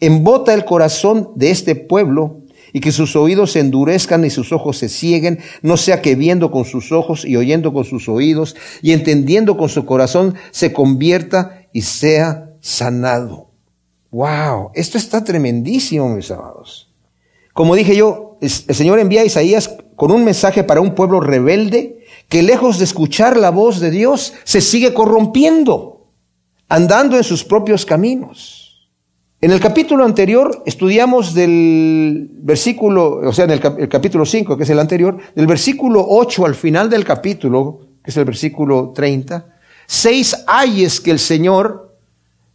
Embota 0.00 0.54
el 0.54 0.64
corazón 0.64 1.30
de 1.34 1.50
este 1.50 1.74
pueblo 1.74 2.37
y 2.72 2.80
que 2.80 2.92
sus 2.92 3.16
oídos 3.16 3.52
se 3.52 3.60
endurezcan 3.60 4.24
y 4.24 4.30
sus 4.30 4.52
ojos 4.52 4.78
se 4.78 4.88
cieguen, 4.88 5.38
no 5.62 5.76
sea 5.76 6.02
que 6.02 6.14
viendo 6.14 6.50
con 6.50 6.64
sus 6.64 6.92
ojos 6.92 7.24
y 7.24 7.36
oyendo 7.36 7.72
con 7.72 7.84
sus 7.84 8.08
oídos 8.08 8.56
y 8.82 8.92
entendiendo 8.92 9.56
con 9.56 9.68
su 9.68 9.84
corazón 9.84 10.34
se 10.50 10.72
convierta 10.72 11.66
y 11.72 11.82
sea 11.82 12.50
sanado. 12.60 13.50
Wow, 14.10 14.70
esto 14.74 14.96
está 14.98 15.22
tremendísimo, 15.22 16.08
mis 16.08 16.30
amados. 16.30 16.90
Como 17.52 17.74
dije 17.74 17.96
yo, 17.96 18.38
el 18.40 18.50
Señor 18.50 18.98
envía 18.98 19.22
a 19.22 19.24
Isaías 19.24 19.76
con 19.96 20.12
un 20.12 20.24
mensaje 20.24 20.64
para 20.64 20.80
un 20.80 20.94
pueblo 20.94 21.20
rebelde 21.20 22.04
que 22.28 22.42
lejos 22.42 22.78
de 22.78 22.84
escuchar 22.84 23.36
la 23.36 23.50
voz 23.50 23.80
de 23.80 23.90
Dios 23.90 24.32
se 24.44 24.60
sigue 24.60 24.94
corrompiendo, 24.94 26.06
andando 26.68 27.16
en 27.16 27.24
sus 27.24 27.44
propios 27.44 27.84
caminos. 27.84 28.67
En 29.40 29.52
el 29.52 29.60
capítulo 29.60 30.04
anterior 30.04 30.64
estudiamos 30.66 31.32
del 31.32 32.28
versículo, 32.40 33.20
o 33.24 33.32
sea, 33.32 33.44
en 33.44 33.52
el, 33.52 33.88
capítulo 33.88 34.26
5, 34.26 34.56
que 34.56 34.64
es 34.64 34.70
el 34.70 34.80
anterior, 34.80 35.16
del 35.36 35.46
versículo 35.46 36.04
8 36.08 36.44
al 36.44 36.56
final 36.56 36.90
del 36.90 37.04
capítulo, 37.04 37.78
que 38.02 38.10
es 38.10 38.16
el 38.16 38.24
versículo 38.24 38.92
30, 38.92 39.46
seis 39.86 40.42
ayes 40.48 41.00
que 41.00 41.12
el 41.12 41.20
Señor 41.20 41.96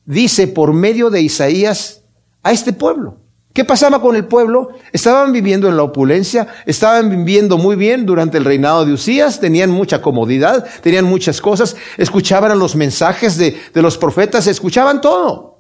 dice 0.04 0.50
por 0.50 0.74
medio 0.74 1.10
de 1.10 1.22
Isaías 1.22 2.02
a 2.44 2.52
este 2.52 2.74
pueblo. 2.74 3.16
¿Qué 3.54 3.64
pasaba 3.64 4.02
con 4.02 4.18
el 4.18 4.26
pueblo? 4.26 4.72
Estaban 4.92 5.32
viviendo 5.32 5.70
en 5.70 5.78
la 5.78 5.84
opulencia, 5.84 6.48
estaban 6.66 7.10
viviendo 7.10 7.58
muy 7.58 7.78
bien 7.78 8.06
durante 8.06 8.38
el 8.38 8.44
reinado 8.44 8.86
de 8.86 8.92
Usías, 8.92 9.40
tenían 9.40 9.70
mucha 9.70 10.02
comodidad, 10.02 10.66
tenían 10.82 11.06
muchas 11.06 11.40
cosas, 11.40 11.78
escuchaban 11.98 12.60
los 12.60 12.76
mensajes 12.76 13.38
de, 13.38 13.56
de 13.74 13.82
los 13.82 13.98
profetas, 13.98 14.48
escuchaban 14.48 15.00
todo. 15.00 15.53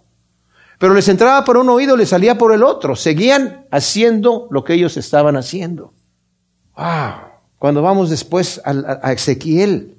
Pero 0.83 0.95
les 0.95 1.07
entraba 1.07 1.45
por 1.45 1.55
un 1.55 1.69
oído, 1.69 1.95
les 1.95 2.09
salía 2.09 2.37
por 2.37 2.53
el 2.53 2.61
otro. 2.61 2.97
Seguían 2.97 3.67
haciendo 3.71 4.49
lo 4.51 4.65
que 4.65 4.73
ellos 4.73 4.97
estaban 4.97 5.37
haciendo. 5.37 5.93
¡Wow! 6.75 7.21
Cuando 7.57 7.81
vamos 7.81 8.09
después 8.09 8.61
a, 8.65 9.13
Ezequiel, 9.13 9.95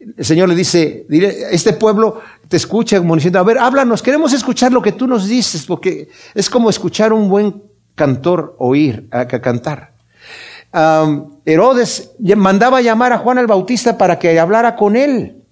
el 0.00 0.24
Señor 0.24 0.48
le 0.48 0.54
dice, 0.54 1.06
este 1.50 1.74
pueblo 1.74 2.22
te 2.48 2.56
escucha 2.56 2.96
como 2.96 3.14
diciendo, 3.14 3.40
a 3.40 3.42
ver, 3.42 3.58
háblanos, 3.58 4.00
queremos 4.00 4.32
escuchar 4.32 4.72
lo 4.72 4.80
que 4.80 4.92
tú 4.92 5.06
nos 5.06 5.28
dices, 5.28 5.66
porque 5.66 6.08
es 6.34 6.48
como 6.48 6.70
escuchar 6.70 7.12
un 7.12 7.28
buen 7.28 7.64
cantor 7.94 8.56
oír, 8.58 9.08
a, 9.10 9.26
cantar. 9.26 9.92
Herodes 11.44 12.12
mandaba 12.36 12.80
llamar 12.80 13.12
a 13.12 13.18
Juan 13.18 13.36
el 13.36 13.46
Bautista 13.46 13.98
para 13.98 14.18
que 14.18 14.40
hablara 14.40 14.76
con 14.76 14.96
él. 14.96 15.44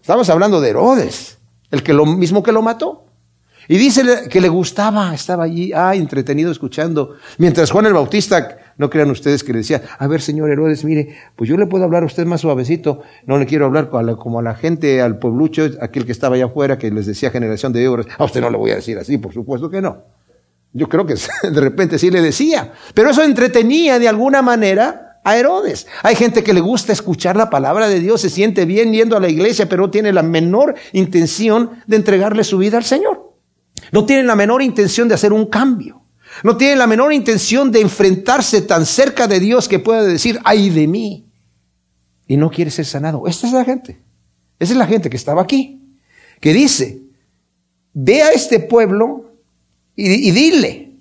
Estamos 0.00 0.28
hablando 0.30 0.60
de 0.60 0.70
Herodes, 0.70 1.38
el 1.70 1.84
que 1.84 1.92
lo 1.92 2.06
mismo 2.06 2.42
que 2.42 2.50
lo 2.50 2.60
mató. 2.60 3.06
Y 3.70 3.78
dice 3.78 4.28
que 4.28 4.40
le 4.40 4.48
gustaba, 4.48 5.14
estaba 5.14 5.44
allí, 5.44 5.70
ah, 5.72 5.94
entretenido 5.94 6.50
escuchando. 6.50 7.14
Mientras 7.38 7.70
Juan 7.70 7.86
el 7.86 7.92
Bautista, 7.92 8.58
no 8.76 8.90
crean 8.90 9.12
ustedes 9.12 9.44
que 9.44 9.52
le 9.52 9.58
decía, 9.58 9.80
a 9.96 10.08
ver, 10.08 10.20
señor 10.20 10.50
Herodes, 10.50 10.84
mire, 10.84 11.14
pues 11.36 11.48
yo 11.48 11.56
le 11.56 11.68
puedo 11.68 11.84
hablar 11.84 12.02
a 12.02 12.06
usted 12.06 12.26
más 12.26 12.40
suavecito, 12.40 13.02
no 13.26 13.38
le 13.38 13.46
quiero 13.46 13.66
hablar 13.66 13.88
como 13.88 14.40
a 14.40 14.42
la, 14.42 14.56
gente, 14.56 15.00
al 15.00 15.20
pueblucho, 15.20 15.70
aquel 15.80 16.04
que 16.04 16.10
estaba 16.10 16.34
allá 16.34 16.46
afuera, 16.46 16.78
que 16.78 16.90
les 16.90 17.06
decía 17.06 17.30
generación 17.30 17.72
de 17.72 17.84
euros. 17.84 18.06
A 18.18 18.24
usted 18.24 18.40
no 18.40 18.50
le 18.50 18.56
voy 18.56 18.72
a 18.72 18.74
decir 18.74 18.98
así, 18.98 19.18
por 19.18 19.32
supuesto 19.32 19.70
que 19.70 19.80
no. 19.80 20.02
Yo 20.72 20.88
creo 20.88 21.06
que 21.06 21.14
de 21.48 21.60
repente 21.60 21.96
sí 21.96 22.10
le 22.10 22.22
decía. 22.22 22.72
Pero 22.92 23.10
eso 23.10 23.22
entretenía 23.22 24.00
de 24.00 24.08
alguna 24.08 24.42
manera 24.42 25.20
a 25.22 25.36
Herodes. 25.36 25.86
Hay 26.02 26.16
gente 26.16 26.42
que 26.42 26.54
le 26.54 26.60
gusta 26.60 26.92
escuchar 26.92 27.36
la 27.36 27.50
palabra 27.50 27.86
de 27.86 28.00
Dios, 28.00 28.20
se 28.20 28.30
siente 28.30 28.64
bien 28.64 28.92
yendo 28.92 29.16
a 29.16 29.20
la 29.20 29.28
iglesia, 29.28 29.68
pero 29.68 29.82
no 29.82 29.90
tiene 29.92 30.12
la 30.12 30.24
menor 30.24 30.74
intención 30.92 31.70
de 31.86 31.94
entregarle 31.94 32.42
su 32.42 32.58
vida 32.58 32.76
al 32.76 32.84
Señor. 32.84 33.29
No 33.92 34.04
tienen 34.06 34.26
la 34.26 34.36
menor 34.36 34.62
intención 34.62 35.08
de 35.08 35.14
hacer 35.14 35.32
un 35.32 35.46
cambio. 35.46 36.02
No 36.44 36.56
tienen 36.56 36.78
la 36.78 36.86
menor 36.86 37.12
intención 37.12 37.70
de 37.70 37.80
enfrentarse 37.80 38.62
tan 38.62 38.86
cerca 38.86 39.26
de 39.26 39.40
Dios 39.40 39.68
que 39.68 39.78
pueda 39.78 40.02
decir, 40.02 40.38
ay 40.44 40.70
de 40.70 40.86
mí. 40.86 41.26
Y 42.26 42.36
no 42.36 42.50
quiere 42.50 42.70
ser 42.70 42.86
sanado. 42.86 43.26
Esta 43.26 43.46
es 43.46 43.52
la 43.52 43.64
gente. 43.64 44.00
Esa 44.58 44.72
es 44.72 44.78
la 44.78 44.86
gente 44.86 45.10
que 45.10 45.16
estaba 45.16 45.42
aquí. 45.42 45.96
Que 46.40 46.52
dice, 46.52 47.02
ve 47.92 48.22
a 48.22 48.30
este 48.30 48.60
pueblo 48.60 49.34
y, 49.96 50.28
y 50.28 50.30
dile, 50.30 50.92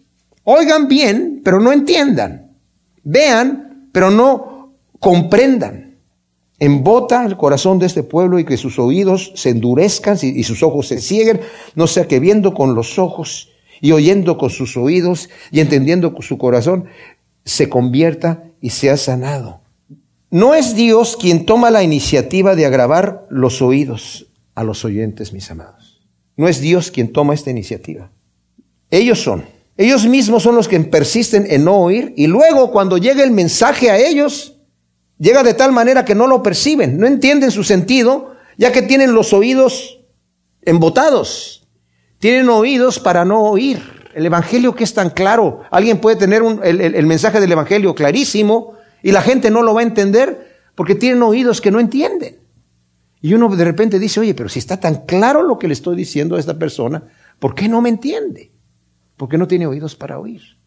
oigan 0.43 0.87
bien, 0.87 1.41
pero 1.43 1.59
no 1.59 1.71
entiendan. 1.71 2.57
Vean, 3.03 3.89
pero 3.91 4.09
no 4.09 4.73
comprendan 4.99 5.88
embota 6.59 7.25
el 7.25 7.37
corazón 7.37 7.79
de 7.79 7.85
este 7.85 8.03
pueblo 8.03 8.39
y 8.39 8.45
que 8.45 8.57
sus 8.57 8.79
oídos 8.79 9.31
se 9.35 9.49
endurezcan 9.49 10.17
y 10.21 10.43
sus 10.43 10.61
ojos 10.63 10.87
se 10.87 10.99
cieguen, 10.99 11.41
no 11.75 11.87
sea 11.87 12.07
que 12.07 12.19
viendo 12.19 12.53
con 12.53 12.75
los 12.75 12.99
ojos 12.99 13.49
y 13.81 13.91
oyendo 13.91 14.37
con 14.37 14.49
sus 14.49 14.75
oídos 14.77 15.29
y 15.51 15.61
entendiendo 15.61 16.13
con 16.13 16.21
su 16.21 16.37
corazón, 16.37 16.85
se 17.45 17.69
convierta 17.69 18.43
y 18.61 18.71
sea 18.71 18.97
sanado. 18.97 19.61
No 20.31 20.53
es 20.53 20.75
Dios 20.75 21.17
quien 21.17 21.45
toma 21.45 21.71
la 21.71 21.81
iniciativa 21.81 22.55
de 22.55 22.65
agravar 22.65 23.25
los 23.29 23.61
oídos 23.61 24.27
a 24.53 24.63
los 24.63 24.85
oyentes, 24.85 25.33
mis 25.33 25.49
amados. 25.49 26.01
No 26.35 26.47
es 26.47 26.61
Dios 26.61 26.91
quien 26.91 27.11
toma 27.11 27.33
esta 27.33 27.49
iniciativa. 27.49 28.11
Ellos 28.91 29.21
son. 29.21 29.45
Ellos 29.77 30.05
mismos 30.05 30.43
son 30.43 30.55
los 30.55 30.67
que 30.67 30.79
persisten 30.81 31.47
en 31.49 31.63
no 31.63 31.77
oír 31.77 32.13
y 32.17 32.27
luego 32.27 32.69
cuando 32.69 32.97
llega 32.97 33.23
el 33.23 33.31
mensaje 33.31 33.89
a 33.89 33.97
ellos, 33.97 34.58
Llega 35.19 35.43
de 35.43 35.53
tal 35.53 35.73
manera 35.73 36.05
que 36.05 36.15
no 36.15 36.27
lo 36.27 36.41
perciben, 36.41 36.97
no 36.97 37.05
entienden 37.05 37.51
su 37.51 37.63
sentido, 37.63 38.35
ya 38.57 38.71
que 38.71 38.81
tienen 38.81 39.13
los 39.13 39.33
oídos 39.33 39.99
embotados. 40.61 41.67
Tienen 42.19 42.49
oídos 42.49 42.99
para 42.99 43.25
no 43.25 43.43
oír. 43.43 43.81
El 44.15 44.25
Evangelio 44.25 44.73
que 44.75 44.85
es 44.85 44.93
tan 44.93 45.09
claro. 45.09 45.61
Alguien 45.71 45.99
puede 45.99 46.15
tener 46.15 46.41
el, 46.63 46.81
el 46.81 47.05
mensaje 47.05 47.39
del 47.39 47.51
Evangelio 47.51 47.93
clarísimo 47.93 48.73
y 49.03 49.11
la 49.11 49.21
gente 49.21 49.51
no 49.51 49.61
lo 49.61 49.73
va 49.73 49.81
a 49.81 49.83
entender 49.83 50.49
porque 50.75 50.95
tienen 50.95 51.21
oídos 51.21 51.61
que 51.61 51.71
no 51.71 51.79
entienden. 51.79 52.39
Y 53.21 53.33
uno 53.33 53.53
de 53.53 53.65
repente 53.65 53.99
dice, 53.99 54.21
oye, 54.21 54.33
pero 54.33 54.47
si 54.47 54.59
está 54.59 54.79
tan 54.79 55.05
claro 55.05 55.43
lo 55.43 55.59
que 55.59 55.67
le 55.67 55.73
estoy 55.73 55.97
diciendo 55.97 56.37
a 56.37 56.39
esta 56.39 56.57
persona, 56.57 57.03
¿por 57.39 57.53
qué 57.53 57.67
no 57.67 57.81
me 57.81 57.89
entiende? 57.89 58.53
Porque 59.17 59.37
no 59.37 59.47
tiene 59.47 59.67
oídos 59.67 59.95
para 59.95 60.19
oír. 60.19 60.58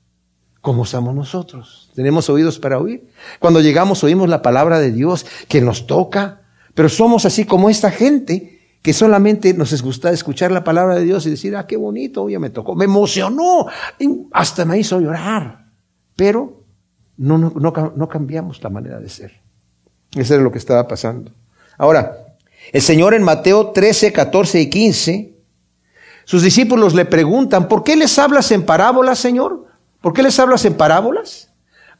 ¿Cómo 0.62 0.86
somos 0.86 1.12
nosotros? 1.12 1.90
¿Tenemos 1.92 2.30
oídos 2.30 2.60
para 2.60 2.78
oír? 2.78 3.08
Cuando 3.40 3.60
llegamos 3.60 4.04
oímos 4.04 4.28
la 4.28 4.42
palabra 4.42 4.78
de 4.78 4.92
Dios 4.92 5.26
que 5.48 5.60
nos 5.60 5.88
toca, 5.88 6.42
pero 6.74 6.88
somos 6.88 7.26
así 7.26 7.44
como 7.44 7.68
esta 7.68 7.90
gente 7.90 8.76
que 8.80 8.92
solamente 8.92 9.54
nos 9.54 9.82
gusta 9.82 10.12
escuchar 10.12 10.52
la 10.52 10.62
palabra 10.62 10.94
de 10.94 11.04
Dios 11.04 11.26
y 11.26 11.30
decir, 11.30 11.56
ah, 11.56 11.66
qué 11.66 11.76
bonito, 11.76 12.28
ya 12.28 12.38
me 12.38 12.50
tocó, 12.50 12.76
me 12.76 12.84
emocionó, 12.84 13.66
hasta 14.30 14.64
me 14.64 14.78
hizo 14.78 15.00
llorar. 15.00 15.66
Pero 16.14 16.64
no, 17.16 17.38
no, 17.38 17.52
no, 17.56 17.92
no 17.96 18.08
cambiamos 18.08 18.62
la 18.62 18.70
manera 18.70 19.00
de 19.00 19.08
ser. 19.08 19.40
Eso 20.14 20.34
era 20.34 20.44
lo 20.44 20.52
que 20.52 20.58
estaba 20.58 20.86
pasando. 20.86 21.32
Ahora, 21.76 22.36
el 22.72 22.82
Señor 22.82 23.14
en 23.14 23.24
Mateo 23.24 23.72
13, 23.72 24.12
14 24.12 24.60
y 24.60 24.70
15, 24.70 25.34
sus 26.24 26.42
discípulos 26.42 26.94
le 26.94 27.04
preguntan, 27.04 27.66
¿por 27.66 27.82
qué 27.82 27.96
les 27.96 28.16
hablas 28.20 28.52
en 28.52 28.64
parábolas, 28.64 29.18
Señor? 29.18 29.71
¿Por 30.02 30.12
qué 30.12 30.22
les 30.22 30.38
hablas 30.38 30.64
en 30.64 30.74
parábolas? 30.74 31.50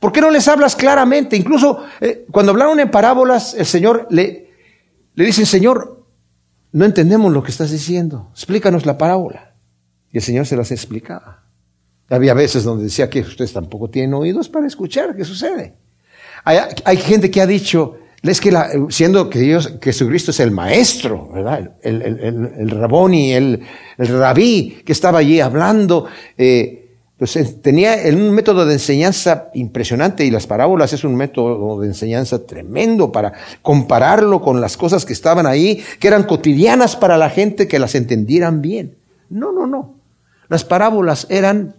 ¿Por 0.00 0.12
qué 0.12 0.20
no 0.20 0.30
les 0.30 0.48
hablas 0.48 0.74
claramente? 0.74 1.36
Incluso 1.36 1.84
eh, 2.00 2.26
cuando 2.30 2.50
hablaron 2.50 2.80
en 2.80 2.90
parábolas, 2.90 3.54
el 3.54 3.66
Señor 3.66 4.08
le, 4.10 4.50
le 5.14 5.24
dice, 5.24 5.46
Señor, 5.46 6.04
no 6.72 6.84
entendemos 6.84 7.32
lo 7.32 7.42
que 7.42 7.52
estás 7.52 7.70
diciendo, 7.70 8.30
explícanos 8.32 8.84
la 8.84 8.98
parábola. 8.98 9.54
Y 10.10 10.18
el 10.18 10.22
Señor 10.22 10.46
se 10.46 10.56
las 10.56 10.72
explicaba. 10.72 11.44
Había 12.10 12.34
veces 12.34 12.64
donde 12.64 12.84
decía 12.84 13.08
que 13.08 13.20
ustedes 13.20 13.52
tampoco 13.52 13.88
tienen 13.88 14.12
oídos 14.12 14.48
para 14.48 14.66
escuchar 14.66 15.14
qué 15.16 15.24
sucede. 15.24 15.76
Hay, 16.44 16.96
gente 16.96 17.30
que 17.30 17.40
ha 17.40 17.46
dicho, 17.46 17.98
es 18.22 18.40
que 18.40 18.52
siendo 18.90 19.30
que 19.30 19.38
Dios, 19.38 19.68
que 19.80 19.92
Jesucristo 19.92 20.32
es 20.32 20.40
el 20.40 20.50
maestro, 20.50 21.30
¿verdad? 21.32 21.76
El, 21.80 22.02
el, 22.02 22.18
el, 22.18 22.46
el 22.58 23.32
el, 23.32 23.62
el 23.98 24.08
rabí 24.08 24.82
que 24.84 24.92
estaba 24.92 25.20
allí 25.20 25.40
hablando, 25.40 26.06
eh, 26.36 26.81
pues 27.22 27.62
tenía 27.62 27.98
un 28.12 28.32
método 28.32 28.66
de 28.66 28.72
enseñanza 28.72 29.48
impresionante 29.54 30.24
y 30.24 30.30
las 30.32 30.48
parábolas 30.48 30.92
es 30.92 31.04
un 31.04 31.14
método 31.14 31.80
de 31.80 31.86
enseñanza 31.86 32.44
tremendo 32.44 33.12
para 33.12 33.32
compararlo 33.62 34.40
con 34.40 34.60
las 34.60 34.76
cosas 34.76 35.04
que 35.04 35.12
estaban 35.12 35.46
ahí, 35.46 35.84
que 36.00 36.08
eran 36.08 36.24
cotidianas 36.24 36.96
para 36.96 37.16
la 37.16 37.30
gente 37.30 37.68
que 37.68 37.78
las 37.78 37.94
entendieran 37.94 38.60
bien. 38.60 38.96
No, 39.30 39.52
no, 39.52 39.68
no. 39.68 39.94
Las 40.48 40.64
parábolas 40.64 41.28
eran 41.30 41.76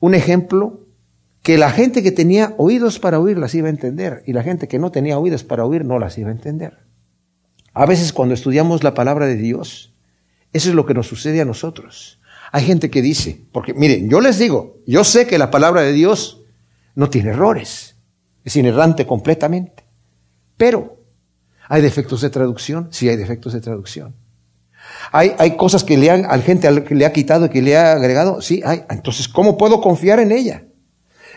un 0.00 0.14
ejemplo 0.14 0.80
que 1.42 1.58
la 1.58 1.70
gente 1.70 2.02
que 2.02 2.10
tenía 2.10 2.54
oídos 2.56 2.98
para 2.98 3.20
oír 3.20 3.36
las 3.36 3.54
iba 3.54 3.66
a 3.66 3.70
entender 3.70 4.22
y 4.24 4.32
la 4.32 4.42
gente 4.42 4.66
que 4.66 4.78
no 4.78 4.90
tenía 4.90 5.18
oídos 5.18 5.44
para 5.44 5.66
oír 5.66 5.84
no 5.84 5.98
las 5.98 6.16
iba 6.16 6.30
a 6.30 6.32
entender. 6.32 6.78
A 7.74 7.84
veces 7.84 8.14
cuando 8.14 8.32
estudiamos 8.32 8.82
la 8.82 8.94
palabra 8.94 9.26
de 9.26 9.36
Dios, 9.36 9.92
eso 10.54 10.70
es 10.70 10.74
lo 10.74 10.86
que 10.86 10.94
nos 10.94 11.06
sucede 11.06 11.42
a 11.42 11.44
nosotros. 11.44 12.18
Hay 12.52 12.64
gente 12.64 12.90
que 12.90 13.02
dice, 13.02 13.44
porque 13.52 13.74
miren, 13.74 14.08
yo 14.08 14.20
les 14.20 14.38
digo, 14.38 14.78
yo 14.86 15.04
sé 15.04 15.26
que 15.26 15.38
la 15.38 15.50
palabra 15.50 15.82
de 15.82 15.92
Dios 15.92 16.42
no 16.94 17.10
tiene 17.10 17.30
errores, 17.30 17.96
es 18.44 18.56
inerrante 18.56 19.06
completamente, 19.06 19.84
pero 20.56 20.96
hay 21.68 21.82
defectos 21.82 22.20
de 22.20 22.30
traducción, 22.30 22.88
sí 22.90 23.08
hay 23.08 23.16
defectos 23.16 23.52
de 23.52 23.60
traducción. 23.60 24.14
Hay, 25.10 25.32
hay 25.38 25.56
cosas 25.56 25.82
que 25.82 25.96
le 25.96 26.10
han, 26.10 26.24
a 26.24 26.38
gente 26.38 26.84
que 26.84 26.94
le 26.94 27.04
ha 27.04 27.12
quitado 27.12 27.46
y 27.46 27.48
que 27.48 27.62
le 27.62 27.76
ha 27.76 27.92
agregado, 27.92 28.40
sí 28.40 28.62
hay. 28.64 28.84
Entonces, 28.88 29.28
¿cómo 29.28 29.58
puedo 29.58 29.80
confiar 29.80 30.20
en 30.20 30.30
ella? 30.30 30.64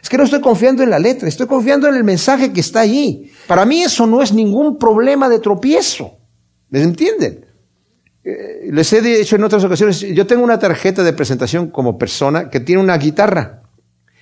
Es 0.01 0.09
que 0.09 0.17
no 0.17 0.23
estoy 0.23 0.41
confiando 0.41 0.83
en 0.83 0.91
la 0.91 0.99
letra, 0.99 1.27
estoy 1.27 1.47
confiando 1.47 1.87
en 1.87 1.95
el 1.95 2.03
mensaje 2.03 2.53
que 2.53 2.61
está 2.61 2.81
allí. 2.81 3.31
Para 3.47 3.65
mí 3.65 3.81
eso 3.81 4.07
no 4.07 4.21
es 4.21 4.31
ningún 4.31 4.77
problema 4.77 5.27
de 5.27 5.39
tropiezo. 5.39 6.17
¿Me 6.69 6.81
entienden? 6.81 7.45
Eh, 8.29 8.69
les 8.71 8.93
he 8.93 9.01
dicho 9.01 9.35
en 9.35 9.43
otras 9.43 9.63
ocasiones, 9.63 10.01
yo 10.01 10.27
tengo 10.27 10.43
una 10.43 10.59
tarjeta 10.59 11.03
de 11.03 11.13
presentación 11.13 11.69
como 11.69 11.97
persona 11.97 12.49
que 12.49 12.59
tiene 12.59 12.81
una 12.81 12.97
guitarra, 12.97 13.63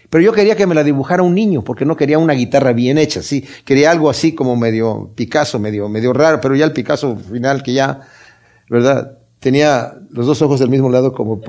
pero 0.09 0.23
yo 0.23 0.31
quería 0.31 0.55
que 0.55 0.65
me 0.65 0.75
la 0.75 0.83
dibujara 0.83 1.23
un 1.23 1.35
niño, 1.35 1.63
porque 1.63 1.85
no 1.85 1.97
quería 1.97 2.17
una 2.17 2.33
guitarra 2.33 2.71
bien 2.71 2.97
hecha, 2.97 3.21
sí, 3.21 3.45
quería 3.65 3.91
algo 3.91 4.09
así 4.09 4.33
como 4.33 4.55
medio 4.55 5.11
Picasso, 5.15 5.59
medio, 5.59 5.89
medio 5.89 6.13
raro, 6.13 6.39
pero 6.39 6.55
ya 6.55 6.65
el 6.65 6.71
Picasso 6.71 7.17
final 7.17 7.63
que 7.63 7.73
ya, 7.73 8.01
¿verdad? 8.69 9.17
Tenía 9.39 9.95
los 10.11 10.25
dos 10.25 10.41
ojos 10.41 10.59
del 10.59 10.69
mismo 10.69 10.89
lado 10.89 11.13
como, 11.13 11.41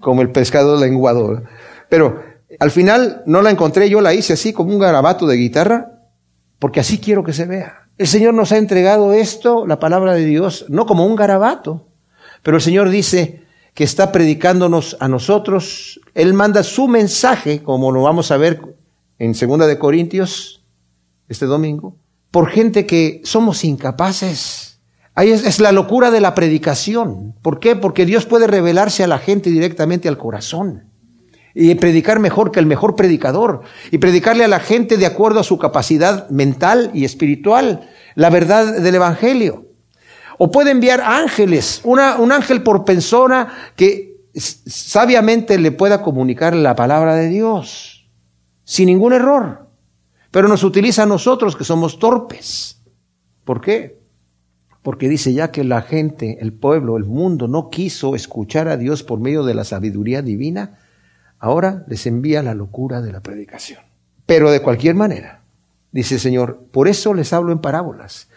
como 0.00 0.22
el 0.22 0.30
pescado 0.30 0.80
lenguado. 0.80 1.42
Pero 1.88 2.22
al 2.58 2.70
final 2.70 3.22
no 3.26 3.42
la 3.42 3.50
encontré, 3.50 3.90
yo 3.90 4.00
la 4.00 4.14
hice 4.14 4.32
así 4.32 4.52
como 4.52 4.72
un 4.72 4.78
garabato 4.78 5.26
de 5.26 5.36
guitarra, 5.36 6.00
porque 6.58 6.80
así 6.80 6.98
quiero 6.98 7.22
que 7.22 7.32
se 7.32 7.44
vea. 7.44 7.87
El 7.98 8.06
Señor 8.06 8.32
nos 8.32 8.52
ha 8.52 8.58
entregado 8.58 9.12
esto, 9.12 9.66
la 9.66 9.80
palabra 9.80 10.14
de 10.14 10.24
Dios, 10.24 10.66
no 10.68 10.86
como 10.86 11.04
un 11.04 11.16
garabato, 11.16 11.88
pero 12.44 12.58
el 12.58 12.62
Señor 12.62 12.90
dice 12.90 13.42
que 13.74 13.82
está 13.82 14.12
predicándonos 14.12 14.96
a 15.00 15.08
nosotros. 15.08 16.00
Él 16.14 16.32
manda 16.32 16.62
su 16.62 16.86
mensaje, 16.86 17.60
como 17.60 17.90
lo 17.90 18.02
vamos 18.02 18.30
a 18.30 18.36
ver 18.36 18.60
en 19.18 19.34
Segunda 19.34 19.66
de 19.66 19.80
Corintios 19.80 20.64
este 21.28 21.46
domingo, 21.46 21.96
por 22.30 22.50
gente 22.50 22.86
que 22.86 23.20
somos 23.24 23.64
incapaces. 23.64 24.80
Ahí 25.16 25.30
es, 25.30 25.58
la 25.58 25.72
locura 25.72 26.12
de 26.12 26.20
la 26.20 26.36
predicación. 26.36 27.34
¿Por 27.42 27.58
qué? 27.58 27.74
Porque 27.74 28.06
Dios 28.06 28.26
puede 28.26 28.46
revelarse 28.46 29.02
a 29.02 29.08
la 29.08 29.18
gente 29.18 29.50
directamente 29.50 30.08
al 30.08 30.18
corazón. 30.18 30.87
Y 31.54 31.74
predicar 31.74 32.20
mejor 32.20 32.50
que 32.50 32.60
el 32.60 32.66
mejor 32.66 32.96
predicador 32.96 33.62
y 33.90 33.98
predicarle 33.98 34.44
a 34.44 34.48
la 34.48 34.60
gente 34.60 34.96
de 34.96 35.06
acuerdo 35.06 35.40
a 35.40 35.44
su 35.44 35.58
capacidad 35.58 36.28
mental 36.30 36.90
y 36.94 37.04
espiritual 37.04 37.88
la 38.14 38.30
verdad 38.30 38.80
del 38.80 38.94
Evangelio. 38.94 39.66
O 40.38 40.50
puede 40.50 40.70
enviar 40.70 41.00
ángeles, 41.00 41.80
una, 41.84 42.16
un 42.16 42.30
ángel 42.30 42.62
por 42.62 42.84
persona 42.84 43.48
que 43.74 44.16
sabiamente 44.34 45.58
le 45.58 45.72
pueda 45.72 46.02
comunicar 46.02 46.54
la 46.54 46.76
palabra 46.76 47.16
de 47.16 47.28
Dios 47.28 48.08
sin 48.64 48.86
ningún 48.86 49.12
error. 49.12 49.68
Pero 50.30 50.46
nos 50.46 50.62
utiliza 50.62 51.04
a 51.04 51.06
nosotros 51.06 51.56
que 51.56 51.64
somos 51.64 51.98
torpes. 51.98 52.82
¿Por 53.44 53.60
qué? 53.60 53.98
Porque 54.82 55.08
dice 55.08 55.32
ya 55.32 55.50
que 55.50 55.64
la 55.64 55.82
gente, 55.82 56.38
el 56.40 56.52
pueblo, 56.52 56.96
el 56.96 57.04
mundo 57.04 57.48
no 57.48 57.70
quiso 57.70 58.14
escuchar 58.14 58.68
a 58.68 58.76
Dios 58.76 59.02
por 59.02 59.20
medio 59.20 59.42
de 59.42 59.54
la 59.54 59.64
sabiduría 59.64 60.22
divina, 60.22 60.78
Ahora 61.38 61.84
les 61.88 62.06
envía 62.06 62.42
la 62.42 62.54
locura 62.54 63.00
de 63.00 63.12
la 63.12 63.20
predicación. 63.20 63.80
Pero 64.26 64.50
de 64.50 64.60
cualquier 64.60 64.94
manera, 64.94 65.42
dice 65.92 66.14
el 66.14 66.20
Señor, 66.20 66.66
por 66.70 66.88
eso 66.88 67.14
les 67.14 67.32
hablo 67.32 67.52
en 67.52 67.60
parábolas. 67.60 68.28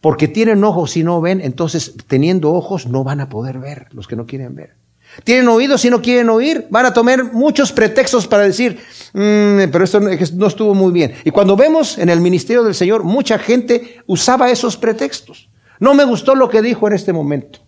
Porque 0.00 0.28
tienen 0.28 0.62
ojos 0.62 0.96
y 0.96 1.02
no 1.02 1.20
ven, 1.20 1.40
entonces 1.40 1.94
teniendo 2.06 2.52
ojos 2.52 2.86
no 2.86 3.02
van 3.02 3.20
a 3.20 3.28
poder 3.28 3.58
ver 3.58 3.88
los 3.92 4.06
que 4.06 4.16
no 4.16 4.26
quieren 4.26 4.54
ver. 4.54 4.76
Tienen 5.24 5.48
oídos 5.48 5.84
y 5.84 5.90
no 5.90 6.02
quieren 6.02 6.28
oír, 6.28 6.66
van 6.70 6.86
a 6.86 6.92
tomar 6.92 7.32
muchos 7.32 7.72
pretextos 7.72 8.26
para 8.26 8.44
decir, 8.44 8.78
mm, 9.12 9.70
pero 9.72 9.84
esto 9.84 10.00
no 10.00 10.46
estuvo 10.46 10.74
muy 10.74 10.92
bien. 10.92 11.14
Y 11.24 11.30
cuando 11.30 11.56
vemos 11.56 11.98
en 11.98 12.10
el 12.10 12.20
ministerio 12.20 12.62
del 12.62 12.74
Señor, 12.74 13.04
mucha 13.04 13.38
gente 13.38 14.02
usaba 14.06 14.50
esos 14.50 14.76
pretextos. 14.76 15.48
No 15.80 15.94
me 15.94 16.04
gustó 16.04 16.34
lo 16.34 16.48
que 16.48 16.62
dijo 16.62 16.86
en 16.86 16.92
este 16.92 17.12
momento. 17.12 17.60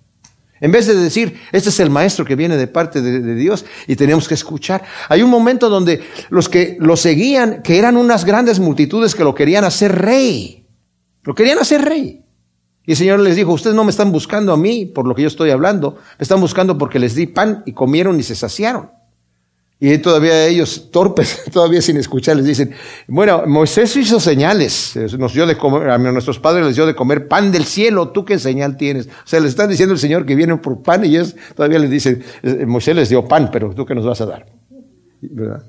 En 0.61 0.73
vez 0.73 0.87
de 0.87 0.95
decir, 0.95 1.41
este 1.53 1.71
es 1.71 1.81
el 1.81 1.89
maestro 1.89 2.25
que 2.25 2.37
viene 2.37 2.57
de 2.57 2.67
parte 2.67 3.01
de, 3.01 3.35
Dios 3.35 3.65
y 3.87 3.97
tenemos 3.97 4.29
que 4.29 4.35
escuchar. 4.35 4.83
Hay 5.09 5.23
un 5.23 5.31
momento 5.31 5.71
donde 5.71 6.03
los 6.29 6.49
que 6.49 6.77
lo 6.79 6.97
seguían, 6.97 7.63
que 7.63 7.79
eran 7.79 7.97
unas 7.97 8.25
grandes 8.25 8.61
multitudes 8.61 9.15
que 9.15 9.25
lo 9.25 9.35
querían 9.35 9.65
hacer 9.65 9.97
rey, 9.97 10.67
lo 11.23 11.35
querían 11.35 11.59
hacer 11.59 11.83
rey. 11.83 12.25
Y 12.85 12.93
el 12.93 12.97
Señor 12.97 13.21
les 13.21 13.37
dijo, 13.37 13.53
ustedes 13.53 13.77
no 13.77 13.85
me 13.85 13.91
están 13.91 14.13
buscando 14.13 14.53
a 14.53 14.57
mí 14.57 14.85
por 14.85 15.07
lo 15.07 15.15
que 15.15 15.23
yo 15.23 15.29
estoy 15.29 15.51
hablando, 15.51 15.97
me 16.19 16.23
están 16.23 16.41
buscando 16.41 16.77
porque 16.77 16.99
les 16.99 17.15
di 17.15 17.27
pan 17.27 17.63
y 17.65 17.73
comieron 17.73 18.19
y 18.21 18.23
se 18.23 18.35
saciaron. 18.35 19.00
Y 19.83 19.97
todavía 19.97 20.47
ellos, 20.47 20.91
torpes, 20.91 21.45
todavía 21.53 21.81
sin 21.81 21.97
escuchar, 21.97 22.37
les 22.37 22.45
dicen, 22.45 22.73
bueno, 23.09 23.45
Moisés 23.47 23.97
hizo 23.97 24.21
señales, 24.21 24.95
nos 25.19 25.33
dio 25.33 25.47
de 25.47 25.57
comer, 25.57 25.89
a 25.89 25.97
nuestros 25.97 26.39
padres 26.39 26.67
les 26.67 26.77
dio 26.77 26.85
de 26.85 26.95
comer 26.95 27.29
pan 27.29 27.51
del 27.51 27.65
cielo, 27.65 28.11
¿tú 28.11 28.27
qué 28.27 28.39
señal 28.39 28.77
tienes? 28.77 29.07
O 29.07 29.11
sea, 29.25 29.41
les 29.41 29.51
están 29.51 29.71
diciendo 29.71 29.95
el 29.95 29.99
Señor 29.99 30.27
que 30.27 30.35
vienen 30.35 30.59
por 30.59 30.83
pan 30.83 31.03
y 31.07 31.09
ellos 31.09 31.35
todavía 31.57 31.79
les 31.79 31.89
dicen, 31.89 32.23
eh, 32.43 32.67
Moisés 32.67 32.95
les 32.95 33.09
dio 33.09 33.27
pan, 33.27 33.49
pero 33.51 33.73
¿tú 33.73 33.87
qué 33.87 33.95
nos 33.95 34.05
vas 34.05 34.21
a 34.21 34.27
dar? 34.27 34.47
¿Verdad? 35.23 35.65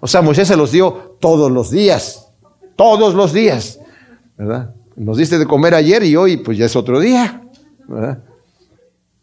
O 0.00 0.06
sea, 0.06 0.22
Moisés 0.22 0.46
se 0.46 0.56
los 0.56 0.70
dio 0.70 1.16
todos 1.20 1.50
los 1.50 1.72
días, 1.72 2.28
todos 2.76 3.14
los 3.14 3.32
días, 3.32 3.80
¿verdad? 4.36 4.72
Nos 4.94 5.16
diste 5.16 5.36
de 5.36 5.46
comer 5.46 5.74
ayer 5.74 6.04
y 6.04 6.14
hoy 6.14 6.36
pues 6.36 6.58
ya 6.58 6.66
es 6.66 6.76
otro 6.76 7.00
día, 7.00 7.42
¿verdad? 7.88 8.22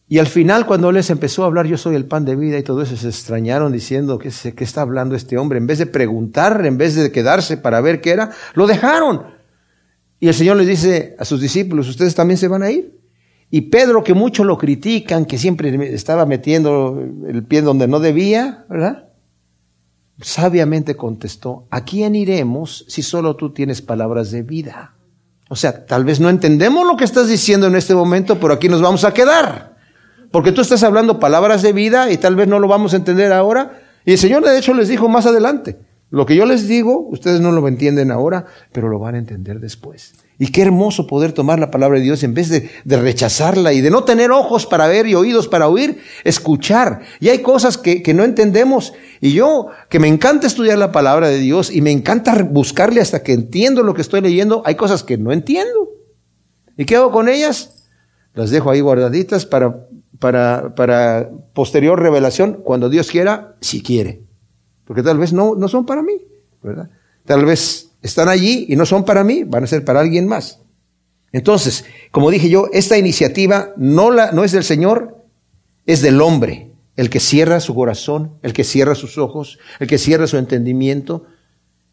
Y 0.08 0.20
al 0.20 0.28
final, 0.28 0.68
cuando 0.68 0.92
les 0.92 1.10
empezó 1.10 1.44
a 1.44 1.48
hablar, 1.48 1.66
yo 1.66 1.78
soy 1.78 1.96
el 1.96 2.06
pan 2.06 2.26
de 2.26 2.36
vida 2.36 2.60
y 2.60 2.64
todo 2.64 2.84
eso, 2.84 2.96
se 2.96 3.08
extrañaron 3.08 3.72
diciendo, 3.72 4.20
¿qué, 4.20 4.32
qué 4.56 4.64
está 4.64 4.82
hablando 4.82 5.16
este 5.16 5.38
hombre? 5.38 5.58
En 5.58 5.66
vez 5.66 5.80
de 5.80 5.88
preguntar, 5.88 6.64
en 6.66 6.78
vez 6.78 6.96
de 6.96 7.12
quedarse 7.12 7.58
para 7.58 7.82
ver 7.82 8.02
qué 8.02 8.12
era, 8.12 8.30
lo 8.54 8.68
dejaron. 8.68 9.24
Y 10.20 10.28
el 10.28 10.34
Señor 10.36 10.58
les 10.58 10.68
dice 10.68 11.16
a 11.18 11.26
sus 11.26 11.42
discípulos, 11.42 11.90
ustedes 11.90 12.14
también 12.14 12.38
se 12.38 12.48
van 12.48 12.62
a 12.62 12.70
ir. 12.70 13.00
Y 13.50 13.62
Pedro, 13.62 14.04
que 14.04 14.14
mucho 14.14 14.44
lo 14.44 14.58
critican, 14.58 15.26
que 15.26 15.38
siempre 15.38 15.94
estaba 15.94 16.26
metiendo 16.26 17.00
el 17.28 17.44
pie 17.44 17.62
donde 17.62 17.88
no 17.88 18.00
debía, 18.00 18.66
¿verdad? 18.70 19.10
Sabiamente 20.22 20.96
contestó, 20.96 21.68
¿a 21.72 21.84
quién 21.84 22.16
iremos 22.16 22.86
si 22.88 23.02
solo 23.02 23.36
tú 23.36 23.54
tienes 23.54 23.82
palabras 23.82 24.32
de 24.32 24.44
vida? 24.44 24.96
O 25.50 25.56
sea, 25.56 25.86
tal 25.86 26.06
vez 26.06 26.20
no 26.20 26.30
entendemos 26.30 26.88
lo 26.88 26.96
que 26.96 27.04
estás 27.04 27.28
diciendo 27.28 27.68
en 27.68 27.76
este 27.76 27.94
momento, 27.94 28.40
pero 28.40 28.54
aquí 28.54 28.70
nos 28.70 28.82
vamos 28.82 29.04
a 29.04 29.14
quedar. 29.14 29.75
Porque 30.36 30.52
tú 30.52 30.60
estás 30.60 30.84
hablando 30.84 31.18
palabras 31.18 31.62
de 31.62 31.72
vida 31.72 32.12
y 32.12 32.18
tal 32.18 32.36
vez 32.36 32.50
no 32.50 32.60
lo 32.60 32.68
vamos 32.68 32.92
a 32.92 32.98
entender 32.98 33.32
ahora. 33.32 33.80
Y 34.04 34.12
el 34.12 34.18
Señor 34.18 34.44
de 34.44 34.58
hecho 34.58 34.74
les 34.74 34.90
dijo 34.90 35.08
más 35.08 35.26
adelante, 35.26 35.78
lo 36.10 36.26
que 36.26 36.36
yo 36.36 36.46
les 36.46 36.68
digo, 36.68 37.08
ustedes 37.10 37.40
no 37.40 37.54
lo 37.54 37.66
entienden 37.70 38.12
ahora, 38.12 38.46
pero 38.74 38.90
lo 38.90 39.00
van 39.00 39.16
a 39.16 39.18
entender 39.18 39.62
después. 39.62 40.14
Y 40.38 40.48
qué 40.48 40.64
hermoso 40.64 41.08
poder 41.08 41.32
tomar 41.32 41.58
la 41.58 41.72
palabra 41.72 42.00
de 42.00 42.04
Dios 42.04 42.22
en 42.24 42.34
vez 42.34 42.50
de, 42.50 42.70
rechazarla 42.84 43.72
y 43.72 43.80
de 43.80 43.90
no 43.90 44.04
tener 44.04 44.32
ojos 44.32 44.66
para 44.66 44.88
ver 44.88 45.08
y 45.08 45.16
oídos 45.16 45.48
para 45.48 45.70
oír, 45.70 46.02
escuchar. 46.26 47.04
Y 47.22 47.30
hay 47.30 47.42
cosas 47.42 47.78
que, 47.78 48.04
no 48.14 48.26
entendemos. 48.26 48.92
Y 49.22 49.32
yo, 49.32 49.68
que 49.88 50.00
me 50.00 50.10
encanta 50.10 50.48
estudiar 50.48 50.78
la 50.78 50.92
palabra 50.92 51.30
de 51.30 51.38
Dios 51.38 51.74
y 51.74 51.80
me 51.80 51.92
encanta 51.92 52.44
buscarle 52.44 53.00
hasta 53.00 53.24
que 53.24 53.32
entiendo 53.32 53.84
lo 53.84 53.94
que 53.94 54.02
estoy 54.02 54.20
leyendo, 54.20 54.64
hay 54.66 54.76
cosas 54.76 55.02
que 55.02 55.18
no 55.18 55.32
entiendo. 55.32 55.92
¿Y 56.76 56.84
qué 56.84 56.98
hago 56.98 57.12
con 57.12 57.30
ellas? 57.30 57.86
Las 58.34 58.50
dejo 58.50 58.70
ahí 58.70 58.82
guardaditas 58.82 59.46
para 59.46 59.88
para, 60.20 60.76
para 60.76 61.30
posterior 61.54 62.00
revelación 62.00 62.62
cuando 62.64 62.90
Dios 62.90 63.10
quiera, 63.10 63.56
si 63.62 63.82
quiere. 63.82 64.22
Porque 64.86 65.04
tal 65.04 65.18
vez 65.18 65.34
no, 65.34 65.56
no 65.56 65.68
son 65.68 65.86
para 65.86 66.04
mí, 66.04 66.14
¿verdad? 66.62 66.90
Tal 67.26 67.46
vez 67.46 67.92
están 68.02 68.30
allí 68.30 68.66
y 68.70 68.76
no 68.76 68.86
son 68.86 69.04
para 69.04 69.24
mí, 69.24 69.44
van 69.44 69.64
a 69.64 69.68
ser 69.68 69.84
para 69.84 70.00
alguien 70.00 70.28
más. 70.28 70.60
Entonces, 71.32 71.86
como 72.12 72.32
dije 72.32 72.50
yo, 72.50 72.68
esta 72.72 72.98
iniciativa 72.98 73.74
no, 73.78 74.12
la, 74.12 74.32
no 74.32 74.44
es 74.44 74.52
del 74.52 74.64
Señor, 74.64 75.26
es 75.86 76.02
del 76.02 76.22
hombre, 76.22 76.72
el 76.96 77.10
que 77.10 77.20
cierra 77.20 77.60
su 77.60 77.76
corazón, 77.76 78.38
el 78.42 78.54
que 78.54 78.64
cierra 78.64 78.96
sus 78.96 79.18
ojos, 79.18 79.60
el 79.80 79.88
que 79.88 79.98
cierra 79.98 80.28
su 80.28 80.38
entendimiento. 80.38 81.26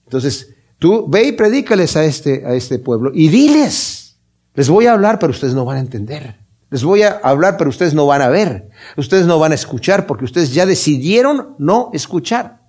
Entonces, 0.05 0.55
tú 0.79 1.09
ve 1.09 1.25
y 1.25 1.33
predícales 1.33 1.97
a 1.97 2.05
este, 2.05 2.47
a 2.47 2.55
este 2.55 2.79
pueblo 2.79 3.11
y 3.15 3.29
diles, 3.29 4.19
les 4.55 4.69
voy 4.69 4.87
a 4.87 4.93
hablar, 4.93 5.19
pero 5.19 5.33
ustedes 5.33 5.55
no 5.55 5.65
van 5.65 5.79
a 5.79 5.81
entender. 5.81 6.42
Les 6.73 6.85
voy 6.85 7.03
a 7.03 7.21
hablar, 7.23 7.59
pero 7.59 7.69
ustedes 7.69 7.93
no 7.93 8.07
van 8.07 8.23
a 8.23 8.31
ver. 8.31 8.71
Ustedes 8.97 9.27
no 9.27 9.39
van 9.39 9.53
a 9.53 9.57
escuchar 9.57 10.07
porque 10.07 10.25
ustedes 10.25 10.55
ya 10.55 10.65
decidieron 10.65 11.55
no 11.59 11.91
escuchar. 11.93 12.63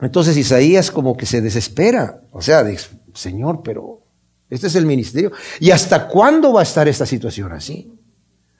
Entonces 0.00 0.36
Isaías 0.36 0.92
como 0.92 1.16
que 1.16 1.26
se 1.26 1.40
desespera. 1.40 2.20
O 2.30 2.40
sea, 2.40 2.62
dice, 2.62 2.90
Señor, 3.12 3.62
pero 3.64 4.04
este 4.48 4.68
es 4.68 4.76
el 4.76 4.86
ministerio. 4.86 5.32
¿Y 5.58 5.72
hasta 5.72 6.06
cuándo 6.06 6.52
va 6.52 6.60
a 6.60 6.62
estar 6.62 6.86
esta 6.86 7.04
situación 7.04 7.50
así? 7.50 7.92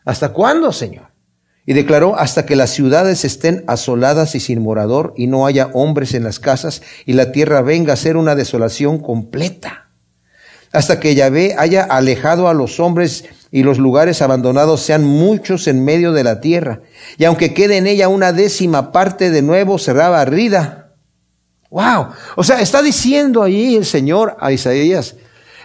¿Hasta 0.04 0.32
cuándo, 0.32 0.72
Señor? 0.72 1.12
Y 1.64 1.72
declaró 1.72 2.18
hasta 2.18 2.44
que 2.44 2.56
las 2.56 2.70
ciudades 2.70 3.24
estén 3.24 3.62
asoladas 3.68 4.34
y 4.34 4.40
sin 4.40 4.60
morador 4.60 5.14
y 5.16 5.28
no 5.28 5.46
haya 5.46 5.70
hombres 5.74 6.12
en 6.12 6.24
las 6.24 6.40
casas 6.40 6.82
y 7.06 7.12
la 7.12 7.30
tierra 7.30 7.62
venga 7.62 7.92
a 7.92 7.96
ser 7.96 8.16
una 8.16 8.34
desolación 8.34 8.98
completa. 8.98 9.92
Hasta 10.72 10.98
que 10.98 11.14
Yahvé 11.14 11.54
haya 11.56 11.84
alejado 11.84 12.48
a 12.48 12.54
los 12.54 12.80
hombres 12.80 13.26
y 13.52 13.62
los 13.62 13.78
lugares 13.78 14.22
abandonados 14.22 14.80
sean 14.80 15.04
muchos 15.04 15.66
en 15.66 15.84
medio 15.84 16.12
de 16.12 16.22
la 16.22 16.40
tierra. 16.40 16.82
Y 17.18 17.24
aunque 17.24 17.52
quede 17.52 17.78
en 17.78 17.86
ella 17.86 18.08
una 18.08 18.32
décima 18.32 18.92
parte 18.92 19.30
de 19.30 19.42
nuevo, 19.42 19.78
será 19.78 20.08
barrida. 20.08 20.92
Wow. 21.70 22.08
O 22.36 22.44
sea, 22.44 22.60
está 22.60 22.80
diciendo 22.82 23.42
ahí 23.42 23.76
el 23.76 23.84
Señor 23.84 24.36
a 24.40 24.52
Isaías, 24.52 25.16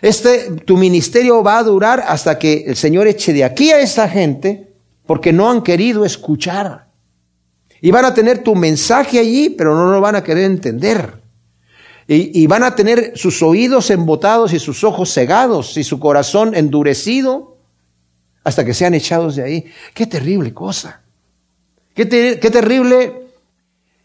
este, 0.02 0.52
tu 0.66 0.78
ministerio 0.78 1.44
va 1.44 1.60
a 1.60 1.64
durar 1.64 2.04
hasta 2.08 2.40
que 2.40 2.66
el 2.68 2.76
Señor 2.76 3.08
eche 3.08 3.34
de 3.34 3.44
aquí 3.44 3.72
a 3.72 3.80
esta 3.80 4.10
gente 4.10 4.74
porque 5.06 5.32
no 5.32 5.50
han 5.50 5.62
querido 5.62 6.06
escuchar. 6.06 6.88
Y 7.82 7.92
van 7.92 8.06
a 8.06 8.14
tener 8.16 8.44
tu 8.44 8.56
mensaje 8.56 9.20
allí, 9.20 9.52
pero 9.52 9.76
no 9.76 9.92
lo 9.92 10.02
van 10.02 10.16
a 10.16 10.24
querer 10.24 10.46
entender. 10.46 11.22
Y, 12.08 12.42
y 12.42 12.48
van 12.48 12.64
a 12.64 12.76
tener 12.76 13.14
sus 13.16 13.44
oídos 13.44 13.92
embotados 13.92 14.54
y 14.54 14.60
sus 14.60 14.84
ojos 14.84 15.14
cegados 15.14 15.78
y 15.78 15.84
su 15.84 16.00
corazón 16.00 16.56
endurecido 16.56 17.55
hasta 18.46 18.64
que 18.64 18.74
sean 18.74 18.94
echados 18.94 19.36
de 19.36 19.44
ahí. 19.44 19.66
Qué 19.94 20.06
terrible 20.06 20.54
cosa. 20.54 21.02
Qué, 21.96 22.06
terrible 22.06 23.24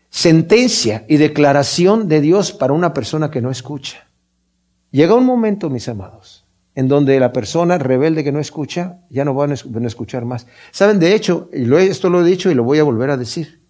sentencia 0.09 1.05
y 1.09 1.19
declaración 1.19 2.09
de 2.09 2.21
Dios 2.21 2.53
para 2.53 2.73
una 2.73 2.95
persona 2.95 3.31
que 3.31 3.43
no 3.43 3.51
escucha. 3.51 4.07
Llega 4.91 5.15
un 5.15 5.27
momento, 5.27 5.69
mis 5.71 5.89
amados, 5.89 6.47
en 6.75 6.89
donde 6.89 7.21
la 7.21 7.33
persona 7.33 7.79
rebelde 7.79 8.25
que 8.25 8.33
no 8.33 8.41
escucha 8.41 9.01
ya 9.11 9.25
no 9.25 9.35
van 9.35 9.53
a 9.53 9.87
escuchar 9.87 10.25
más. 10.25 10.47
Saben, 10.71 10.99
de 10.99 11.15
hecho, 11.15 11.51
y 11.53 11.73
esto 11.75 12.09
lo 12.09 12.25
he 12.25 12.29
dicho 12.29 12.51
y 12.51 12.55
lo 12.55 12.65
voy 12.65 12.79
a 12.79 12.85
volver 12.85 13.11
a 13.11 13.17
decir. 13.17 13.61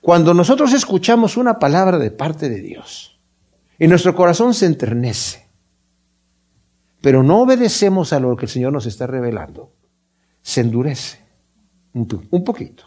Cuando 0.00 0.34
nosotros 0.34 0.72
escuchamos 0.72 1.36
una 1.36 1.58
palabra 1.58 1.98
de 1.98 2.10
parte 2.10 2.48
de 2.48 2.60
Dios 2.60 3.18
y 3.78 3.86
nuestro 3.86 4.14
corazón 4.14 4.54
se 4.54 4.66
enternece, 4.66 5.46
pero 7.00 7.22
no 7.22 7.42
obedecemos 7.42 8.12
a 8.12 8.20
lo 8.20 8.34
que 8.36 8.46
el 8.46 8.50
Señor 8.50 8.72
nos 8.72 8.86
está 8.86 9.06
revelando, 9.06 9.70
se 10.44 10.60
endurece 10.60 11.18
un, 11.94 12.44
poquito. 12.44 12.84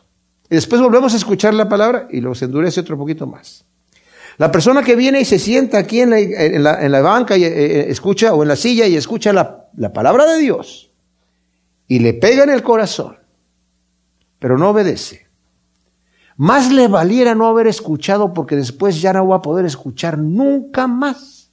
Y 0.47 0.55
después 0.55 0.79
volvemos 0.79 1.13
a 1.13 1.17
escuchar 1.17 1.55
la 1.55 1.67
palabra 1.67 2.07
y 2.11 2.21
luego 2.21 2.35
se 2.35 2.45
endurece 2.45 2.81
otro 2.81 2.97
poquito 2.97 3.25
más. 3.25 3.65
La 4.37 4.51
persona 4.51 4.83
que 4.83 4.95
viene 4.95 5.21
y 5.21 5.25
se 5.25 5.39
sienta 5.39 5.79
aquí 5.79 6.01
en 6.01 6.11
la, 6.11 6.19
en 6.19 6.91
la, 6.91 7.01
banca 7.01 7.35
y 7.35 7.43
eh, 7.43 7.47
eh, 7.47 7.85
escucha, 7.89 8.35
o 8.35 8.43
en 8.43 8.49
la 8.49 8.55
silla 8.55 8.85
y 8.85 8.95
escucha 8.95 9.33
la, 9.33 9.69
la 9.75 9.91
palabra 9.91 10.25
de 10.25 10.37
Dios 10.37 10.91
y 11.87 11.97
le 11.97 12.13
pega 12.13 12.43
en 12.43 12.51
el 12.51 12.61
corazón, 12.61 13.17
pero 14.37 14.59
no 14.59 14.69
obedece, 14.69 15.25
más 16.35 16.71
le 16.71 16.87
valiera 16.87 17.33
no 17.33 17.47
haber 17.47 17.65
escuchado 17.65 18.35
porque 18.35 18.55
después 18.55 19.01
ya 19.01 19.13
no 19.13 19.27
va 19.27 19.37
a 19.37 19.41
poder 19.41 19.65
escuchar 19.65 20.19
nunca 20.19 20.85
más. 20.85 21.49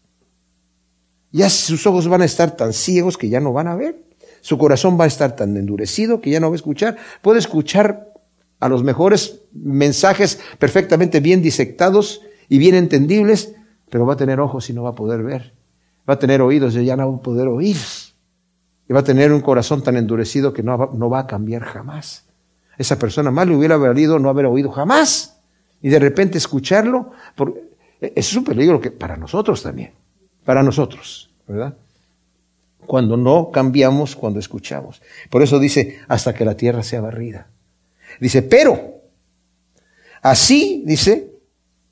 Ya 1.32 1.48
sus 1.48 1.86
ojos 1.86 2.06
van 2.06 2.20
a 2.20 2.26
estar 2.26 2.54
tan 2.54 2.74
ciegos 2.74 3.16
que 3.16 3.30
ya 3.30 3.40
no 3.40 3.54
van 3.54 3.68
a 3.68 3.74
ver. 3.74 4.04
Su 4.44 4.58
corazón 4.58 5.00
va 5.00 5.04
a 5.04 5.06
estar 5.06 5.36
tan 5.36 5.56
endurecido 5.56 6.20
que 6.20 6.28
ya 6.28 6.38
no 6.38 6.50
va 6.50 6.54
a 6.54 6.56
escuchar. 6.56 6.98
Puede 7.22 7.38
escuchar 7.38 8.12
a 8.60 8.68
los 8.68 8.82
mejores 8.82 9.40
mensajes 9.54 10.38
perfectamente 10.58 11.20
bien 11.20 11.40
disectados 11.40 12.20
y 12.50 12.58
bien 12.58 12.74
entendibles, 12.74 13.54
pero 13.88 14.04
va 14.04 14.12
a 14.12 14.16
tener 14.18 14.40
ojos 14.40 14.68
y 14.68 14.74
no 14.74 14.82
va 14.82 14.90
a 14.90 14.94
poder 14.94 15.22
ver. 15.22 15.54
Va 16.06 16.12
a 16.12 16.18
tener 16.18 16.42
oídos 16.42 16.76
y 16.76 16.84
ya 16.84 16.94
no 16.94 17.10
va 17.10 17.16
a 17.16 17.22
poder 17.22 17.48
oír. 17.48 17.78
Y 18.86 18.92
va 18.92 19.00
a 19.00 19.02
tener 19.02 19.32
un 19.32 19.40
corazón 19.40 19.82
tan 19.82 19.96
endurecido 19.96 20.52
que 20.52 20.62
no 20.62 20.76
va, 20.76 20.90
no 20.92 21.08
va 21.08 21.20
a 21.20 21.26
cambiar 21.26 21.62
jamás. 21.62 22.26
Esa 22.76 22.98
persona 22.98 23.30
más 23.30 23.48
le 23.48 23.56
hubiera 23.56 23.78
valido 23.78 24.18
no 24.18 24.28
haber 24.28 24.44
oído 24.44 24.70
jamás. 24.70 25.40
Y 25.80 25.88
de 25.88 25.98
repente 26.00 26.36
escucharlo, 26.36 27.12
porque 27.34 27.62
es 27.98 28.36
un 28.36 28.44
peligro 28.44 28.78
que 28.78 28.90
para 28.90 29.16
nosotros 29.16 29.62
también, 29.62 29.92
para 30.44 30.62
nosotros, 30.62 31.30
¿verdad? 31.48 31.78
Cuando 32.86 33.16
no 33.16 33.50
cambiamos, 33.50 34.16
cuando 34.16 34.38
escuchamos. 34.38 35.02
Por 35.30 35.42
eso 35.42 35.58
dice, 35.58 36.00
hasta 36.08 36.34
que 36.34 36.44
la 36.44 36.56
tierra 36.56 36.82
sea 36.82 37.00
barrida. 37.00 37.48
Dice, 38.20 38.42
pero, 38.42 39.02
así, 40.22 40.82
dice, 40.86 41.32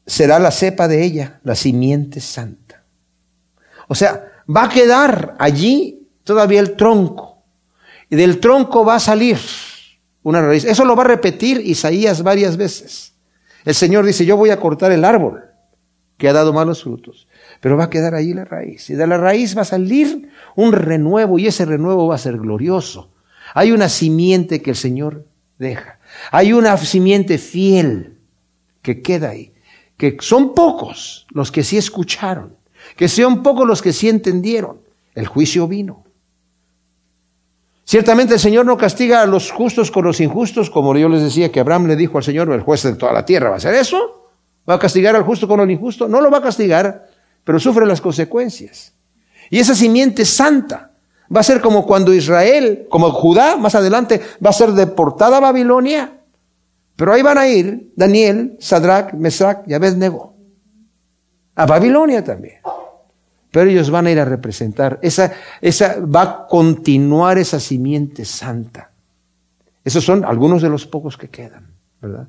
será 0.06 0.38
la 0.38 0.50
cepa 0.50 0.88
de 0.88 1.02
ella, 1.02 1.40
la 1.44 1.54
simiente 1.54 2.20
santa. 2.20 2.84
O 3.88 3.94
sea, 3.94 4.24
va 4.54 4.64
a 4.64 4.68
quedar 4.68 5.36
allí 5.38 6.08
todavía 6.24 6.60
el 6.60 6.76
tronco. 6.76 7.42
Y 8.08 8.16
del 8.16 8.40
tronco 8.40 8.84
va 8.84 8.96
a 8.96 9.00
salir 9.00 9.38
una 10.22 10.40
raíz. 10.42 10.64
Eso 10.64 10.84
lo 10.84 10.96
va 10.96 11.02
a 11.04 11.08
repetir 11.08 11.60
Isaías 11.60 12.22
varias 12.22 12.56
veces. 12.56 13.14
El 13.64 13.74
Señor 13.74 14.04
dice, 14.04 14.24
yo 14.24 14.36
voy 14.36 14.50
a 14.50 14.60
cortar 14.60 14.92
el 14.92 15.04
árbol 15.04 15.44
que 16.18 16.28
ha 16.28 16.32
dado 16.32 16.52
malos 16.52 16.82
frutos, 16.82 17.26
pero 17.62 17.76
va 17.76 17.84
a 17.84 17.90
quedar 17.90 18.16
ahí 18.16 18.34
la 18.34 18.44
raíz. 18.44 18.90
Y 18.90 18.94
de 18.94 19.06
la 19.06 19.18
raíz 19.18 19.56
va 19.56 19.62
a 19.62 19.64
salir 19.64 20.30
un 20.56 20.72
renuevo 20.72 21.38
y 21.38 21.46
ese 21.46 21.64
renuevo 21.64 22.08
va 22.08 22.16
a 22.16 22.18
ser 22.18 22.36
glorioso. 22.36 23.12
Hay 23.54 23.70
una 23.70 23.88
simiente 23.88 24.60
que 24.60 24.70
el 24.70 24.76
Señor 24.76 25.26
deja. 25.58 26.00
Hay 26.32 26.52
una 26.52 26.76
simiente 26.76 27.38
fiel 27.38 28.18
que 28.82 29.00
queda 29.00 29.28
ahí. 29.28 29.52
Que 29.96 30.16
son 30.18 30.54
pocos 30.54 31.28
los 31.30 31.52
que 31.52 31.62
sí 31.62 31.76
escucharon. 31.76 32.56
Que 32.96 33.06
son 33.06 33.44
pocos 33.44 33.64
los 33.64 33.80
que 33.80 33.92
sí 33.92 34.08
entendieron. 34.08 34.78
El 35.14 35.28
juicio 35.28 35.68
vino. 35.68 36.02
Ciertamente 37.84 38.34
el 38.34 38.40
Señor 38.40 38.66
no 38.66 38.76
castiga 38.76 39.22
a 39.22 39.26
los 39.26 39.52
justos 39.52 39.92
con 39.92 40.04
los 40.04 40.20
injustos, 40.20 40.68
como 40.68 40.96
yo 40.98 41.08
les 41.08 41.22
decía 41.22 41.52
que 41.52 41.60
Abraham 41.60 41.86
le 41.86 41.94
dijo 41.94 42.18
al 42.18 42.24
Señor, 42.24 42.50
el 42.50 42.62
juez 42.62 42.82
de 42.82 42.96
toda 42.96 43.12
la 43.12 43.24
tierra, 43.24 43.50
¿va 43.50 43.54
a 43.54 43.58
hacer 43.58 43.74
eso? 43.74 44.30
¿Va 44.68 44.74
a 44.74 44.78
castigar 44.80 45.14
al 45.14 45.22
justo 45.22 45.46
con 45.46 45.60
el 45.60 45.70
injusto? 45.70 46.08
No 46.08 46.20
lo 46.20 46.28
va 46.28 46.38
a 46.38 46.42
castigar, 46.42 47.06
pero 47.44 47.60
sufre 47.60 47.86
las 47.86 48.00
consecuencias. 48.00 48.92
Y 49.50 49.58
esa 49.58 49.74
simiente 49.74 50.24
santa 50.24 50.92
va 51.34 51.40
a 51.40 51.44
ser 51.44 51.60
como 51.60 51.86
cuando 51.86 52.14
Israel, 52.14 52.86
como 52.88 53.10
Judá, 53.10 53.56
más 53.56 53.74
adelante, 53.74 54.20
va 54.44 54.50
a 54.50 54.54
ser 54.54 54.72
deportada 54.72 55.38
a 55.38 55.40
Babilonia. 55.40 56.18
Pero 56.96 57.12
ahí 57.12 57.22
van 57.22 57.38
a 57.38 57.48
ir 57.48 57.92
Daniel, 57.96 58.56
Sadrach, 58.60 59.14
Mesach 59.14 59.66
y 59.66 59.74
Abednego. 59.74 60.34
A 61.54 61.66
Babilonia 61.66 62.22
también 62.22 62.62
pero 63.52 63.68
ellos 63.68 63.90
van 63.90 64.06
a 64.06 64.10
ir 64.10 64.18
a 64.18 64.24
representar. 64.24 64.98
Esa, 65.02 65.32
esa 65.60 66.00
va 66.00 66.22
a 66.22 66.46
continuar 66.46 67.36
esa 67.38 67.60
simiente 67.60 68.24
santa. 68.24 68.90
Esos 69.84 70.02
son 70.02 70.24
algunos 70.24 70.62
de 70.62 70.70
los 70.70 70.86
pocos 70.86 71.18
que 71.18 71.28
quedan, 71.28 71.68
¿verdad? 72.00 72.28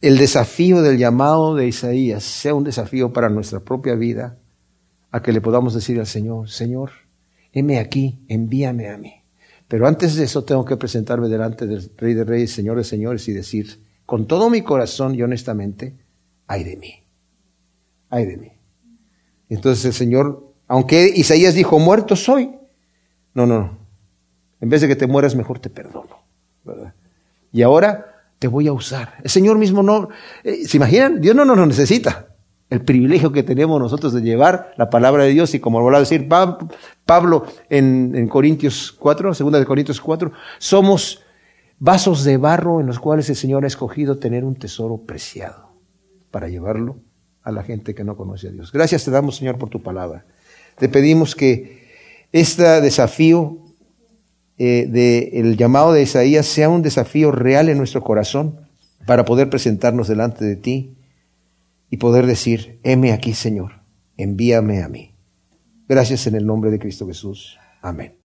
El 0.00 0.16
desafío 0.16 0.80
del 0.82 0.96
llamado 0.96 1.56
de 1.56 1.66
Isaías 1.66 2.22
sea 2.22 2.54
un 2.54 2.64
desafío 2.64 3.12
para 3.12 3.28
nuestra 3.28 3.60
propia 3.60 3.94
vida, 3.94 4.38
a 5.10 5.22
que 5.22 5.32
le 5.32 5.40
podamos 5.40 5.74
decir 5.74 5.98
al 5.98 6.06
Señor, 6.06 6.50
Señor, 6.50 6.90
heme 7.52 7.78
aquí, 7.78 8.20
envíame 8.28 8.90
a 8.90 8.98
mí. 8.98 9.14
Pero 9.66 9.86
antes 9.86 10.14
de 10.14 10.24
eso 10.24 10.44
tengo 10.44 10.64
que 10.64 10.76
presentarme 10.76 11.28
delante 11.28 11.66
del 11.66 11.90
Rey 11.96 12.14
de 12.14 12.24
Reyes, 12.24 12.52
Señor 12.52 12.76
de 12.76 12.84
Señores 12.84 13.26
y 13.28 13.32
decir, 13.32 13.82
con 14.06 14.26
todo 14.26 14.50
mi 14.50 14.62
corazón 14.62 15.14
y 15.14 15.22
honestamente, 15.22 15.96
ay 16.46 16.64
de 16.64 16.76
mí, 16.76 16.94
ay 18.08 18.26
de 18.26 18.36
mí. 18.36 18.52
Entonces 19.48 19.84
el 19.84 19.92
Señor, 19.94 20.54
aunque 20.68 21.12
Isaías 21.14 21.54
dijo, 21.54 21.78
muerto 21.78 22.16
soy, 22.16 22.50
no, 23.34 23.46
no, 23.46 23.60
no. 23.60 23.78
En 24.60 24.68
vez 24.68 24.80
de 24.80 24.88
que 24.88 24.96
te 24.96 25.06
mueras, 25.06 25.34
mejor 25.34 25.58
te 25.58 25.70
perdono. 25.70 26.18
¿verdad? 26.64 26.94
Y 27.52 27.62
ahora 27.62 28.17
te 28.38 28.48
voy 28.48 28.68
a 28.68 28.72
usar. 28.72 29.14
El 29.22 29.30
Señor 29.30 29.58
mismo 29.58 29.82
no, 29.82 30.08
eh, 30.44 30.66
¿se 30.66 30.76
imaginan? 30.76 31.20
Dios 31.20 31.34
no 31.34 31.44
nos 31.44 31.66
necesita. 31.66 32.28
El 32.70 32.82
privilegio 32.82 33.32
que 33.32 33.42
tenemos 33.42 33.80
nosotros 33.80 34.12
de 34.12 34.20
llevar 34.20 34.74
la 34.76 34.90
palabra 34.90 35.24
de 35.24 35.30
Dios 35.30 35.54
y 35.54 35.60
como 35.60 35.80
lo 35.80 35.86
va 35.86 35.96
a 35.96 36.00
decir 36.00 36.28
Pablo 36.28 37.46
en, 37.70 38.12
en 38.14 38.28
Corintios 38.28 38.92
4, 38.92 39.32
segunda 39.34 39.58
de 39.58 39.64
Corintios 39.64 40.00
4, 40.00 40.32
somos 40.58 41.22
vasos 41.78 42.24
de 42.24 42.36
barro 42.36 42.80
en 42.80 42.86
los 42.86 42.98
cuales 42.98 43.30
el 43.30 43.36
Señor 43.36 43.64
ha 43.64 43.68
escogido 43.68 44.18
tener 44.18 44.44
un 44.44 44.54
tesoro 44.54 44.98
preciado 44.98 45.70
para 46.30 46.48
llevarlo 46.48 46.98
a 47.42 47.52
la 47.52 47.62
gente 47.62 47.94
que 47.94 48.04
no 48.04 48.16
conoce 48.16 48.48
a 48.48 48.50
Dios. 48.50 48.70
Gracias 48.70 49.04
te 49.04 49.10
damos, 49.10 49.36
Señor, 49.36 49.56
por 49.56 49.70
tu 49.70 49.82
palabra. 49.82 50.26
Te 50.76 50.90
pedimos 50.90 51.34
que 51.34 51.88
este 52.32 52.82
desafío 52.82 53.67
eh, 54.58 54.86
del 54.88 55.56
llamado 55.56 55.92
de 55.92 56.02
Isaías 56.02 56.46
sea 56.46 56.68
un 56.68 56.82
desafío 56.82 57.30
real 57.30 57.68
en 57.68 57.78
nuestro 57.78 58.02
corazón 58.02 58.60
para 59.06 59.24
poder 59.24 59.48
presentarnos 59.48 60.08
delante 60.08 60.44
de 60.44 60.56
ti 60.56 60.96
y 61.90 61.96
poder 61.98 62.26
decir, 62.26 62.80
heme 62.82 63.12
aquí, 63.12 63.32
Señor, 63.32 63.80
envíame 64.16 64.82
a 64.82 64.88
mí. 64.88 65.14
Gracias 65.88 66.26
en 66.26 66.34
el 66.34 66.44
nombre 66.44 66.70
de 66.70 66.78
Cristo 66.78 67.06
Jesús. 67.06 67.58
Amén. 67.80 68.14